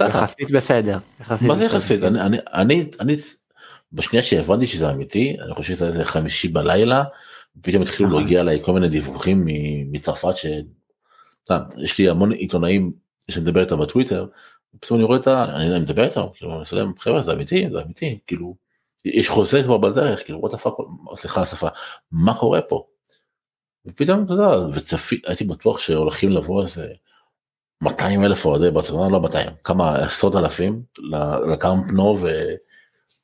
יחסית 0.00 0.50
בסדר. 0.50 0.98
מה 1.40 1.56
זה 1.56 1.64
יחסית? 1.64 2.02
אני, 2.02 2.38
אני, 2.52 2.90
אני, 3.00 3.16
בשנייה 3.92 4.22
שהבנתי 4.22 4.66
שזה 4.66 4.90
אמיתי, 4.90 5.36
אני 5.44 5.54
חושב 5.54 5.74
שזה 5.74 5.86
איזה 5.86 6.04
חמישי 6.04 6.48
בלילה, 6.48 7.04
פתאום 7.60 7.82
התחילו 7.82 8.08
נכון. 8.08 8.22
להגיע 8.22 8.40
אליי 8.40 8.62
כל 8.62 8.72
מיני 8.72 8.88
דיווחים 8.88 9.46
מצרפת 9.92 10.36
ש... 10.36 10.46
יש 11.78 11.98
לי 11.98 12.08
המון 12.08 12.32
עיתונאים 12.32 12.92
שאני 13.30 13.42
מדבר 13.42 13.60
איתם 13.60 13.80
בטוויטר, 13.80 14.26
פתאום 14.80 14.98
אני 14.98 15.06
רואה 15.06 15.18
את 15.18 15.26
ה... 15.26 15.44
אני 15.44 15.80
מדבר 15.80 16.04
איתם, 16.04 16.22
כאילו, 16.34 16.52
אני 16.52 16.60
מסלם, 16.60 16.92
חבר'ה 16.98 17.22
זה 17.22 17.32
אמיתי, 17.32 17.68
זה 17.72 17.82
אמיתי, 17.82 18.18
כאילו, 18.26 18.56
יש 19.04 19.28
חוזה 19.28 19.62
כבר 19.62 19.78
בדרך, 19.78 20.24
כאילו, 20.24 20.40
the 20.48 20.56
fuck, 20.56 21.16
סליחה 21.16 21.42
השפה, 21.42 21.68
מה 22.12 22.38
קורה 22.38 22.62
פה? 22.62 22.86
ופתאום, 23.86 24.24
אתה 24.24 24.32
יודע, 24.32 24.48
וצפי, 24.72 25.20
הייתי 25.26 25.44
בטוח 25.44 25.78
שהולכים 25.78 26.30
לבוא 26.30 26.62
איזה 26.62 26.86
200 27.82 28.24
אלף 28.24 28.44
אוהדי 28.44 28.70
ברצלונה, 28.70 29.12
לא 29.12 29.20
200, 29.20 29.50
כמה 29.64 29.96
עשרות 29.96 30.36
אלפים 30.36 30.82
לקאמפ 31.52 31.92
נו 31.92 32.16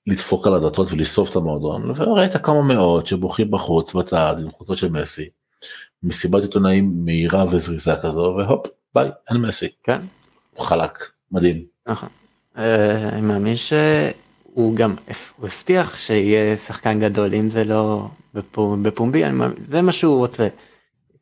ולדפוק 0.06 0.46
על 0.46 0.54
הדלתות 0.54 0.88
ולשרוף 0.92 1.30
את 1.30 1.36
המועדון, 1.36 1.92
וראית 1.96 2.36
כמה 2.36 2.62
מאות 2.62 3.06
שבוכים 3.06 3.50
בחוץ, 3.50 3.94
בצד, 3.94 4.36
עם 4.42 4.50
חולצות 4.50 4.76
של 4.76 4.88
מסי, 4.88 5.28
מסיבת 6.02 6.42
עיתונאים 6.42 7.04
מהירה 7.04 7.44
וזריזה 7.50 7.92
כזו, 8.02 8.34
והופ, 8.38 8.66
ביי, 8.94 9.10
אין 9.30 9.36
מסי. 9.36 9.68
כן. 9.82 10.00
הוא 10.54 10.66
חלק, 10.66 10.98
מדהים. 11.32 11.64
נכון. 11.86 12.08
אה, 12.58 13.08
אני 13.08 13.20
מאמין 13.20 13.56
שהוא 13.56 14.76
גם, 14.76 14.94
הוא 15.36 15.46
הבטיח 15.46 15.98
שיהיה 15.98 16.56
שחקן 16.56 17.00
גדול, 17.00 17.34
אם 17.34 17.50
זה 17.50 17.64
לא 17.64 18.08
בפומבי, 18.82 19.22
זה 19.66 19.82
מה 19.82 19.92
שהוא 19.92 20.18
רוצה. 20.18 20.48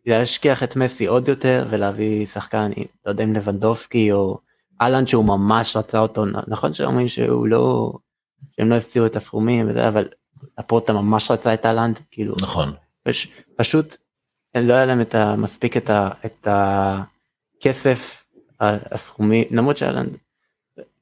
להשכיח 0.06 0.62
את 0.62 0.76
מסי 0.76 1.06
עוד 1.06 1.28
יותר 1.28 1.66
ולהביא 1.70 2.26
שחקן, 2.26 2.70
לא 3.06 3.10
יודע 3.10 3.24
אם 3.24 3.32
לבנדובסקי 3.32 4.12
או 4.12 4.38
אהלן 4.80 5.06
שהוא 5.06 5.24
ממש 5.24 5.76
רצה 5.76 5.98
אותו, 5.98 6.24
נכון 6.48 6.72
שאומרים 6.72 7.08
שהוא 7.08 7.46
לא, 7.46 7.92
שהם 8.56 8.70
לא 8.70 8.74
הפציעו 8.74 9.06
את 9.06 9.16
הסכומים 9.16 9.70
וזה, 9.70 9.88
אבל 9.88 10.08
הפורטה 10.58 10.92
ממש 10.92 11.30
רצה 11.30 11.54
את 11.54 11.66
אהלנד, 11.66 11.98
כאילו, 12.10 12.34
נכון, 12.42 12.72
פש, 13.02 13.28
פשוט 13.56 13.96
לא 14.54 14.74
היה 14.74 14.86
להם 14.86 15.00
את 15.00 15.14
המספיק 15.14 15.76
את, 15.76 15.90
ה, 15.90 16.10
את 16.26 16.48
הכסף 17.60 18.24
הסכומי, 18.60 19.44
למרות 19.50 19.76
שאהלנד, 19.76 20.16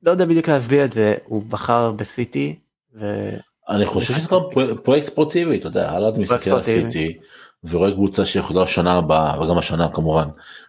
לא 0.02 0.10
יודע 0.10 0.24
בדיוק 0.24 0.48
להסביר 0.48 0.84
את 0.84 0.92
זה, 0.92 1.14
הוא 1.24 1.42
בחר 1.42 1.92
בסיטי. 1.92 2.58
ו... 2.94 3.30
אני 3.68 3.86
חושב 3.86 4.14
שזה 4.14 4.28
גם 4.30 4.40
פרויקט 4.82 5.06
ספורטיבי, 5.06 5.58
אתה 5.58 5.66
יודע, 5.66 5.90
אהלנד 5.90 6.18
מסתכל 6.18 6.50
על 6.50 6.62
סיטי. 6.62 7.18
ורואה 7.64 7.92
קבוצה 7.92 8.24
שיכולה 8.24 8.66
שנה 8.66 8.92
הבאה 8.92 9.42
וגם 9.42 9.58
השנה 9.58 9.88
כמובן 9.88 10.28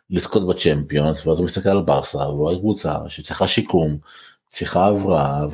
לזכות 0.09 0.47
בצ'מפיונס 0.47 1.27
ואז 1.27 1.39
הוא 1.39 1.45
מסתכל 1.45 1.69
על 1.69 1.81
ברסה 1.81 2.17
ורואה 2.17 2.55
קבוצה 2.59 2.95
שצריכה 3.07 3.47
שיקום 3.47 3.97
צריכה 4.47 4.85
הבראה 4.85 5.45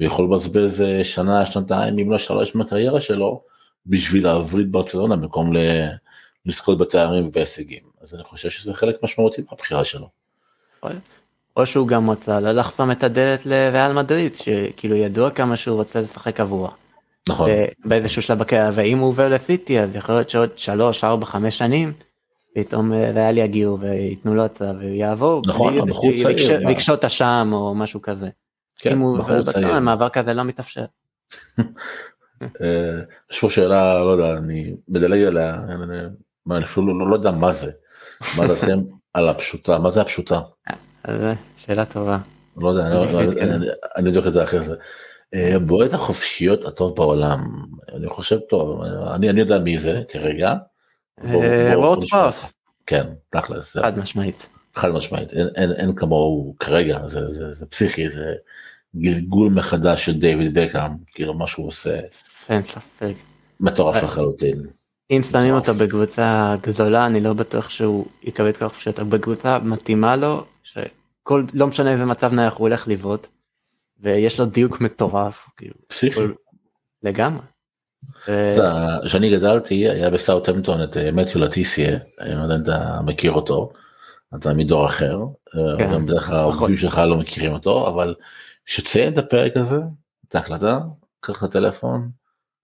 ויכול 0.00 0.24
לבזבז 0.24 0.82
אה, 0.82 1.04
שנה 1.04 1.46
שנתיים 1.46 1.98
אם 1.98 2.10
לא 2.10 2.18
שלוש 2.18 2.54
מהקריירה 2.54 3.00
שלו 3.00 3.42
בשביל 3.86 4.24
להבריא 4.24 4.64
את 4.64 4.70
ברצלונה 4.70 5.16
במקום 5.16 5.52
לזכות 6.46 6.78
בתארים 6.78 7.26
ובהישגים 7.26 7.82
אז 8.00 8.14
אני 8.14 8.24
חושב 8.24 8.50
שזה 8.50 8.74
חלק 8.74 9.02
משמעותי 9.02 9.42
מהבחירה 9.50 9.84
שלו. 9.84 10.08
או 11.56 11.66
שהוא 11.66 11.88
גם 11.88 12.10
רצה 12.10 12.40
לא 12.40 12.52
לחסום 12.52 12.90
את 12.90 13.04
הדלת 13.04 13.46
לריאל 13.46 13.92
מדריד 13.92 14.34
שכאילו 14.34 14.96
ידוע 14.96 15.30
כמה 15.30 15.56
שהוא 15.56 15.76
רוצה 15.76 16.00
לשחק 16.00 16.40
עבורה. 16.40 16.70
נכון. 17.28 17.50
באיזשהו 17.84 18.22
שלב 18.22 18.38
בקריירה, 18.38 18.70
ואם 18.74 18.98
הוא 18.98 19.08
עובר 19.08 19.28
לסיטי 19.28 19.80
אז 19.80 19.94
יכול 19.94 20.14
להיות 20.14 20.30
שעוד 20.30 20.58
3, 20.58 21.04
4, 21.04 21.26
5 21.26 21.58
שנים 21.58 21.92
פתאום 22.54 22.92
אה, 22.92 23.10
ריאל 23.10 23.38
יגיעו 23.38 23.80
וייתנו 23.80 24.34
לו 24.34 24.44
הצעה 24.44 24.72
ויעבור. 24.78 25.42
נכון, 25.46 25.78
הבחור 25.78 26.12
צעיר. 26.22 26.68
לקשוט 26.68 27.04
אשם 27.04 27.50
או 27.52 27.74
משהו 27.74 28.02
כזה. 28.02 28.28
כן, 28.78 28.92
אם 28.92 28.98
הוא 28.98 29.18
עובר 29.18 29.42
בקריירה, 29.42 29.80
מעבר 29.80 30.08
כזה 30.08 30.34
לא 30.34 30.42
מתאפשר. 30.42 30.84
אה, 32.42 33.00
יש 33.32 33.40
פה 33.40 33.50
שאלה, 33.50 34.04
לא 34.04 34.10
יודע, 34.10 34.36
אני 34.36 34.74
מדלג 34.88 35.22
עליה, 35.22 35.54
אני 36.50 36.64
אפילו 36.64 36.98
לא, 36.98 37.10
לא 37.10 37.14
יודע 37.14 37.30
מה 37.30 37.52
זה. 37.52 37.70
מה 38.36 38.46
דעתם 38.48 38.78
על 39.14 39.28
הפשוטה, 39.28 39.78
מה 39.78 39.90
זה 39.90 40.00
הפשוטה? 40.00 40.40
אה, 41.08 41.32
שאלה 41.56 41.84
טובה. 41.84 42.18
לא 42.56 42.68
יודע, 42.68 42.86
אני 43.96 44.08
אבדוק 44.08 44.26
את 44.26 44.32
זה 44.32 44.44
אחרי 44.44 44.62
זה. 44.62 44.76
אה, 45.34 45.58
בועט 45.58 45.94
החופשיות 45.94 46.64
הטוב 46.64 46.96
בעולם 46.96 47.64
אני 47.94 48.08
חושב 48.08 48.38
טוב 48.38 48.82
אני 49.14 49.30
אני 49.30 49.40
יודע 49.40 49.58
מי 49.58 49.78
זה 49.78 50.02
כרגע. 50.08 50.54
וורד 51.24 52.04
פאס. 52.10 52.52
כן 52.86 53.06
תכלס. 53.30 53.76
חד 53.76 53.98
משמעית. 53.98 54.46
חד 54.74 54.90
משמעית 54.90 55.32
אין, 55.32 55.48
אין, 55.54 55.72
אין 55.72 55.94
כמוהו 55.94 56.54
כרגע 56.60 57.06
זה, 57.06 57.30
זה, 57.30 57.54
זה 57.54 57.66
פסיכי 57.66 58.10
זה 58.10 58.34
גלגול 58.96 59.52
מחדש 59.52 60.04
של 60.04 60.18
דיוויד 60.18 60.58
בקאם 60.58 60.92
כאילו 61.06 61.34
מה 61.34 61.46
שהוא 61.46 61.66
עושה. 61.66 62.00
אין 62.48 62.62
ספק. 62.62 63.14
מטורף 63.60 64.02
לחלוטין. 64.02 64.66
אם 65.10 65.22
שמים 65.30 65.54
אותו 65.54 65.74
בקבוצה 65.74 66.54
גדולה 66.62 67.06
אני 67.06 67.20
לא 67.20 67.32
בטוח 67.32 67.68
שהוא 67.68 68.06
יקבל 68.22 68.48
את 68.48 68.56
כל 68.56 68.64
החופשיות 68.64 68.98
בקבוצה 68.98 69.58
מתאימה 69.58 70.16
לו 70.16 70.44
שכל 70.62 71.44
לא 71.54 71.66
משנה 71.66 71.92
איזה 71.92 72.04
מצב 72.04 72.32
נייח 72.32 72.54
הוא 72.54 72.68
הולך 72.68 72.88
לבעוט. 72.88 73.26
ויש 74.00 74.40
לו 74.40 74.46
דיוק 74.46 74.80
מטורף. 74.80 75.48
כאילו, 75.56 75.74
פסיכי. 75.86 76.20
לגמרי. 77.02 77.42
כשאני 79.04 79.30
גדלתי 79.30 79.74
היה 79.74 80.10
בסאוטהמפטון 80.10 80.82
את 80.82 80.96
אה, 80.96 81.12
מתיו 81.12 81.40
לטיסיה, 81.40 81.98
אני 82.20 82.34
לא 82.34 82.42
יודע 82.42 82.56
אם 82.56 82.62
אתה 82.62 83.00
מכיר 83.04 83.32
אותו, 83.32 83.72
אתה 84.34 84.54
מדור 84.54 84.86
אחר, 84.86 85.18
אה, 85.56 85.78
כן. 85.78 85.92
גם 85.92 86.06
בדרך 86.06 86.26
כלל 86.26 86.36
נכון. 86.36 86.52
העוקבים 86.52 86.76
שלך 86.76 86.98
לא 86.98 87.16
מכירים 87.16 87.52
אותו, 87.52 87.88
אבל 87.88 88.14
שציין 88.66 89.12
את 89.12 89.18
הפרק 89.18 89.56
הזה, 89.56 89.78
את 90.28 90.34
ההקלטה, 90.34 90.78
קח 91.20 91.38
את 91.38 91.42
הטלפון, 91.42 92.10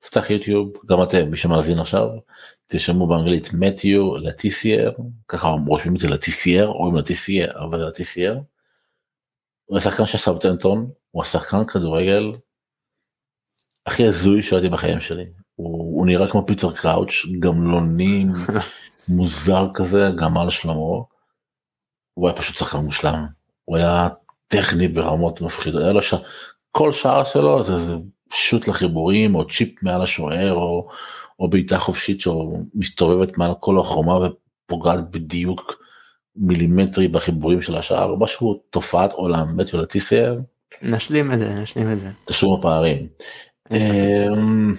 פתח 0.03 0.31
יוטיוב, 0.31 0.73
גם 0.87 1.03
אתם, 1.03 1.31
מי 1.31 1.37
שמאזין 1.37 1.79
עכשיו, 1.79 2.09
תרשמו 2.67 3.07
באנגלית 3.07 3.49
מתיו 3.53 4.17
לטיסייר, 4.17 4.93
ככה 5.29 5.49
רושמים 5.67 5.95
את 5.95 6.01
זה 6.01 6.09
לטיסייר, 6.09 6.69
או 6.69 6.97
לטיסייר, 6.97 7.53
אבל 7.65 7.89
לטיסייר. 7.89 8.41
הוא 9.65 9.79
השחקן 9.79 10.07
של 10.07 10.19
סאוטהמפטון, 10.19 10.91
הוא 11.11 11.23
השחקן 11.23 11.65
כדורגל 11.65 12.33
הכי 13.87 14.07
הזוי 14.07 14.43
שראיתי 14.43 14.69
בחיים 14.69 15.01
שלי. 15.01 15.25
הוא, 15.55 15.99
הוא 15.99 16.07
נראה 16.07 16.31
כמו 16.31 16.47
פיטר 16.47 16.73
קראוץ', 16.73 17.27
גמלוני, 17.39 18.25
מוזר 19.09 19.67
כזה, 19.75 20.11
גם 20.17 20.39
על 20.39 20.51
שלמה. 20.51 20.75
הוא 22.15 22.29
היה 22.29 22.37
פשוט 22.37 22.57
שחקן 22.57 22.79
מושלם. 22.79 23.27
הוא 23.65 23.77
היה 23.77 24.09
טכני 24.49 24.89
ברמות 24.89 25.41
מפחידות. 25.41 25.83
היה 25.83 25.93
לו 25.93 26.03
ש... 26.03 26.15
כל 26.71 26.93
שער 26.93 27.25
שלו 27.25 27.65
זה, 27.65 27.79
זה 27.79 27.93
שוט 28.33 28.69
לחיבורים, 28.69 29.35
או 29.35 29.47
צ'יפ 29.47 29.83
מעל 29.83 30.03
השוער, 30.03 30.55
או, 30.55 30.89
או 31.41 31.51
בעיטה 31.51 31.79
חופשית 31.79 32.21
שמסתובבת 32.21 33.39
מעל 33.39 33.53
כל 33.61 33.79
החומה 33.79 34.15
ופוגעת 34.15 35.11
בדיוק 35.11 35.83
מילימטרי 36.37 37.09
בחיבורים 37.09 37.63
של 37.63 37.77
השער, 37.77 38.15
משהו 38.15 38.61
תופעת 38.71 39.13
עולם, 39.13 39.57
בית 39.57 39.69
של 39.69 39.81
הטיסר. 39.81 40.37
נשלים 40.83 41.33
את 41.33 41.39
זה, 41.39 41.55
נשלים 41.55 41.93
את 41.93 42.01
זה. 42.01 42.09
תשלום 42.25 42.59
הפערים. 42.59 43.07
אמ, 43.71 44.75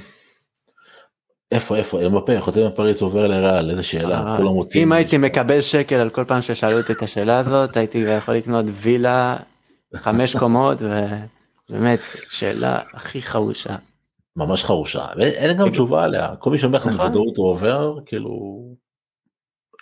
איפה 1.51 1.77
איפה 1.77 2.05
אמבפה 2.05 2.41
חותם 2.41 2.67
בפריז 2.67 3.01
עובר 3.01 3.27
לריאל 3.27 3.69
איזה 3.69 3.83
שאלה 3.83 4.19
אה, 4.19 4.37
כולם 4.37 4.49
רוצים 4.49 4.81
אם 4.81 4.91
הייתי 4.91 5.17
מקבל 5.17 5.61
שקל 5.61 5.95
על 5.95 6.09
כל 6.09 6.23
פעם 6.23 6.41
ששאלו 6.41 6.77
אותי 6.77 6.93
את 6.93 7.01
השאלה 7.01 7.39
הזאת 7.39 7.77
הייתי 7.77 7.97
יכול 7.97 8.35
לקנות 8.35 8.65
וילה 8.69 9.37
חמש 9.95 10.35
קומות 10.35 10.77
ובאמת 11.69 11.99
שאלה 12.29 12.79
הכי 12.93 13.21
חרושה. 13.21 13.75
ממש 14.35 14.63
חרושה 14.63 15.05
ואין 15.17 15.57
גם 15.57 15.69
תשובה 15.69 16.03
עליה 16.03 16.35
כל 16.35 16.51
מי 16.51 16.57
שאומר 16.57 16.77
לך 16.77 16.87
נכון. 16.87 16.97
בוודאות 16.97 17.37
הוא 17.37 17.49
עובר 17.49 17.99
כאילו. 18.05 18.29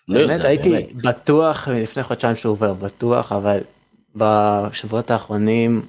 לא 0.07 0.27
באמת 0.27 0.41
הייתי 0.41 0.69
באמת. 0.69 1.05
בטוח 1.05 1.67
לפני 1.67 2.03
חודשיים 2.03 2.35
שהוא 2.35 2.51
עובר 2.51 2.73
בטוח 2.73 3.31
אבל 3.31 3.59
בשבועות 4.15 5.11
האחרונים 5.11 5.85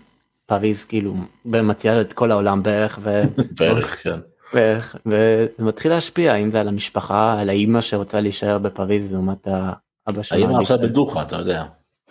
פריז 0.47 0.85
כאילו 0.85 1.15
מציעה 1.45 2.01
את 2.01 2.13
כל 2.13 2.31
העולם 2.31 2.63
בערך 2.63 2.99
ו... 3.03 3.23
בערך 3.59 4.03
כן. 4.03 4.21
בערך, 4.55 4.97
וזה 5.07 5.49
מתחיל 5.59 5.93
להשפיע 5.93 6.35
אם 6.35 6.51
זה 6.51 6.61
על 6.61 6.69
המשפחה 6.69 7.41
על 7.41 7.49
האימא 7.49 7.81
שרוצה 7.81 8.21
להישאר 8.21 8.59
בפריז 8.59 9.13
לעומת 9.13 9.47
האבא 9.47 10.23
שלה. 10.23 10.47
האמא 10.47 10.61
עכשיו 10.61 10.79
בדוחה 10.79 11.23
אתה 11.23 11.37
יודע. 11.37 11.65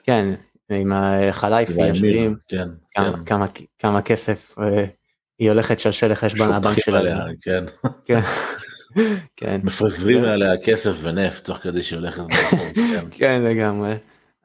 כן 0.03 0.33
עם 0.75 0.91
החלייפי 0.93 1.87
יושבים 1.87 2.35
כן. 2.47 2.67
כמה, 2.95 3.17
כן. 3.17 3.23
כמה, 3.25 3.45
כמה 3.79 4.01
כסף 4.01 4.55
אה, 4.59 4.85
היא 5.39 5.49
הולכת 5.49 5.75
לשלשל 5.75 6.11
לחשבון 6.11 6.53
הבנק 6.53 6.79
שלה. 6.79 6.99
עליה, 6.99 7.17
כן. 7.41 7.63
כן. 8.05 8.19
כן. 9.37 9.61
מפזרים 9.63 10.23
עליה 10.23 10.53
כסף 10.65 10.97
ונפט 11.01 11.45
תוך 11.45 11.57
כדי 11.57 11.81
שהיא 11.81 11.99
הולכת 11.99 12.23
כן. 12.75 13.05
כן 13.11 13.41
לגמרי. 13.45 13.93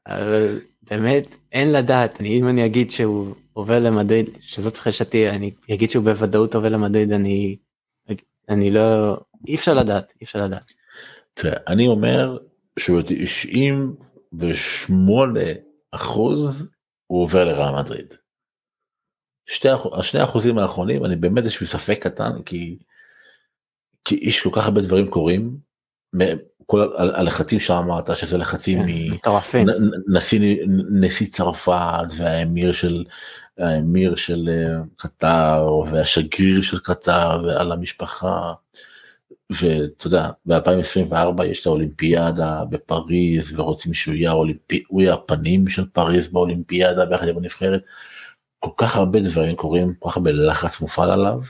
אבל 0.07 0.59
באמת 0.91 1.37
אין 1.53 1.73
לדעת 1.73 2.21
אני 2.21 2.39
אם 2.39 2.49
אני 2.49 2.67
אגיד 2.67 2.91
שהוא 2.91 3.35
עובר 3.53 3.79
למדריד 3.79 4.31
שזאת 4.41 4.77
חשתי 4.77 5.29
אני 5.29 5.51
אגיד 5.73 5.91
שהוא 5.91 6.05
בוודאות 6.05 6.55
עובר 6.55 6.69
למדריד 6.69 7.13
אני 7.13 7.57
אני 8.49 8.71
לא 8.71 9.17
אי 9.49 9.55
אפשר 9.55 9.75
לדעת 9.75 10.13
אי 10.21 10.25
אפשר 10.25 10.43
לדעת. 10.43 10.73
תראה, 11.35 11.59
אני 11.67 11.87
אומר 11.87 12.39
שהוא 12.79 13.03
98 13.05 15.41
אחוז 15.93 16.71
הוא 17.07 17.23
עובר 17.23 17.45
לרעל 17.45 17.75
מדריד. 17.75 18.15
שתי, 19.47 19.69
השני 19.93 20.21
האחוזים 20.21 20.59
האחרונים 20.59 21.05
אני 21.05 21.17
באמת 21.17 21.45
לי 21.61 21.67
ספק 21.67 21.99
קטן 22.03 22.43
כי 22.43 22.79
כי 24.05 24.19
יש 24.23 24.43
כל 24.43 24.51
כך 24.53 24.65
הרבה 24.65 24.81
דברים 24.81 25.11
קורים. 25.11 25.59
כל 26.67 26.93
הלחצים 26.97 27.61
שאמרת 27.61 28.17
שזה 28.17 28.39
לחצים 28.39 28.79
כן, 28.79 28.89
מ... 28.89 29.11
מטורפים. 29.15 29.69
נ- 29.69 29.73
נ- 29.73 30.17
נשיא 30.17 30.57
נשיא 30.91 31.27
צרפת 31.27 32.07
והאמיר 32.19 32.73
של 32.73 33.05
האמיר 33.59 34.15
של 34.17 34.49
אה, 34.49 34.83
קטר 34.97 35.67
והשגריר 35.91 36.63
של 36.63 36.79
קטר 36.79 37.43
ועל 37.45 37.73
המשפחה. 37.73 38.53
ואתה 39.51 40.07
יודע 40.07 40.31
ב2024 40.49 41.45
יש 41.45 41.61
את 41.61 41.67
האולימפיאדה 41.67 42.63
בפריז 42.71 43.59
ורוצים 43.59 43.95
שהוא 43.95 44.15
יהיה 44.15 44.31
האולימפי... 44.31 44.83
הוא 44.89 45.03
יהיה 45.03 45.15
הפנים 45.15 45.69
של 45.69 45.87
פריז 45.87 46.29
באולימפיאדה 46.29 47.07
ביחד 47.07 47.29
עם 47.29 47.39
הנבחרת. 47.39 47.83
כל 48.59 48.71
כך 48.77 48.97
הרבה 48.97 49.21
דברים 49.21 49.57
קורים 49.57 49.95
כל 49.99 50.11
כך 50.11 50.17
הרבה 50.17 50.33
לחץ 50.33 50.81
מופעל 50.81 51.11
עליו. 51.11 51.41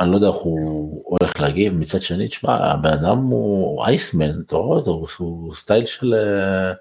אני 0.00 0.10
לא 0.10 0.16
יודע 0.16 0.26
איך 0.28 0.36
הוא 0.36 1.02
הולך 1.04 1.40
להגיב 1.40 1.74
מצד 1.74 2.02
שני 2.02 2.28
תשמע 2.28 2.54
הבן 2.54 2.92
אדם 2.92 3.18
הוא 3.18 3.84
אייסמן 3.84 4.40
אתה 4.46 4.56
רואה 4.56 4.78
אותו 4.78 5.06
הוא- 5.18 5.54
סטייל 5.54 5.86
של 5.86 6.14
אה, 6.14 6.72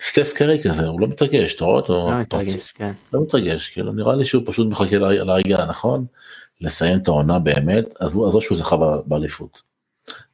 סטף 0.00 0.32
קרי 0.34 0.62
כזה 0.64 0.86
הוא 0.86 1.00
לא 1.00 1.06
מתרגש 1.08 1.54
אתה 1.54 1.64
רואה 1.64 1.76
אותו 1.76 2.10
לא 2.10 2.20
מתרגש, 2.20 2.72
כן. 2.72 2.92
לא 3.12 3.22
מתרגש 3.22 3.68
כאילו 3.70 3.92
נראה 3.92 4.16
לי 4.16 4.24
שהוא 4.24 4.42
פשוט 4.46 4.68
מחכה 4.68 4.96
להגיע 4.98 5.58
הנכון 5.62 6.06
לסיים 6.60 6.98
את 6.98 7.08
העונה 7.08 7.38
באמת 7.38 7.94
עזבו 8.00 8.26
עזבו 8.26 8.40
שהוא 8.40 8.58
זכה 8.58 8.76
באליפות. 9.06 9.62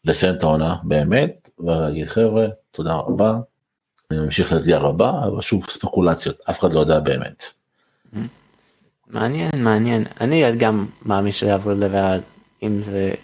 לסיים 0.05 0.35
את 0.35 0.43
העונה 0.43 0.77
באמת 0.83 1.51
ולהגיד 1.59 2.07
חבר'ה 2.07 2.47
תודה 2.71 2.95
רבה. 2.95 3.39
אני 4.11 4.21
ממשיך 4.21 4.53
לאתגר 4.53 4.87
הבא 4.87 5.25
אבל 5.25 5.41
שוב 5.41 5.71
ספקולציות 5.71 6.41
אף 6.51 6.61
אחד 6.61 6.73
לא 6.73 6.81
יודע 6.81 6.99
באמת. 7.01 7.45
מעניין 9.07 9.51
מעניין 9.59 10.05
אני 10.21 10.57
גם 10.57 10.87
מאמין 11.03 11.33
שהוא 11.33 11.49
יעבור 11.49 11.73
לריאל 11.73 12.21
אם 12.63 12.83
זה 12.83 13.15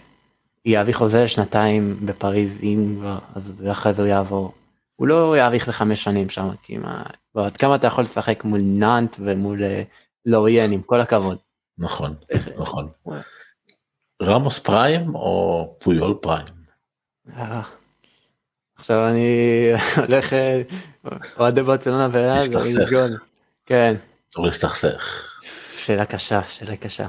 יאריך 0.65 0.97
חוזה 0.97 1.27
שנתיים 1.27 1.99
בפריז 2.05 2.59
אם 2.63 2.95
כבר 2.99 3.17
אז 3.35 3.63
אחרי 3.71 3.93
זה 3.93 4.01
הוא 4.01 4.09
יעבור. 4.09 4.53
הוא 4.95 5.07
לא 5.07 5.37
יאריך 5.37 5.67
לחמש 5.67 6.03
שנים 6.03 6.29
שם 6.29 6.49
כי 6.63 6.77
מה 6.77 7.03
עד 7.35 7.57
כמה 7.57 7.75
אתה 7.75 7.87
יכול 7.87 8.03
לשחק 8.03 8.43
מול 8.43 8.59
נאנט 8.63 9.15
ומול 9.19 9.63
אה, 9.63 9.83
לוריאן 10.25 10.71
עם 10.71 10.81
כל 10.81 11.01
הכבוד. 11.01 11.37
נכון 11.79 12.15
נכון. 12.57 12.89
רמוס 14.23 14.59
פריים 14.59 15.15
או 15.15 15.75
פויול 15.79 16.17
פריים. 16.21 16.47
אה. 17.37 17.61
עכשיו 18.75 19.07
אני 19.07 19.67
הולך 19.97 20.33
אה, 20.33 20.61
אוהדי 21.39 21.63
ברצלונה 21.63 22.07
וריאל 22.11 22.43
זה. 22.43 23.17
כן 23.65 23.95
צריך 24.29 24.45
להסתכסך. 24.45 25.31
שאלה 25.77 26.05
קשה 26.05 26.43
שאלה 26.43 26.75
קשה. 26.75 27.07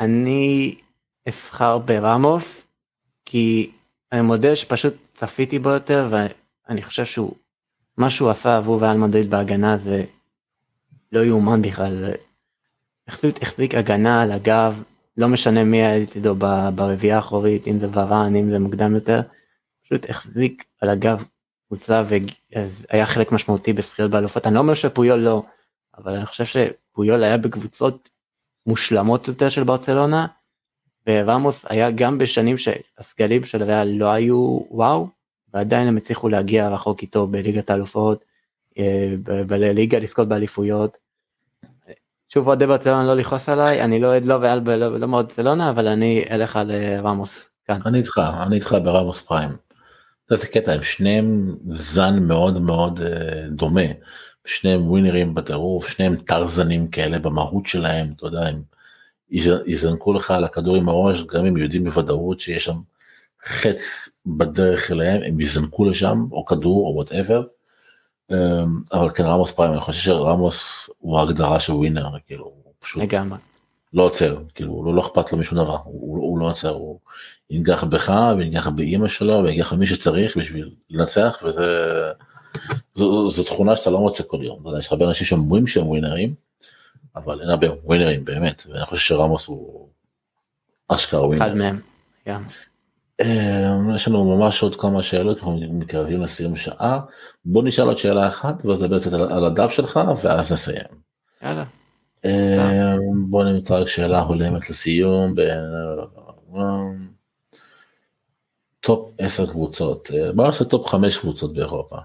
אני 0.00 0.74
אבחר 1.28 1.78
ברמוס 1.78 2.66
כי 3.24 3.70
אני 4.12 4.20
מודה 4.20 4.56
שפשוט 4.56 4.94
צפיתי 5.14 5.58
בו 5.58 5.68
יותר 5.68 6.08
ואני 6.10 6.82
חושב 6.82 7.04
שהוא 7.04 7.34
מה 7.96 8.10
שהוא 8.10 8.30
עשה 8.30 8.56
עבור 8.56 8.82
ריאל 8.82 8.96
מדריד 8.96 9.30
בהגנה 9.30 9.76
זה 9.78 10.04
לא 11.12 11.20
יאומן 11.20 11.62
בכלל. 11.62 12.12
החזיק, 13.12 13.42
החזיק 13.42 13.74
הגנה 13.74 14.22
על 14.22 14.32
הגב 14.32 14.82
לא 15.16 15.28
משנה 15.28 15.64
מי 15.64 15.76
היה 15.76 15.98
לצידו 15.98 16.34
ברביעייה 16.74 17.16
האחורית 17.16 17.66
אם 17.66 17.78
זה 17.78 17.86
ורן 17.92 18.36
אם 18.36 18.50
זה 18.50 18.58
מוקדם 18.58 18.94
יותר. 18.94 19.20
פשוט 19.84 20.10
החזיק 20.10 20.64
על 20.80 20.88
הגב 20.88 21.24
קבוצה 21.68 22.02
והיה 22.06 23.06
חלק 23.06 23.32
משמעותי 23.32 23.72
בזכיות 23.72 24.10
באלופות 24.10 24.46
אני 24.46 24.54
לא 24.54 24.60
אומר 24.60 24.74
שפויול 24.74 25.18
לא 25.18 25.42
אבל 25.98 26.14
אני 26.14 26.26
חושב 26.26 26.44
שפויול 26.44 27.24
היה 27.24 27.38
בקבוצות 27.38 28.08
מושלמות 28.66 29.28
יותר 29.28 29.48
של 29.48 29.64
ברצלונה 29.64 30.26
ורמוס 31.06 31.64
היה 31.68 31.90
גם 31.90 32.18
בשנים 32.18 32.56
שהסגלים 32.58 33.44
של 33.44 33.62
ריאל 33.62 33.88
לא 33.88 34.10
היו 34.10 34.60
וואו 34.70 35.08
ועדיין 35.54 35.88
הם 35.88 35.96
הצליחו 35.96 36.28
להגיע 36.28 36.68
רחוק 36.68 37.02
איתו 37.02 37.26
בליגת 37.26 37.70
האלופות 37.70 38.24
אה, 38.78 39.14
בליגה 39.46 39.98
לזכות 39.98 40.28
באליפויות. 40.28 40.98
שוב 42.32 42.46
אוהדי 42.48 42.66
ברצלונה 42.66 43.04
לא 43.06 43.14
לכעוס 43.16 43.48
עליי 43.48 43.82
אני 43.82 44.00
לא 44.00 44.06
אוהד 44.06 44.24
לא 44.24 44.34
ריאל 44.34 44.60
ולא 44.64 45.00
לא 45.00 45.06
ברצלונה 45.06 45.70
אבל 45.70 45.88
אני 45.88 46.24
אלך 46.30 46.56
על 46.56 46.70
אה, 46.70 47.00
רמוס 47.00 47.50
כאן. 47.66 47.80
אני 47.86 47.98
איתך 47.98 48.20
אני 48.42 48.56
איתך 48.56 48.76
ברמוס 48.84 49.20
פריים. 49.22 49.50
זה 50.30 50.46
קטע 50.46 50.72
הם 50.72 50.82
שניהם 50.82 51.56
זן 51.66 52.18
מאוד 52.22 52.62
מאוד 52.62 53.00
אה, 53.00 53.48
דומה. 53.48 53.80
שניהם 54.44 54.90
ווינרים 54.90 55.34
בטירוף 55.34 55.88
שניהם 55.88 56.16
טרזנים 56.16 56.88
כאלה 56.88 57.18
במהות 57.18 57.66
שלהם 57.66 58.12
אתה 58.16 58.26
יודע 58.26 58.46
הם 58.46 58.62
יז- 59.30 59.66
יזנקו 59.66 60.12
לך 60.12 60.30
על 60.30 60.44
הכדור 60.44 60.76
עם 60.76 60.88
הראש 60.88 61.22
גם 61.22 61.46
אם 61.46 61.56
יודעים 61.56 61.84
בוודאות 61.84 62.40
שיש 62.40 62.64
שם 62.64 62.76
חץ 63.44 64.08
בדרך 64.26 64.90
אליהם 64.90 65.22
הם 65.22 65.40
יזנקו 65.40 65.84
לשם 65.84 66.26
או 66.32 66.44
כדור 66.46 66.86
או 66.86 66.94
whatever. 66.94 67.42
אבל 68.92 69.10
כן 69.10 69.24
רמוס 69.24 69.50
prime 69.50 69.72
אני 69.72 69.80
חושב 69.80 70.00
שרמוס 70.00 70.90
הוא 70.98 71.18
ההגדרה 71.18 71.60
של 71.60 71.72
ווינר 71.72 72.06
כאילו 72.26 72.44
הוא 72.44 72.72
פשוט 72.78 73.02
לגמרי. 73.02 73.38
לא 73.92 74.02
עוצר 74.02 74.38
כאילו 74.54 74.84
לא, 74.84 74.94
לא 74.94 75.00
אכפת 75.00 75.32
לו 75.32 75.38
משום 75.38 75.58
דבר 75.58 75.78
הוא, 75.84 76.16
הוא 76.16 76.38
לא 76.38 76.50
עוצר 76.50 76.70
הוא 76.70 76.98
ינגח 77.50 77.84
בך 77.84 78.32
וינגח 78.38 78.68
באימא 78.68 79.08
שלו 79.08 79.42
וינגח 79.44 79.72
במי 79.72 79.86
שצריך 79.86 80.36
בשביל 80.36 80.74
לנצח 80.90 81.38
וזה 81.44 81.66
זו, 82.94 83.12
זו, 83.14 83.30
זו 83.30 83.44
תכונה 83.44 83.76
שאתה 83.76 83.90
לא 83.90 84.00
מוצא 84.00 84.24
כל 84.26 84.38
יום 84.42 84.64
יש 84.78 84.92
הרבה 84.92 85.06
אנשים 85.08 85.26
שאומרים 85.26 85.66
שהם 85.66 85.86
ווינרים 85.86 86.34
אבל 87.16 87.40
אין 87.40 87.50
הרבה 87.50 87.66
ווינרים 87.84 88.24
באמת 88.24 88.62
ואני 88.68 88.86
חושב 88.86 89.02
שרמוס 89.02 89.46
הוא 89.46 89.88
אשכרה 90.88 91.26
ווינר. 91.26 91.46
אחד 91.46 91.54
מהם. 91.56 91.80
גם. 92.28 92.44
אה, 93.22 93.94
יש 93.94 94.08
לנו 94.08 94.36
ממש 94.36 94.62
עוד 94.62 94.76
כמה 94.76 95.02
שאלות, 95.02 95.38
אנחנו 95.38 95.60
מתקרבים 95.70 96.22
לסיום 96.22 96.56
שעה. 96.56 97.00
בוא 97.44 97.62
נשאל 97.62 97.84
עוד 97.84 97.98
שאלה 97.98 98.28
אחת, 98.28 98.64
ואז 98.64 98.82
נדבר 98.82 98.98
קצת 98.98 99.12
על 99.12 99.44
הדף 99.44 99.70
שלך, 99.70 100.00
ואז 100.22 100.52
נסיים. 100.52 100.84
יאללה. 101.42 101.64
אה, 102.24 102.96
בוא 103.28 103.44
נמצא 103.44 103.78
רק 103.78 103.88
שאלה 103.88 104.20
הולמת 104.20 104.70
לסיום. 104.70 105.34
טופ 108.80 109.12
10 109.18 109.46
קבוצות, 109.46 110.10
אה, 110.14 110.32
בוא 110.32 110.46
נעשה 110.46 110.64
טופ 110.64 110.88
5 110.88 111.18
קבוצות 111.18 111.54
באירופה. 111.54 111.96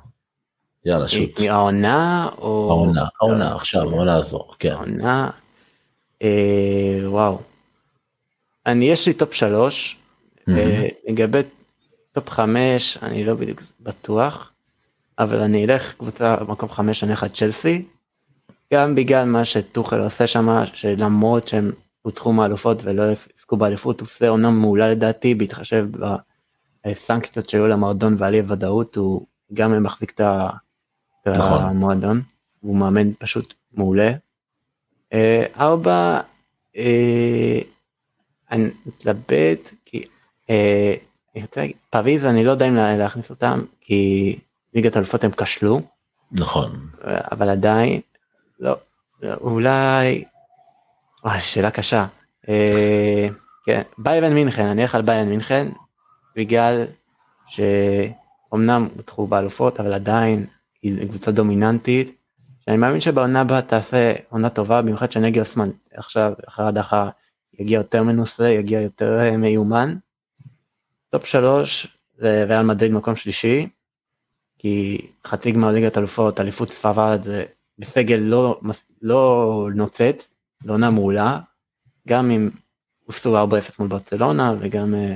יאללה 0.86 1.08
shoot. 1.08 1.40
העונה 1.50 2.30
או... 2.38 2.68
העונה, 2.72 3.06
העונה 3.22 3.56
עכשיו, 3.56 3.82
העונה 3.82 4.16
הזו, 4.16 4.48
כן. 4.60 4.72
העונה, 4.72 5.30
וואו. 7.06 7.40
אני 8.66 8.86
יש 8.86 9.08
לי 9.08 9.14
טופ 9.14 9.34
3, 9.34 9.97
לגבי 11.08 11.40
טופ 12.12 12.30
חמש 12.30 12.98
אני 13.02 13.24
לא 13.24 13.34
בדיוק 13.34 13.62
בטוח. 13.80 14.52
אבל 15.20 15.40
אני 15.40 15.66
אלך 15.66 15.94
קבוצה 15.94 16.36
מקום 16.48 16.70
חמש 16.70 17.04
אני 17.04 17.12
אלך 17.12 17.26
צ'לסי. 17.26 17.86
גם 18.74 18.96
בגלל 18.96 19.26
מה 19.26 19.46
שטוחל 19.46 20.00
עושה 20.02 20.28
שם 20.28 20.64
שלמרות 20.74 21.48
שהם 21.48 21.72
פותחו 22.02 22.34
מאלופות 22.34 22.84
ולא 22.84 23.04
יזכו 23.12 23.58
באליפות 23.58 24.00
הוא 24.00 24.06
עושה 24.06 24.30
עונה 24.30 24.52
מעולה 24.52 24.90
לדעתי 24.92 25.36
בהתחשב 25.36 25.88
בסנקציות 26.86 27.50
שהיו 27.50 27.68
למועדון 27.68 28.16
ועל 28.18 28.34
אי 28.34 28.42
ודאות 28.48 28.96
הוא 28.96 29.26
גם 29.54 29.84
מחזיק 29.84 30.12
את 30.12 30.22
נכון. 31.28 31.62
המועדון. 31.62 32.22
הוא 32.60 32.76
מאמן 32.76 33.14
פשוט 33.14 33.54
מעולה. 33.74 34.12
אה, 35.14 35.46
ארבע, 35.60 36.20
אה, 36.78 37.60
אני 38.52 38.70
מתלבט 38.86 39.30
אה, 39.32 39.77
אני 40.50 41.42
רוצה 41.42 41.62
להגיד, 41.62 41.76
פריז 41.90 42.26
אני 42.26 42.44
לא 42.44 42.52
יודע 42.52 42.68
אם 42.68 42.76
להכניס 42.76 43.30
אותם 43.30 43.62
כי 43.82 44.40
ליגת 44.74 44.98
אלופות 44.98 45.24
הם 45.24 45.32
כשלו. 45.32 45.82
נכון. 46.32 46.88
אבל 47.32 47.50
עדיין 47.50 48.02
לא 48.60 48.76
אולי 49.24 50.24
וואי, 51.28 51.42
שאלה 51.42 51.72
קשה. 51.72 52.06
אה, 52.50 53.28
כן, 53.66 53.82
ביירן 53.98 54.34
מינכן, 54.34 54.66
אני 54.66 54.82
אלך 54.82 54.96
על 54.96 55.02
ביירן 55.02 55.30
מינכן, 55.30 55.68
בגלל 56.36 56.86
שאומנם 57.48 58.88
הודחו 58.96 59.28
באלופות, 59.28 59.80
אבל 59.80 59.94
עדיין 59.94 60.46
היא 60.82 61.08
קבוצה 61.10 61.32
דומיננטית. 61.32 62.16
אני 62.68 62.78
מאמין 62.78 63.00
שבעונה 63.00 63.42
הבאה 63.42 63.62
תעשה 63.62 64.14
עונה 64.30 64.50
טובה, 64.50 64.82
במיוחד 64.82 65.12
שנגלסמן 65.12 65.70
עכשיו, 65.94 66.34
אחרי 66.48 66.68
הדחה, 66.68 67.10
יגיע 67.60 67.78
יותר 67.78 68.04
מנוסה, 68.04 68.50
יגיע 68.50 68.82
יותר 68.82 69.20
אה, 69.20 69.38
מיומן. 69.38 69.96
טופ 71.10 71.26
שלוש 71.26 71.88
זה 72.18 72.46
ריאל 72.48 72.66
מדריד 72.66 72.92
מקום 72.92 73.16
שלישי, 73.16 73.68
כי 74.58 75.08
חצי 75.28 75.52
גמר 75.52 75.72
ליגת 75.72 75.98
אלופות, 75.98 76.40
אליפות 76.40 76.70
ספרד 76.70 77.24
זה 77.24 77.46
בסגל 77.80 78.16
לא, 78.16 78.60
לא 79.02 79.70
נוצץ, 79.76 80.34
לא 80.66 80.74
עונה 80.74 80.90
מעולה, 80.90 81.40
גם 82.08 82.32
אם 82.32 82.50
הופסו 83.06 83.46
4-0 83.46 83.50
מול 83.80 83.88
ברצלונה 83.88 84.56
וגם 84.60 84.96
אה, 84.96 85.16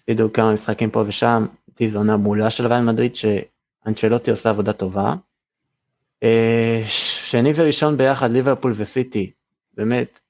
הפסידו 0.00 0.32
כמה 0.32 0.52
משחקים 0.52 0.90
פה 0.90 1.04
ושם, 1.06 1.46
זו 1.88 1.98
עונה 1.98 2.16
מעולה 2.16 2.50
של 2.50 2.66
ריאל 2.66 2.80
מדריד 2.80 3.12
שאנצ'לוטי 3.16 4.30
עושה 4.30 4.48
עבודה 4.48 4.72
טובה. 4.72 5.14
אה, 6.22 6.82
שני 6.86 7.52
וראשון 7.56 7.96
ביחד 7.96 8.30
ליברפול 8.30 8.72
וסיטי, 8.76 9.30
באמת, 9.74 10.20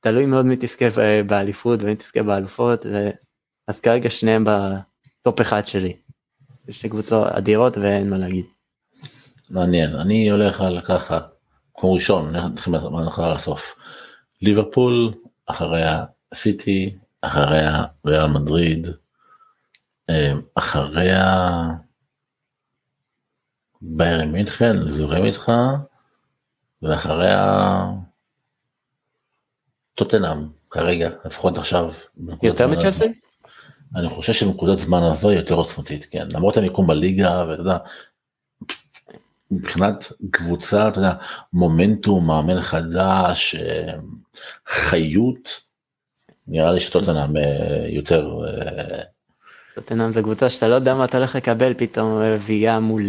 תלוי 0.00 0.26
מאוד 0.26 0.46
מי 0.46 0.56
תזכה 0.60 0.84
באליפות 1.26 1.82
ומי 1.82 1.96
תזכה 1.96 2.22
באלופות, 2.22 2.86
אז 3.66 3.80
כרגע 3.80 4.10
שניהם 4.10 4.44
בטופ 4.44 5.40
אחד 5.40 5.66
שלי. 5.66 5.96
יש 6.68 6.86
קבוצות 6.86 7.28
אדירות 7.32 7.76
ואין 7.78 8.10
מה 8.10 8.18
להגיד. 8.18 8.44
מעניין, 9.50 9.96
אני 9.96 10.30
הולך 10.30 10.60
על 10.60 10.80
ככה, 10.80 11.20
כמו 11.74 11.94
ראשון, 11.94 12.36
נתחיל 12.36 12.72
מההתחלה 12.90 13.34
לסוף. 13.34 13.78
ליברפול, 14.42 15.14
אחריה 15.46 16.04
סיטי, 16.34 16.96
אחריה 17.20 17.84
ריאל 18.06 18.26
מדריד, 18.26 18.86
אה, 20.10 20.32
אחריה 20.54 21.52
ביירן 23.82 24.32
מינכן, 24.32 24.88
זורם 24.88 25.24
איתך, 25.24 25.52
ואחריה 26.82 27.84
טוטנאם, 29.94 30.48
כרגע, 30.70 31.10
לפחות 31.24 31.58
עכשיו. 31.58 31.92
יותר 32.42 32.68
מצ'לסי? 32.68 33.20
אני 33.94 34.08
חושב 34.08 34.32
שנקודת 34.32 34.78
זמן 34.78 35.02
הזו 35.02 35.28
היא 35.28 35.38
יותר 35.38 35.54
עוצמתית, 35.54 36.06
כן, 36.10 36.26
למרות 36.34 36.56
המיקום 36.56 36.86
בליגה, 36.86 37.44
ואתה 37.48 37.60
יודע, 37.60 37.76
מבחינת 39.50 40.12
קבוצה, 40.30 40.88
אתה 40.88 40.98
יודע, 40.98 41.12
מומנטום, 41.52 42.26
מאמן 42.26 42.60
חדש, 42.60 43.54
אה, 43.54 43.92
חיות, 44.68 45.60
נראה 46.48 46.72
לי 46.72 46.80
שטוטנאם 46.80 47.36
אה, 47.36 47.86
יותר... 47.88 48.30
אה, 48.48 49.02
טוטנאם 49.74 50.12
זה 50.12 50.22
קבוצה 50.22 50.50
שאתה 50.50 50.68
לא 50.68 50.74
יודע 50.74 50.94
מה 50.94 51.04
אתה 51.04 51.18
הולך 51.18 51.36
לקבל 51.36 51.74
פתאום 51.76 52.18
רביעייה 52.22 52.80
מול 52.80 53.02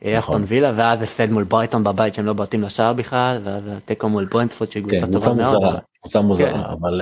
נכון. 0.00 0.18
אסטון 0.18 0.44
וילה 0.46 0.72
ואז 0.76 1.02
הפסד 1.02 1.30
מול 1.30 1.44
ברייטון 1.44 1.84
בבית 1.84 2.14
שהם 2.14 2.26
לא 2.26 2.32
בועטים 2.32 2.62
לשער 2.62 2.92
בכלל 2.92 3.40
ואז 3.44 3.62
תיקו 3.84 4.08
מול 4.08 4.24
ברנדפורד 4.24 4.70
שהיא 4.70 4.82
קבוצה 4.82 5.06
כן, 5.06 5.12
טובה 5.12 5.34
מאוד. 5.34 5.78
קבוצה 6.00 6.20
מוזרה 6.20 6.52
כן. 6.52 6.58
אבל 6.58 7.00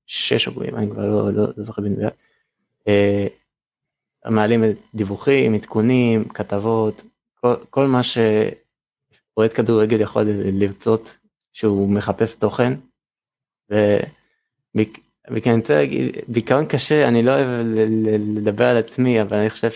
שש 0.06 0.46
עוקבים, 0.46 0.76
אני 0.76 0.90
כבר 0.90 1.06
לא, 1.06 1.32
לא, 1.32 1.44
לא 1.56 1.64
זוכר 1.64 1.82
במדויק. 1.82 2.14
אה, 2.88 3.26
מעלים 4.30 4.64
דיווחים, 4.94 5.54
עדכונים, 5.54 6.28
כתבות, 6.28 7.02
כל, 7.34 7.54
כל 7.70 7.86
מה 7.86 8.00
שאוהד 8.02 9.52
כדורגל 9.54 10.00
יכול 10.00 10.22
לרצות 10.28 11.16
שהוא 11.52 11.88
מחפש 11.88 12.36
תוכן. 12.36 12.72
וכן 15.30 15.60
רוצה 15.60 15.74
להגיד, 15.74 16.16
בעיקרון 16.28 16.66
קשה, 16.66 17.08
אני 17.08 17.22
לא 17.22 17.30
אוהב 17.30 17.48
לדבר 18.36 18.64
על 18.64 18.76
עצמי, 18.76 19.22
אבל 19.22 19.36
אני 19.36 19.50
חושב 19.50 19.70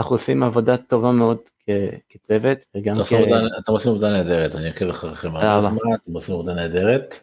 שאנחנו 0.00 0.14
עושים 0.14 0.42
עבודה 0.42 0.76
טובה 0.76 1.12
מאוד 1.12 1.38
כצוות 2.08 2.58
וגם 2.74 2.94
כ... 3.04 3.12
אתם 3.58 3.72
עושים 3.72 3.90
עבודה 3.90 4.12
נהדרת, 4.12 4.54
אני 4.54 4.68
עוקב 4.68 4.88
אחריכם, 4.88 5.36
אתם 5.36 6.12
עושים 6.12 6.34
עבודה 6.34 6.54
נהדרת. 6.54 7.14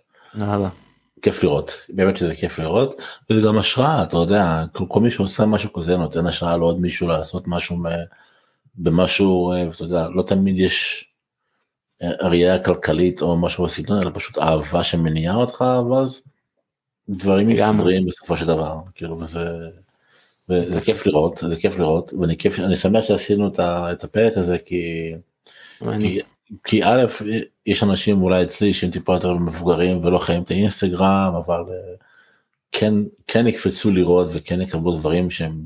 כיף 1.21 1.43
לראות 1.43 1.71
באמת 1.89 2.17
שזה 2.17 2.35
כיף 2.35 2.59
לראות 2.59 3.01
וזה 3.29 3.47
גם 3.47 3.57
השראה 3.57 4.03
אתה 4.03 4.17
יודע 4.17 4.63
כל 4.87 4.99
מי 4.99 5.11
שעושה 5.11 5.45
משהו 5.45 5.73
כזה 5.73 5.97
נותן 5.97 6.27
השראה 6.27 6.57
לעוד 6.57 6.81
מישהו 6.81 7.07
לעשות 7.07 7.43
משהו 7.47 7.77
במשהו 8.75 9.51
אה, 9.51 9.67
אתה 9.75 9.83
יודע 9.83 10.07
לא 10.09 10.21
תמיד 10.21 10.59
יש 10.59 11.05
אה, 12.01 12.27
ראייה 12.27 12.63
כלכלית 12.63 13.21
או 13.21 13.37
משהו 13.37 13.65
בסגנון 13.65 14.01
אלא 14.01 14.11
פשוט 14.13 14.37
אהבה 14.37 14.83
שמניעה 14.83 15.35
אותך 15.35 15.65
ואז 15.91 16.21
דברים 17.09 17.47
מסתדרים 17.47 18.05
בסופו 18.05 18.37
של 18.37 18.45
דבר 18.45 18.75
כאילו 18.95 19.19
וזה. 19.19 19.49
וזה 20.49 20.81
כיף 20.81 21.05
לראות 21.05 21.37
זה 21.49 21.55
כיף 21.55 21.79
לראות 21.79 22.13
ואני 22.13 22.37
כיף 22.37 22.59
אני 22.59 22.75
שמח 22.75 23.03
שעשינו 23.03 23.47
את 23.91 24.03
הפרק 24.03 24.37
הזה 24.37 24.57
כי. 24.57 25.13
כי 25.99 26.19
כי 26.63 26.83
א' 26.83 27.05
יש 27.65 27.83
אנשים 27.83 28.21
אולי 28.21 28.43
אצלי 28.43 28.73
שהם 28.73 28.91
טיפה 28.91 29.13
יותר 29.13 29.33
מבוגרים 29.33 30.05
ולא 30.05 30.17
חיים 30.17 30.43
את 30.43 30.51
האינסטגרם 30.51 31.33
אבל 31.35 31.59
אה, 31.69 31.95
כן 32.71 32.93
כן 33.27 33.47
יקפצו 33.47 33.91
לראות 33.91 34.27
וכן 34.31 34.61
יקבלו 34.61 34.97
דברים 34.97 35.31
שהם 35.31 35.61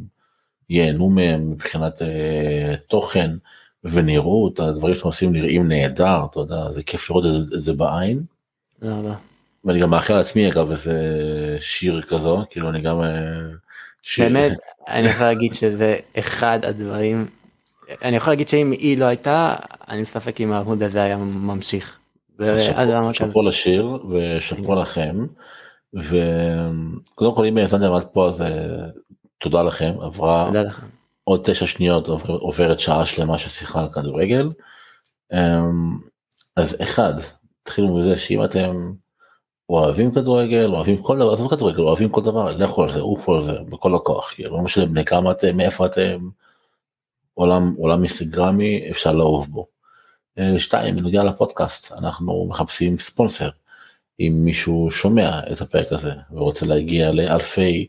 ייהנו 0.70 1.10
מהם 1.10 1.52
מבחינת 1.52 2.02
אה, 2.02 2.76
תוכן 2.88 3.32
ונראות 3.84 4.60
הדברים 4.60 4.96
שאתם 4.96 5.08
עושים 5.08 5.32
נראים 5.32 5.68
נהדר 5.68 6.20
אתה 6.32 6.40
יודע 6.40 6.72
זה 6.72 6.84
כיף 6.84 7.10
לראות 7.10 7.26
את 7.26 7.32
זה, 7.32 7.58
את 7.58 7.62
זה 7.62 7.74
בעין. 7.74 8.24
ואני 9.66 9.80
גם 9.80 9.90
מאחל 9.90 10.14
לעצמי 10.14 10.52
אגב 10.52 10.72
איזה 10.72 11.58
שיר 11.60 12.02
כזו 12.02 12.44
כאילו 12.50 12.70
אני 12.70 12.82
גם. 12.82 13.02
אה, 13.02 13.42
שיר. 14.02 14.30
באמת 14.30 14.58
אני 14.88 15.10
יכול 15.10 15.26
להגיד 15.26 15.54
שזה 15.54 15.96
אחד 16.20 16.60
הדברים 16.64 17.28
אני 18.04 18.16
יכול 18.16 18.32
להגיד 18.32 18.50
שאם 18.50 18.72
היא 18.72 18.98
לא 18.98 19.06
הייתה, 19.06 19.56
אני 19.90 20.02
מספק 20.02 20.42
אם 20.42 20.52
העמוד 20.52 20.84
הזה 20.84 21.04
היה 21.04 21.18
ממשיך. 21.18 21.98
שאפו 23.14 23.42
לשיר 23.42 24.00
ושאפו 24.10 24.76
לכם. 24.76 25.26
וקודם 25.94 27.36
כל 27.36 27.46
אם 27.46 27.58
האזנתם 27.58 27.94
עד 27.94 28.04
פה 28.04 28.28
אז 28.28 28.44
תודה 29.38 29.64
לכם 29.64 29.94
עברה 30.02 30.46
תודה 30.48 30.62
לכם. 30.62 30.86
עוד 31.24 31.42
תשע 31.44 31.68
שניות 31.68 32.08
עוברת 32.28 32.80
שעה 32.80 33.06
שלמה 33.06 33.38
של 33.38 33.50
שיחה 33.50 33.82
על 33.82 33.90
כדורגל. 33.90 34.50
אז 36.56 36.78
אחד 36.82 37.14
תתחילו 37.64 37.98
מזה 37.98 38.18
שאם 38.18 38.46
אתם 38.46 38.92
אוהבים 39.80 40.12
כדורגל 40.12 40.66
אוהבים 40.66 40.98
כל 40.98 41.18
דבר 41.18 41.34
עזוב 41.34 41.56
כדורגל 41.56 41.84
אוהבים 41.84 42.10
כל 42.10 42.22
דבר 42.22 42.58
לכו 42.58 42.84
על 42.84 42.90
זה 42.90 43.00
עופו 43.00 43.36
על 43.36 43.42
זה 43.42 43.54
בכל 43.70 43.96
הכוח 43.96 44.34
כאילו 44.34 44.58
לא 44.58 44.64
משנה 44.64 44.86
בני 44.86 45.06
כמה 45.06 45.32
אתם 45.32 45.58
מאיפה 45.58 45.86
אתם 45.86 46.30
עולם 47.34 47.74
עולם 47.78 47.98
אינסטגרמי 47.98 48.88
אפשר 48.92 49.12
לאהוב 49.12 49.48
בו. 49.48 49.68
אה, 50.40 50.60
שתיים 50.60 50.96
בנוגע 50.96 51.24
לפודקאסט 51.24 51.92
אנחנו 51.92 52.46
מחפשים 52.50 52.98
ספונסר. 52.98 53.50
אם 54.20 54.42
מישהו 54.46 54.92
שומע 54.92 55.40
את 55.52 55.62
הפרק 55.62 55.92
הזה 55.92 56.12
ורוצה 56.32 56.66
להגיע 56.66 57.12
לאלפי 57.12 57.88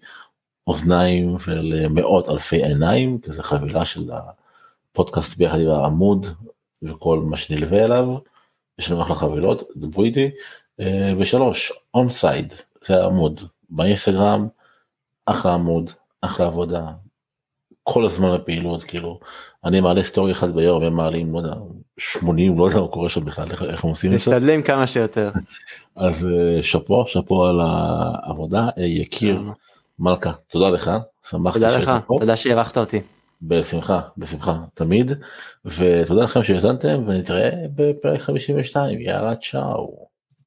אוזניים 0.67 1.37
ולמאות 1.47 2.29
אלפי 2.29 2.65
עיניים 2.65 3.19
כי 3.19 3.33
זה 3.33 3.43
חבילה 3.43 3.85
של 3.85 4.11
הפודקאסט 4.91 5.37
ביחד 5.37 5.61
עם 5.61 5.69
העמוד 5.69 6.27
וכל 6.83 7.19
מה 7.19 7.37
שנלווה 7.37 7.85
אליו. 7.85 8.17
יש 8.79 8.91
לנו 8.91 9.03
אחלה 9.03 9.15
חבילות 9.15 9.63
דברו 9.77 10.05
איתי. 10.05 10.31
אה, 10.81 11.13
ושלוש 11.19 11.73
און 11.95 12.09
סייד 12.09 12.53
זה 12.85 13.03
העמוד 13.03 13.41
באינסטגרם 13.71 14.49
אחלה 15.27 15.55
עמוד 15.55 15.91
אחלה 16.23 16.47
עבודה 16.47 16.87
כל 17.83 18.05
הזמן 18.05 18.29
הפעילות 18.29 18.85
כאילו 18.85 19.21
אני 19.65 19.81
מעלה 19.81 20.03
סטורי 20.03 20.33
אחד 20.33 20.55
ביום 20.55 20.83
הם 20.83 20.95
מעלים 20.95 21.33
לא 21.33 21.39
יודע 21.39 21.55
80 21.99 22.59
לא 22.59 22.65
יודע 22.65 22.81
מה 22.81 22.89
קורה 22.89 23.09
שם 23.09 23.25
בכלל 23.25 23.49
איך 23.51 23.85
הם 23.85 23.91
עושים 23.91 24.15
את 24.15 24.21
זה. 24.21 24.31
משתדלים 24.31 24.63
כמה 24.63 24.87
שיותר. 24.87 25.31
אז 25.97 26.27
אה, 26.27 26.63
שאפו 26.63 27.05
שאפו 27.07 27.47
על 27.47 27.61
העבודה 27.61 28.69
אה, 28.79 28.83
יקיר 28.83 29.43
מלכה 29.99 30.33
תודה 30.49 30.71
לך 30.71 30.91
שמחתי 31.31 31.61
תודה 31.61 31.79
לך 31.79 31.91
תודה 32.19 32.37
שאירחת 32.37 32.79
אותי. 32.79 33.01
בשמחה 33.43 34.01
בשמחה 34.19 34.59
תמיד 34.75 35.11
ותודה 35.65 36.23
לכם 36.25 36.43
שהאזנתם 36.43 37.05
ונתראה 37.07 37.51
בפרק 37.75 38.21
52 38.21 39.01
יאללה 39.01 39.35
צ'או. 39.37 40.12